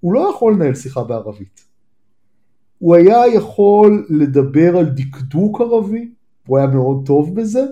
הוא 0.00 0.14
לא 0.14 0.30
יכול 0.34 0.52
לנהל 0.52 0.74
שיחה 0.74 1.04
בערבית. 1.04 1.64
הוא 2.78 2.94
היה 2.94 3.26
יכול 3.34 4.06
לדבר 4.10 4.76
על 4.76 4.84
דקדוק 4.84 5.60
ערבי, 5.60 6.08
הוא 6.46 6.58
היה 6.58 6.66
מאוד 6.66 7.06
טוב 7.06 7.40
בזה, 7.40 7.64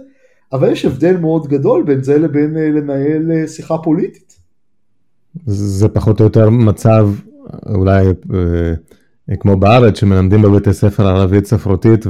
אבל 0.53 0.73
יש 0.73 0.85
הבדל 0.85 1.17
מאוד 1.17 1.47
גדול 1.47 1.83
בין 1.83 2.03
זה 2.03 2.19
לבין 2.19 2.57
אה, 2.57 2.71
לנהל 2.71 3.33
אה, 3.33 3.49
שיחה 3.49 3.79
פוליטית. 3.79 4.39
זה 5.47 5.89
פחות 5.89 6.21
או 6.21 6.25
יותר 6.25 6.51
מצב 6.51 7.09
אולי 7.75 8.07
אה, 8.35 9.37
כמו 9.41 9.57
בארץ 9.57 9.99
שמלמדים 9.99 10.43
בבתי 10.43 10.73
ספר 10.73 11.07
ערבית 11.07 11.47
ספרותית 11.47 12.07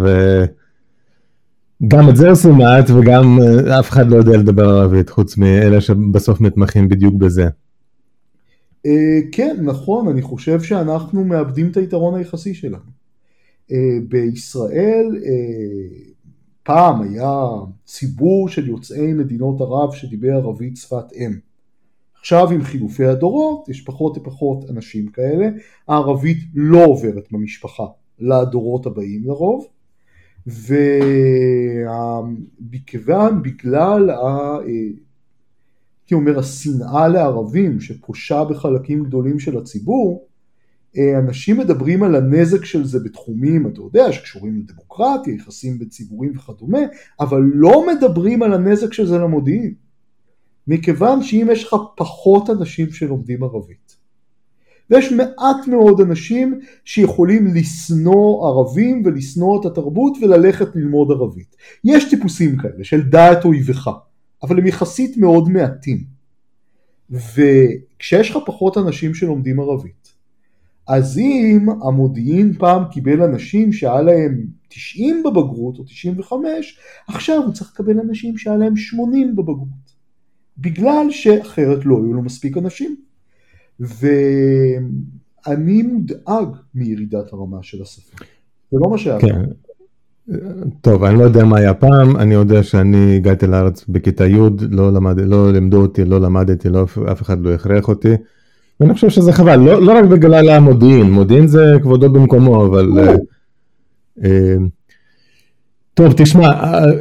וגם 1.82 2.08
את 2.08 2.16
זה 2.16 2.30
עושים 2.30 2.54
מעט 2.54 2.90
וגם 2.90 3.38
אף 3.80 3.90
אחד 3.90 4.08
לא 4.08 4.16
יודע 4.16 4.36
לדבר 4.36 4.68
ערבית 4.68 5.10
חוץ 5.10 5.36
מאלה 5.36 5.80
שבסוף 5.80 6.40
מתמחים 6.40 6.88
בדיוק 6.88 7.14
בזה. 7.14 7.48
כן 9.32 9.56
נכון 9.62 10.08
אני 10.08 10.22
חושב 10.22 10.62
שאנחנו 10.62 11.24
מאבדים 11.24 11.70
את 11.70 11.76
היתרון 11.76 12.14
היחסי 12.14 12.54
שלנו. 12.54 12.90
בישראל 14.08 15.06
פעם 16.62 17.02
היה 17.02 17.46
ציבור 17.84 18.48
של 18.48 18.68
יוצאי 18.68 19.12
מדינות 19.12 19.60
ערב 19.60 19.92
שדיבר 19.92 20.32
ערבית 20.32 20.76
שפת 20.76 21.12
אם. 21.16 21.32
עכשיו 22.20 22.50
עם 22.50 22.62
חילופי 22.62 23.04
הדורות 23.04 23.68
יש 23.68 23.80
פחות 23.80 24.18
ופחות 24.18 24.64
אנשים 24.70 25.08
כאלה, 25.08 25.48
הערבית 25.88 26.38
לא 26.54 26.84
עוברת 26.84 27.24
במשפחה 27.32 27.84
לדורות 28.18 28.86
הבאים 28.86 29.22
לרוב, 29.24 29.66
ומכיוון 31.88 33.42
בגלל 33.42 34.10
ה... 34.10 34.58
הייתי 34.64 36.14
אומר 36.14 36.38
השנאה 36.38 37.08
לערבים 37.08 37.80
שפושה 37.80 38.44
בחלקים 38.44 39.04
גדולים 39.04 39.38
של 39.38 39.58
הציבור, 39.58 40.26
אנשים 41.18 41.58
מדברים 41.58 42.02
על 42.02 42.14
הנזק 42.14 42.64
של 42.64 42.84
זה 42.84 42.98
בתחומים, 43.04 43.66
אתה 43.66 43.80
יודע, 43.80 44.12
שקשורים 44.12 44.56
לדמוקרטיה, 44.56 45.34
יחסים 45.34 45.78
בין 45.78 45.88
ציבורים 45.88 46.32
וכדומה, 46.36 46.78
אבל 47.20 47.40
לא 47.54 47.86
מדברים 47.86 48.42
על 48.42 48.52
הנזק 48.52 48.92
של 48.92 49.06
זה 49.06 49.18
למודיעין. 49.18 49.74
מכיוון 50.66 51.22
שאם 51.22 51.48
יש 51.52 51.64
לך 51.64 51.76
פחות 51.96 52.50
אנשים 52.50 52.90
שלומדים 52.90 53.42
ערבית, 53.42 53.89
ויש 54.90 55.12
מעט 55.12 55.66
מאוד 55.66 56.00
אנשים 56.00 56.60
שיכולים 56.84 57.46
לשנוא 57.54 58.48
ערבים 58.48 59.02
ולשנוא 59.04 59.60
את 59.60 59.66
התרבות 59.66 60.18
וללכת 60.22 60.76
ללמוד 60.76 61.10
ערבית. 61.10 61.56
יש 61.84 62.10
טיפוסים 62.10 62.56
כאלה 62.56 62.84
של 62.84 63.02
דעת 63.02 63.44
אויבך, 63.44 63.90
אבל 64.42 64.58
הם 64.58 64.66
יחסית 64.66 65.16
מאוד 65.16 65.48
מעטים. 65.48 66.04
וכשיש 67.10 68.30
לך 68.30 68.38
פחות 68.46 68.78
אנשים 68.78 69.14
שלומדים 69.14 69.60
ערבית, 69.60 70.12
אז 70.88 71.18
אם 71.18 71.66
המודיעין 71.82 72.52
פעם 72.52 72.84
קיבל 72.92 73.22
אנשים 73.22 73.72
שהיה 73.72 74.02
להם 74.02 74.46
90 74.68 75.22
בבגרות 75.22 75.78
או 75.78 75.84
95, 75.84 76.78
עכשיו 77.08 77.42
הוא 77.42 77.52
צריך 77.52 77.70
לקבל 77.74 78.00
אנשים 78.00 78.38
שהיה 78.38 78.56
להם 78.56 78.76
80 78.76 79.36
בבגרות. 79.36 79.90
בגלל 80.58 81.06
שאחרת 81.10 81.86
לא 81.86 81.96
היו 81.96 82.12
לו 82.12 82.22
מספיק 82.22 82.56
אנשים. 82.56 82.96
ואני 83.80 85.82
מודאג 85.82 86.48
מירידת 86.74 87.32
הרמה 87.32 87.58
של 87.62 87.82
השפה. 87.82 88.24
זה 88.72 88.78
לא 88.80 88.90
מה 88.90 88.98
שהיה. 88.98 89.20
כן. 89.20 89.44
טוב, 90.80 91.04
אני 91.04 91.18
לא 91.18 91.24
יודע 91.24 91.44
מה 91.44 91.58
היה 91.58 91.74
פעם, 91.74 92.16
אני 92.16 92.34
יודע 92.34 92.62
שאני 92.62 93.16
הגעתי 93.16 93.46
לארץ 93.46 93.84
בכיתה 93.88 94.26
י', 94.26 94.38
לא, 94.70 94.92
למד, 94.92 95.20
לא 95.20 95.52
לימדו 95.52 95.82
אותי, 95.82 96.04
לא 96.04 96.20
למדתי, 96.20 96.68
לא, 96.68 96.86
אף 97.12 97.22
אחד 97.22 97.40
לא 97.40 97.54
הכריח 97.54 97.88
אותי. 97.88 98.14
ואני 98.80 98.94
חושב 98.94 99.08
שזה 99.08 99.32
חבל, 99.32 99.56
לא, 99.56 99.82
לא 99.82 99.98
רק 99.98 100.04
בגלל 100.04 100.48
המודיעין, 100.48 101.10
מודיעין 101.10 101.46
זה 101.46 101.72
כבודו 101.82 102.12
במקומו, 102.12 102.66
אבל... 102.66 102.98
אה, 102.98 103.14
אה, 104.24 104.56
טוב, 105.94 106.12
תשמע, 106.16 106.48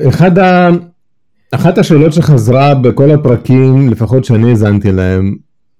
אחד 0.07 0.37
ה... 0.37 0.69
אחת 1.51 1.77
השאלות 1.77 2.13
שחזרה 2.13 2.75
בכל 2.75 3.11
הפרקים, 3.11 3.89
לפחות 3.89 4.25
שאני 4.25 4.49
האזנתי 4.49 4.91
להם, 4.91 5.35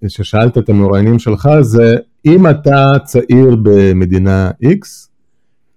ששאלת 0.08 0.58
את 0.58 0.70
המרואיינים 0.70 1.20
שלך, 1.20 1.50
זה 1.62 1.96
אם 2.26 2.48
אתה 2.48 2.92
צעיר 3.06 3.56
במדינה 3.64 4.52
X, 4.64 5.10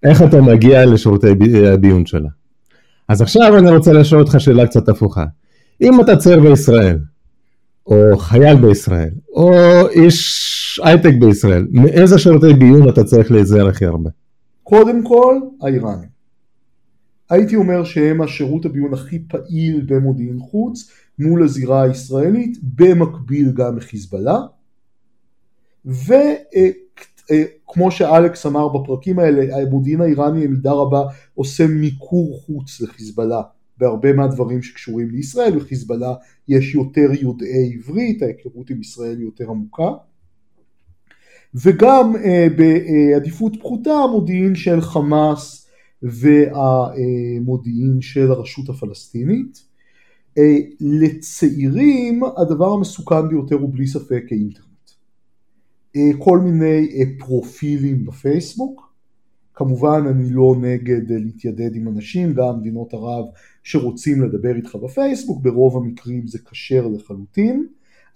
איך 0.03 0.23
אתה 0.23 0.41
מגיע 0.41 0.87
לשירותי 0.87 1.27
הביון 1.73 2.07
שלה? 2.07 2.29
אז 3.09 3.23
עכשיו 3.23 3.59
אני 3.59 3.71
רוצה 3.71 3.93
לשאול 3.93 4.21
אותך 4.21 4.41
שאלה 4.41 4.67
קצת 4.67 4.89
הפוכה. 4.89 5.25
אם 5.81 6.01
אתה 6.01 6.17
צעיר 6.17 6.41
בישראל, 6.41 6.99
או 7.87 8.19
חייל 8.19 8.57
בישראל, 8.57 9.11
או 9.33 9.53
איש 9.89 10.81
הייטק 10.85 11.13
בישראל, 11.21 11.67
מאיזה 11.71 12.19
שירותי 12.19 12.55
ביון 12.55 12.89
אתה 12.89 13.05
צריך 13.05 13.31
להיזהר 13.31 13.69
הכי 13.69 13.87
הרבה? 13.87 14.11
קודם 14.63 15.05
כל, 15.05 15.35
האיראנים. 15.63 16.13
הייתי 17.31 17.57
אומר 17.57 17.85
שהם 17.85 18.23
השירות 18.23 18.65
הביון 18.65 18.95
הכי 18.95 19.19
פעיל 19.29 19.85
במודיעין 19.87 20.39
חוץ 20.39 20.91
מול 21.19 21.43
הזירה 21.43 21.83
הישראלית, 21.83 22.59
במקביל 22.63 23.53
גם 23.53 23.77
לחיזבאללה. 23.77 24.39
וכמו 25.85 26.31
שאלכס 27.91 28.47
אמר 28.47 28.69
בפרקים 28.69 29.19
האלה, 29.19 29.57
המודיעין 29.57 30.01
האיראני 30.01 30.47
במידה 30.47 30.73
רבה 30.73 31.03
עושה 31.35 31.67
מיקור 31.67 32.41
חוץ 32.47 32.81
לחיזבאללה 32.81 33.43
בהרבה 33.79 34.13
מהדברים 34.13 34.63
שקשורים 34.63 35.11
לישראל, 35.11 35.57
לחיזבאללה 35.57 36.15
יש 36.49 36.75
יותר 36.75 37.09
יודעי 37.21 37.75
עברית, 37.75 38.23
ההיכרות 38.23 38.71
עם 38.71 38.81
ישראל 38.81 39.21
יותר 39.21 39.51
עמוקה. 39.51 39.91
וגם 41.55 42.17
אה, 42.17 42.47
בעדיפות 42.57 43.57
פחותה 43.61 43.93
המודיעין 43.93 44.55
של 44.55 44.81
חמאס 44.81 45.69
והמודיעין 46.03 48.01
של 48.01 48.31
הרשות 48.31 48.69
הפלסטינית. 48.69 49.72
אה, 50.39 50.57
לצעירים 50.81 52.21
הדבר 52.37 52.73
המסוכן 52.73 53.29
ביותר 53.29 53.57
הוא 53.57 53.73
בלי 53.73 53.87
ספק 53.87 54.25
האינטרנט. 54.31 54.91
אה, 55.97 56.11
כל 56.19 56.39
מיני 56.39 56.89
אה, 56.95 57.03
פרופילים 57.19 58.05
בפייסבוק, 58.05 58.93
כמובן 59.55 60.03
אני 60.11 60.31
לא 60.31 60.55
נגד 60.61 61.11
להתיידד 61.11 61.77
עם 61.77 61.89
אנשים, 61.89 62.35
גם 62.35 62.61
מדינות 62.61 62.95
ערב 62.95 63.25
שרוצים 63.63 64.23
לדבר 64.23 64.57
איתך 64.57 64.75
בפייסבוק, 64.75 65.43
ברוב 65.43 65.77
המקרים 65.77 66.27
זה 66.27 66.39
כשר 66.39 66.89
לחלוטין, 66.89 67.67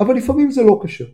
אבל 0.01 0.14
לפעמים 0.14 0.51
זה 0.51 0.62
לא 0.62 0.81
כשר. 0.85 1.07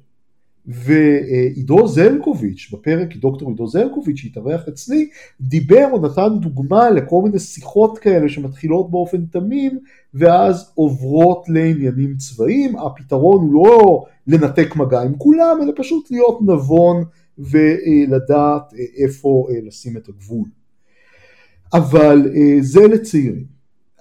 ועידו 0.66 1.88
זלקוביץ', 1.88 2.70
בפרק 2.72 3.16
דוקטור 3.16 3.48
עידו 3.48 3.66
זלקוביץ' 3.66 4.16
שהתארח 4.16 4.68
אצלי, 4.68 5.08
דיבר 5.40 5.88
או 5.92 6.06
נתן 6.06 6.38
דוגמה 6.40 6.90
לכל 6.90 7.22
מיני 7.24 7.38
שיחות 7.38 7.98
כאלה 7.98 8.28
שמתחילות 8.28 8.90
באופן 8.90 9.26
תמים 9.26 9.78
ואז 10.14 10.72
עוברות 10.74 11.48
לעניינים 11.48 12.16
צבאיים, 12.16 12.76
הפתרון 12.78 13.40
הוא 13.40 13.54
לא 13.54 14.04
לנתק 14.26 14.76
מגע 14.76 15.00
עם 15.00 15.14
כולם, 15.18 15.58
אלא 15.62 15.72
פשוט 15.76 16.10
להיות 16.10 16.38
נבון 16.42 17.04
ולדעת 17.38 18.72
איפה 18.96 19.48
לשים 19.66 19.96
את 19.96 20.08
הגבול. 20.08 20.48
אבל 21.72 22.30
זה 22.60 22.88
לצעירים. 22.88 23.44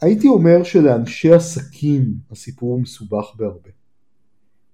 הייתי 0.01 0.27
אומר 0.27 0.63
שלאנשי 0.63 1.33
עסקים 1.33 2.13
הסיפור 2.31 2.79
מסובך 2.79 3.25
בהרבה. 3.35 3.69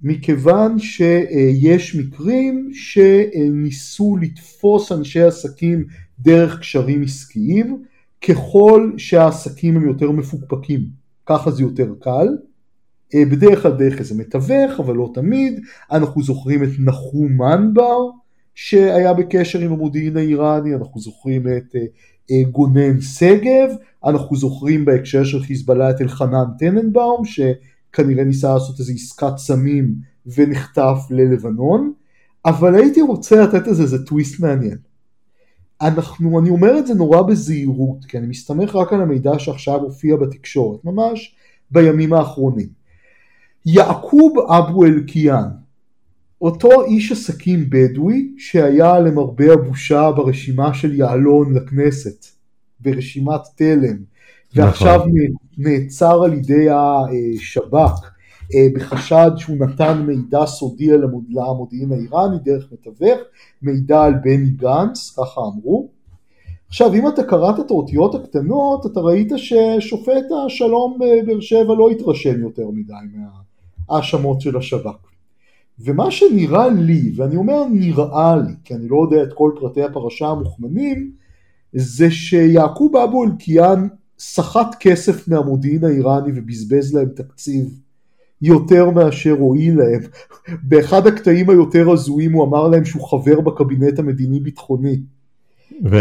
מכיוון 0.01 0.79
שיש 0.79 1.95
מקרים 1.95 2.69
שניסו 2.73 4.17
לתפוס 4.21 4.91
אנשי 4.91 5.21
עסקים 5.21 5.85
דרך 6.19 6.59
קשרים 6.59 7.03
עסקיים, 7.03 7.83
ככל 8.27 8.91
שהעסקים 8.97 9.75
הם 9.75 9.87
יותר 9.87 10.11
מפוקפקים, 10.11 10.81
ככה 11.25 11.51
זה 11.51 11.63
יותר 11.63 11.93
קל. 11.99 12.27
בדרך 13.15 13.61
כלל 13.61 13.71
דרך 13.71 13.99
איזה 13.99 14.15
מתווך, 14.15 14.79
אבל 14.79 14.95
לא 14.95 15.11
תמיד. 15.13 15.59
אנחנו 15.91 16.23
זוכרים 16.23 16.63
את 16.63 16.69
נחום 16.79 17.37
מנבר, 17.37 17.97
שהיה 18.55 19.13
בקשר 19.13 19.59
עם 19.59 19.71
המודיעין 19.71 20.17
האיראני, 20.17 20.75
אנחנו 20.75 21.01
זוכרים 21.01 21.47
את 21.47 21.75
גונן 22.51 23.01
שגב, 23.01 23.69
אנחנו 24.05 24.35
זוכרים 24.35 24.85
בהקשר 24.85 25.23
של 25.23 25.43
חיזבאללה 25.43 25.89
את 25.89 26.01
אלחנן 26.01 26.45
טננבאום, 26.59 27.25
ש... 27.25 27.39
כנראה 27.93 28.23
ניסה 28.23 28.53
לעשות 28.53 28.79
איזו 28.79 28.93
עסקת 28.93 29.37
סמים 29.37 29.95
ונחטף 30.35 30.97
ללבנון, 31.09 31.93
אבל 32.45 32.75
הייתי 32.75 33.01
רוצה 33.01 33.41
לתת 33.41 33.67
לזה 33.67 33.83
איזה 33.83 34.05
טוויסט 34.05 34.39
מעניין. 34.39 34.77
אנחנו, 35.81 36.39
אני 36.39 36.49
אומר 36.49 36.79
את 36.79 36.87
זה 36.87 36.93
נורא 36.93 37.21
בזהירות, 37.21 38.05
כי 38.05 38.17
אני 38.17 38.27
מסתמך 38.27 38.75
רק 38.75 38.93
על 38.93 39.01
המידע 39.01 39.39
שעכשיו 39.39 39.79
הופיע 39.79 40.15
בתקשורת, 40.15 40.85
ממש 40.85 41.35
בימים 41.71 42.13
האחרונים. 42.13 42.67
יעקוב 43.65 44.33
אבו 44.39 44.85
אלקיעאן, 44.85 45.49
אותו 46.41 46.83
איש 46.85 47.11
עסקים 47.11 47.69
בדואי 47.69 48.31
שהיה 48.37 48.99
למרבה 48.99 49.53
הבושה 49.53 50.11
ברשימה 50.11 50.73
של 50.73 50.95
יעלון 50.95 51.53
לכנסת, 51.53 52.25
ברשימת 52.79 53.41
תלם, 53.55 53.97
ועכשיו 54.55 54.95
נכון. 54.95 55.11
נעצר 55.57 56.23
על 56.23 56.33
ידי 56.33 56.67
השב"כ 56.69 58.17
אה, 58.55 58.67
בחשד 58.75 59.31
שהוא 59.37 59.57
נתן 59.57 60.03
מידע 60.07 60.45
סודי 60.45 60.89
למודיעין 61.29 61.91
האיראני 61.91 62.37
דרך 62.43 62.71
מתווך, 62.71 63.19
מידע 63.61 64.03
על 64.03 64.13
בני 64.23 64.49
גנץ, 64.49 65.15
ככה 65.17 65.41
אמרו. 65.41 65.89
עכשיו 66.67 66.93
אם 66.93 67.07
אתה 67.07 67.23
קראת 67.23 67.59
את 67.59 67.71
האותיות 67.71 68.15
הקטנות 68.15 68.85
אתה 68.85 68.99
ראית 68.99 69.31
ששופט 69.35 70.25
השלום 70.45 70.97
בבאר 70.99 71.39
שבע 71.39 71.75
לא 71.77 71.89
התרשם 71.89 72.41
יותר 72.41 72.69
מדי 72.73 72.93
מההאשמות 73.89 74.41
של 74.41 74.57
השב"כ. 74.57 75.07
ומה 75.79 76.11
שנראה 76.11 76.67
לי, 76.67 77.11
ואני 77.15 77.35
אומר 77.35 77.65
נראה 77.71 78.35
לי, 78.35 78.53
כי 78.63 78.73
אני 78.73 78.87
לא 78.87 79.07
יודע 79.09 79.23
את 79.23 79.33
כל 79.33 79.51
פרטי 79.59 79.83
הפרשה 79.83 80.27
המוכמנים, 80.27 81.11
זה 81.73 82.11
שיעקוב 82.11 82.95
אבו 82.95 83.23
אלקיעאן 83.23 83.87
סחט 84.19 84.75
כסף 84.79 85.27
מהמודיעין 85.27 85.83
האיראני 85.83 86.31
ובזבז 86.35 86.95
להם 86.95 87.09
תקציב 87.15 87.79
יותר 88.41 88.89
מאשר 88.89 89.35
הועיל 89.39 89.77
להם. 89.77 90.01
באחד 90.63 91.07
הקטעים 91.07 91.49
היותר 91.49 91.91
הזויים 91.91 92.33
הוא 92.33 92.45
אמר 92.45 92.67
להם 92.67 92.85
שהוא 92.85 93.07
חבר 93.09 93.41
בקבינט 93.41 93.99
המדיני 93.99 94.39
ביטחוני. 94.39 94.99
אה, 95.93 95.99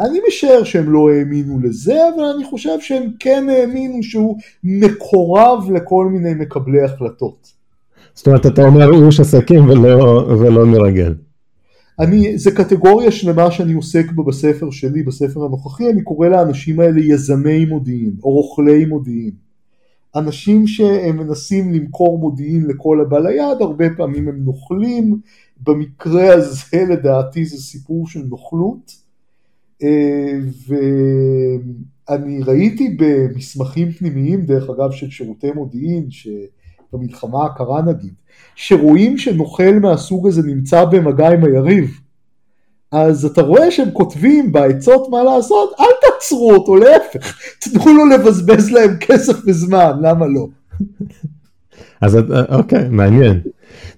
אני 0.00 0.18
משער 0.28 0.64
שהם 0.64 0.92
לא 0.92 1.10
האמינו 1.10 1.60
לזה, 1.60 1.94
אבל 2.14 2.24
אני 2.24 2.44
חושב 2.44 2.80
שהם 2.80 3.10
כן 3.18 3.46
האמינו 3.48 4.02
שהוא 4.02 4.38
מקורב 4.64 5.70
לכל 5.74 6.06
מיני 6.06 6.34
מקבלי 6.34 6.82
החלטות. 6.82 7.52
זאת 8.14 8.26
אומרת, 8.26 8.46
אתה 8.46 8.62
אומר 8.62 9.06
איש 9.06 9.20
עסקים 9.20 9.68
ולא, 9.68 10.26
ולא 10.40 10.66
מרגל. 10.66 11.14
אני, 12.00 12.38
זה 12.38 12.50
קטגוריה 12.50 13.10
שלמה 13.10 13.50
שאני 13.50 13.72
עוסק 13.72 14.12
בה 14.12 14.22
בספר 14.22 14.70
שלי, 14.70 15.02
בספר 15.02 15.44
הנוכחי, 15.44 15.90
אני 15.90 16.02
קורא 16.02 16.28
לאנשים 16.28 16.80
האלה 16.80 17.00
יזמי 17.00 17.64
מודיעין, 17.64 18.12
או 18.22 18.30
רוכלי 18.30 18.84
מודיעין. 18.84 19.34
אנשים 20.16 20.66
שהם 20.66 21.16
מנסים 21.16 21.72
למכור 21.72 22.18
מודיעין 22.18 22.66
לכל 22.66 23.00
הבא 23.00 23.18
ליד, 23.18 23.60
הרבה 23.60 23.84
פעמים 23.96 24.28
הם 24.28 24.44
נוכלים, 24.44 25.20
במקרה 25.62 26.32
הזה 26.32 26.84
לדעתי 26.90 27.44
זה 27.44 27.56
סיפור 27.56 28.06
של 28.06 28.22
נוכלות, 28.28 28.92
אה, 29.82 30.38
ואני 32.08 32.42
ראיתי 32.42 32.96
במסמכים 32.98 33.92
פנימיים, 33.92 34.46
דרך 34.46 34.70
אגב, 34.70 34.90
של 34.90 35.10
שירותי 35.10 35.52
מודיעין, 35.54 36.06
שבמלחמה 36.90 37.44
הקרה 37.44 37.82
נגיד, 37.82 38.14
שרואים 38.54 39.18
שנוכל 39.18 39.72
מהסוג 39.82 40.26
הזה 40.26 40.42
נמצא 40.42 40.84
במגע 40.84 41.28
עם 41.28 41.44
היריב, 41.44 42.00
אז 42.92 43.24
אתה 43.24 43.42
רואה 43.42 43.70
שהם 43.70 43.90
כותבים 43.90 44.52
בעצות 44.52 45.08
מה 45.10 45.22
לעשות, 45.24 45.72
אל 45.80 45.86
תעצרו 46.02 46.52
אותו, 46.52 46.76
להפך, 46.76 47.36
תנו 47.58 47.92
לו 47.92 48.06
לבזבז 48.06 48.70
להם 48.70 48.96
כסף 49.00 49.36
וזמן, 49.46 49.92
למה 50.02 50.26
לא? 50.26 50.46
אז 52.00 52.18
אוקיי, 52.48 52.88
מעניין. 52.88 53.40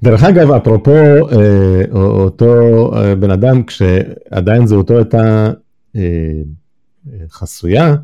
דרך 0.03 0.25
אגב, 0.25 0.51
אפרופו 0.51 0.91
אה, 0.93 1.83
אותו 1.93 2.91
אה, 2.97 3.15
בן 3.15 3.31
אדם, 3.31 3.63
כשעדיין 3.63 4.67
זהותו 4.67 4.97
הייתה 4.97 5.53
אה, 5.97 6.03
חסויה, 7.31 7.95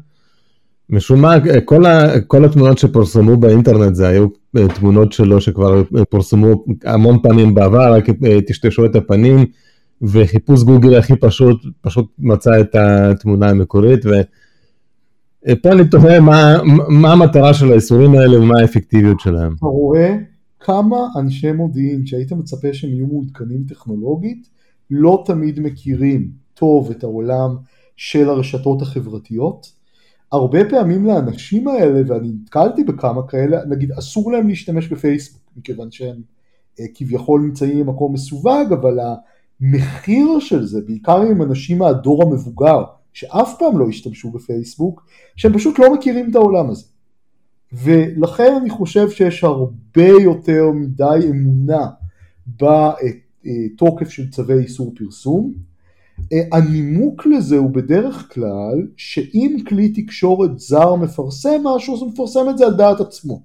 משום 0.91 1.21
מה, 1.21 1.35
כל, 1.65 1.87
ה, 1.87 2.21
כל 2.21 2.45
התמונות 2.45 2.79
שפורסמו 2.79 3.37
באינטרנט 3.37 3.95
זה 3.95 4.09
היו 4.09 4.27
תמונות 4.75 5.13
שלו 5.13 5.41
שכבר 5.41 5.83
פורסמו 6.11 6.65
המון 6.85 7.19
פעמים 7.23 7.55
בעבר, 7.55 7.95
רק 7.95 8.05
טשטשו 8.47 8.85
את 8.85 8.97
הפנים, 8.97 9.47
וחיפוש 10.03 10.63
גוגל 10.63 10.99
הכי 10.99 11.17
פשוט, 11.17 11.63
פשוט 11.81 12.07
מצא 12.19 12.61
את 12.61 12.75
התמונה 12.75 13.49
המקורית, 13.51 14.01
ופה 14.07 15.73
אני 15.73 15.89
תוהה 15.89 16.21
מה, 16.21 16.59
מה 16.89 17.13
המטרה 17.13 17.55
של 17.55 17.73
האיסורים 17.73 18.15
האלה 18.15 18.41
ומה 18.41 18.61
האפקטיביות 18.61 19.21
שלהם. 19.21 19.55
אתה 19.59 19.67
רואה 19.67 20.17
כמה 20.61 20.97
אנשי 21.17 21.53
מודיעין 21.53 22.07
שהיית 22.07 22.33
מצפה 22.33 22.69
שהם 22.73 22.91
יהיו 22.91 23.07
מעודכנים 23.07 23.65
טכנולוגית, 23.69 24.49
לא 24.91 25.23
תמיד 25.27 25.61
מכירים 25.61 26.29
טוב 26.55 26.91
את 26.91 27.05
העולם 27.05 27.57
של 27.97 28.29
הרשתות 28.29 28.83
החברתיות. 28.83 29.78
הרבה 30.33 30.71
פעמים 30.71 31.07
לאנשים 31.07 31.69
האלה, 31.69 32.01
ואני 32.07 32.29
נתקלתי 32.43 32.85
בכמה 32.85 33.27
כאלה, 33.29 33.65
נגיד 33.65 33.93
אסור 33.93 34.33
להם 34.33 34.49
להשתמש 34.49 34.89
בפייסבוק, 34.89 35.43
מכיוון 35.57 35.91
שהם 35.91 36.23
אה, 36.81 36.85
כביכול 36.95 37.41
נמצאים 37.41 37.87
במקום 37.87 38.13
מסווג, 38.13 38.73
אבל 38.73 38.99
המחיר 39.61 40.39
של 40.41 40.67
זה, 40.67 40.81
בעיקר 40.87 41.21
עם 41.21 41.43
אנשים 41.43 41.79
מהדור 41.79 42.23
המבוגר, 42.23 42.85
שאף 43.13 43.55
פעם 43.59 43.79
לא 43.79 43.89
השתמשו 43.89 44.31
בפייסבוק, 44.31 45.07
שהם 45.37 45.53
פשוט 45.53 45.79
לא 45.79 45.95
מכירים 45.95 46.31
את 46.31 46.37
העולם 46.37 46.71
הזה. 46.71 46.85
ולכן 47.73 48.55
אני 48.61 48.71
חושב 48.71 49.11
שיש 49.11 49.45
הרבה 49.45 50.09
יותר 50.23 50.71
מדי 50.75 51.31
אמונה 51.31 51.87
בתוקף 52.47 54.09
של 54.09 54.31
צווי 54.31 54.59
איסור 54.59 54.93
פרסום. 54.97 55.68
הנימוק 56.53 57.27
לזה 57.27 57.57
הוא 57.57 57.71
בדרך 57.71 58.35
כלל 58.35 58.87
שאם 58.97 59.57
כלי 59.69 59.89
תקשורת 59.89 60.59
זר 60.59 60.95
מפרסם 60.95 61.61
משהו 61.65 61.95
אז 61.95 62.01
הוא 62.01 62.11
מפרסם 62.11 62.51
את 62.51 62.59
זה 62.59 62.67
על 62.67 62.75
דעת 62.75 63.01
עצמו. 63.01 63.41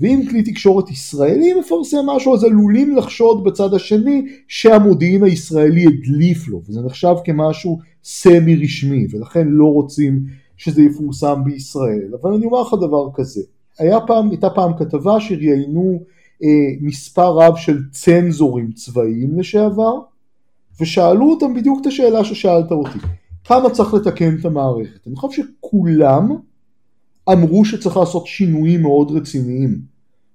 ואם 0.00 0.22
כלי 0.30 0.42
תקשורת 0.42 0.90
ישראלי 0.90 1.54
מפרסם 1.60 2.06
משהו 2.06 2.34
אז 2.34 2.44
עלולים 2.44 2.96
לחשוד 2.96 3.44
בצד 3.44 3.74
השני 3.74 4.26
שהמודיעין 4.48 5.24
הישראלי 5.24 5.84
הדליף 5.86 6.48
לו 6.48 6.62
וזה 6.68 6.80
נחשב 6.80 7.14
כמשהו 7.24 7.78
סמי 8.04 8.56
רשמי 8.56 9.06
ולכן 9.10 9.48
לא 9.48 9.64
רוצים 9.64 10.20
שזה 10.56 10.82
יפורסם 10.82 11.44
בישראל 11.44 12.14
אבל 12.20 12.32
אני 12.32 12.46
אומר 12.46 12.62
לך 12.62 12.74
דבר 12.80 13.08
כזה 13.14 13.40
היה 13.78 14.00
פעם, 14.00 14.30
הייתה 14.30 14.50
פעם 14.50 14.72
כתבה 14.78 15.20
שראיינו 15.20 16.02
אה, 16.42 16.48
מספר 16.80 17.32
רב 17.32 17.56
של 17.56 17.78
צנזורים 17.90 18.72
צבאיים 18.72 19.38
לשעבר 19.38 19.98
ושאלו 20.80 21.30
אותם 21.30 21.54
בדיוק 21.54 21.78
את 21.80 21.86
השאלה 21.86 22.24
ששאלת 22.24 22.70
אותי 22.70 22.98
כמה 23.44 23.70
צריך 23.70 23.94
לתקן 23.94 24.36
את 24.40 24.44
המערכת 24.44 25.06
אני 25.06 25.16
חושב 25.16 25.42
שכולם 25.42 26.28
אמרו 27.32 27.64
שצריך 27.64 27.96
לעשות 27.96 28.26
שינויים 28.26 28.82
מאוד 28.82 29.10
רציניים 29.10 29.78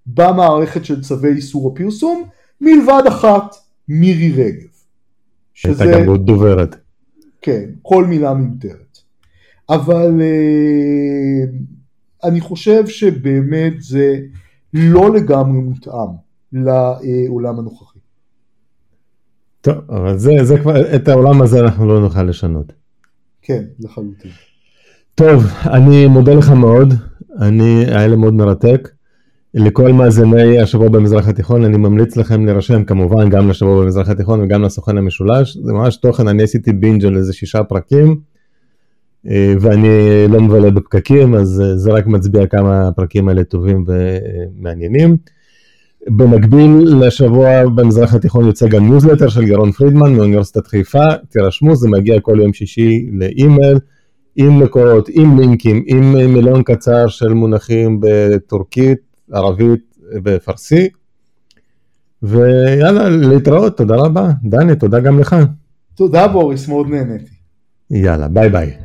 במערכת 0.08 0.86
של 0.86 1.02
צווי 1.02 1.30
איסור 1.30 1.72
הפרסום, 1.72 2.24
מלבד 2.62 3.04
אחת, 3.08 3.56
מירי 3.88 4.32
רגב. 4.32 4.68
שזה... 5.54 5.84
הייתה 5.84 6.00
גם 6.02 6.08
עוד 6.08 6.26
דוברת. 6.26 6.76
כן, 7.42 7.70
כל 7.82 8.06
מילה 8.06 8.34
מיותרת. 8.34 8.98
אבל 9.70 10.22
uh, 10.22 11.50
אני 12.24 12.42
חושב 12.42 12.88
שבאמת 12.88 13.74
זה 13.80 14.20
לא 14.74 15.14
לגמרי 15.16 15.62
מותאם 15.62 16.10
לעולם 16.54 17.60
הנוכחי. 17.60 17.95
טוב, 19.66 19.76
אבל 19.90 20.18
זה, 20.18 20.32
זה 20.44 20.60
כבר, 20.60 20.96
את 20.96 21.08
העולם 21.08 21.42
הזה 21.42 21.60
אנחנו 21.60 21.88
לא 21.88 22.00
נוכל 22.00 22.24
לשנות. 22.24 22.74
כן, 23.42 23.64
לחלוטין. 23.80 24.32
טוב, 25.16 25.46
אני 25.66 26.08
מודה 26.08 26.34
לך 26.34 26.50
מאוד, 26.50 26.94
אני, 27.42 27.86
היה 27.88 28.08
לי 28.08 28.16
מאוד 28.16 28.34
מרתק. 28.34 28.90
לכל 29.54 29.92
מאזיני 29.92 30.60
השבוע 30.60 30.90
במזרח 30.90 31.28
התיכון, 31.28 31.64
אני 31.64 31.78
ממליץ 31.78 32.18
לכם 32.18 32.46
להירשם 32.46 32.84
כמובן 32.84 33.30
גם 33.30 33.50
לשבוע 33.50 33.84
במזרח 33.84 34.10
התיכון 34.10 34.42
וגם 34.42 34.62
לסוכן 34.62 34.98
המשולש, 34.98 35.58
זה 35.58 35.74
ממש 35.74 35.98
תוכן, 35.98 36.28
אני 36.28 36.44
עשיתי 36.44 36.74
בינג' 36.74 37.06
על 37.06 37.18
איזה 37.18 37.34
שישה 37.34 37.64
פרקים, 37.64 38.20
אה, 39.28 39.54
ואני 39.62 39.88
לא 40.30 40.42
מבלה 40.42 40.72
בפקקים, 40.72 41.36
אז 41.36 41.62
אה, 41.62 41.78
זה 41.78 41.92
רק 41.92 42.08
מצביע 42.08 42.48
כמה 42.48 42.88
הפרקים 42.88 43.30
האלה 43.30 43.44
טובים 43.44 43.86
ומעניינים. 43.88 45.18
במקביל 46.08 46.72
לשבוע 47.00 47.64
במזרח 47.76 48.14
התיכון 48.14 48.46
יוצא 48.46 48.68
גם 48.68 48.90
ניוזלטר 48.90 49.30
של 49.30 49.46
ברנדון 49.46 49.72
פרידמן 49.72 50.14
מאוניברסיטת 50.14 50.68
חיפה, 50.68 51.04
תירשמו, 51.30 51.76
זה 51.76 51.90
מגיע 51.90 52.20
כל 52.20 52.38
יום 52.42 52.54
שישי 52.54 53.10
לאימייל. 53.14 53.78
עם 54.36 54.60
מקורות, 54.64 55.10
עם 55.12 55.40
לינקים, 55.40 55.84
עם 55.88 56.14
מילון 56.34 56.64
קצר 56.64 57.08
של 57.08 57.34
מונחים 57.34 58.00
בטורקית, 58.02 58.98
ערבית 59.32 59.96
ופרסי. 60.26 60.90
ויאללה, 62.24 63.10
להתראות, 63.10 63.78
תודה 63.78 63.96
רבה. 63.96 64.32
דני, 64.44 64.76
תודה 64.76 65.00
גם 65.00 65.20
לך. 65.20 65.36
תודה 65.96 66.28
בוריס, 66.28 66.68
מאוד 66.68 66.88
נהניתי. 66.88 67.32
יאללה, 67.92 68.28
ביי 68.28 68.50
ביי. 68.50 68.85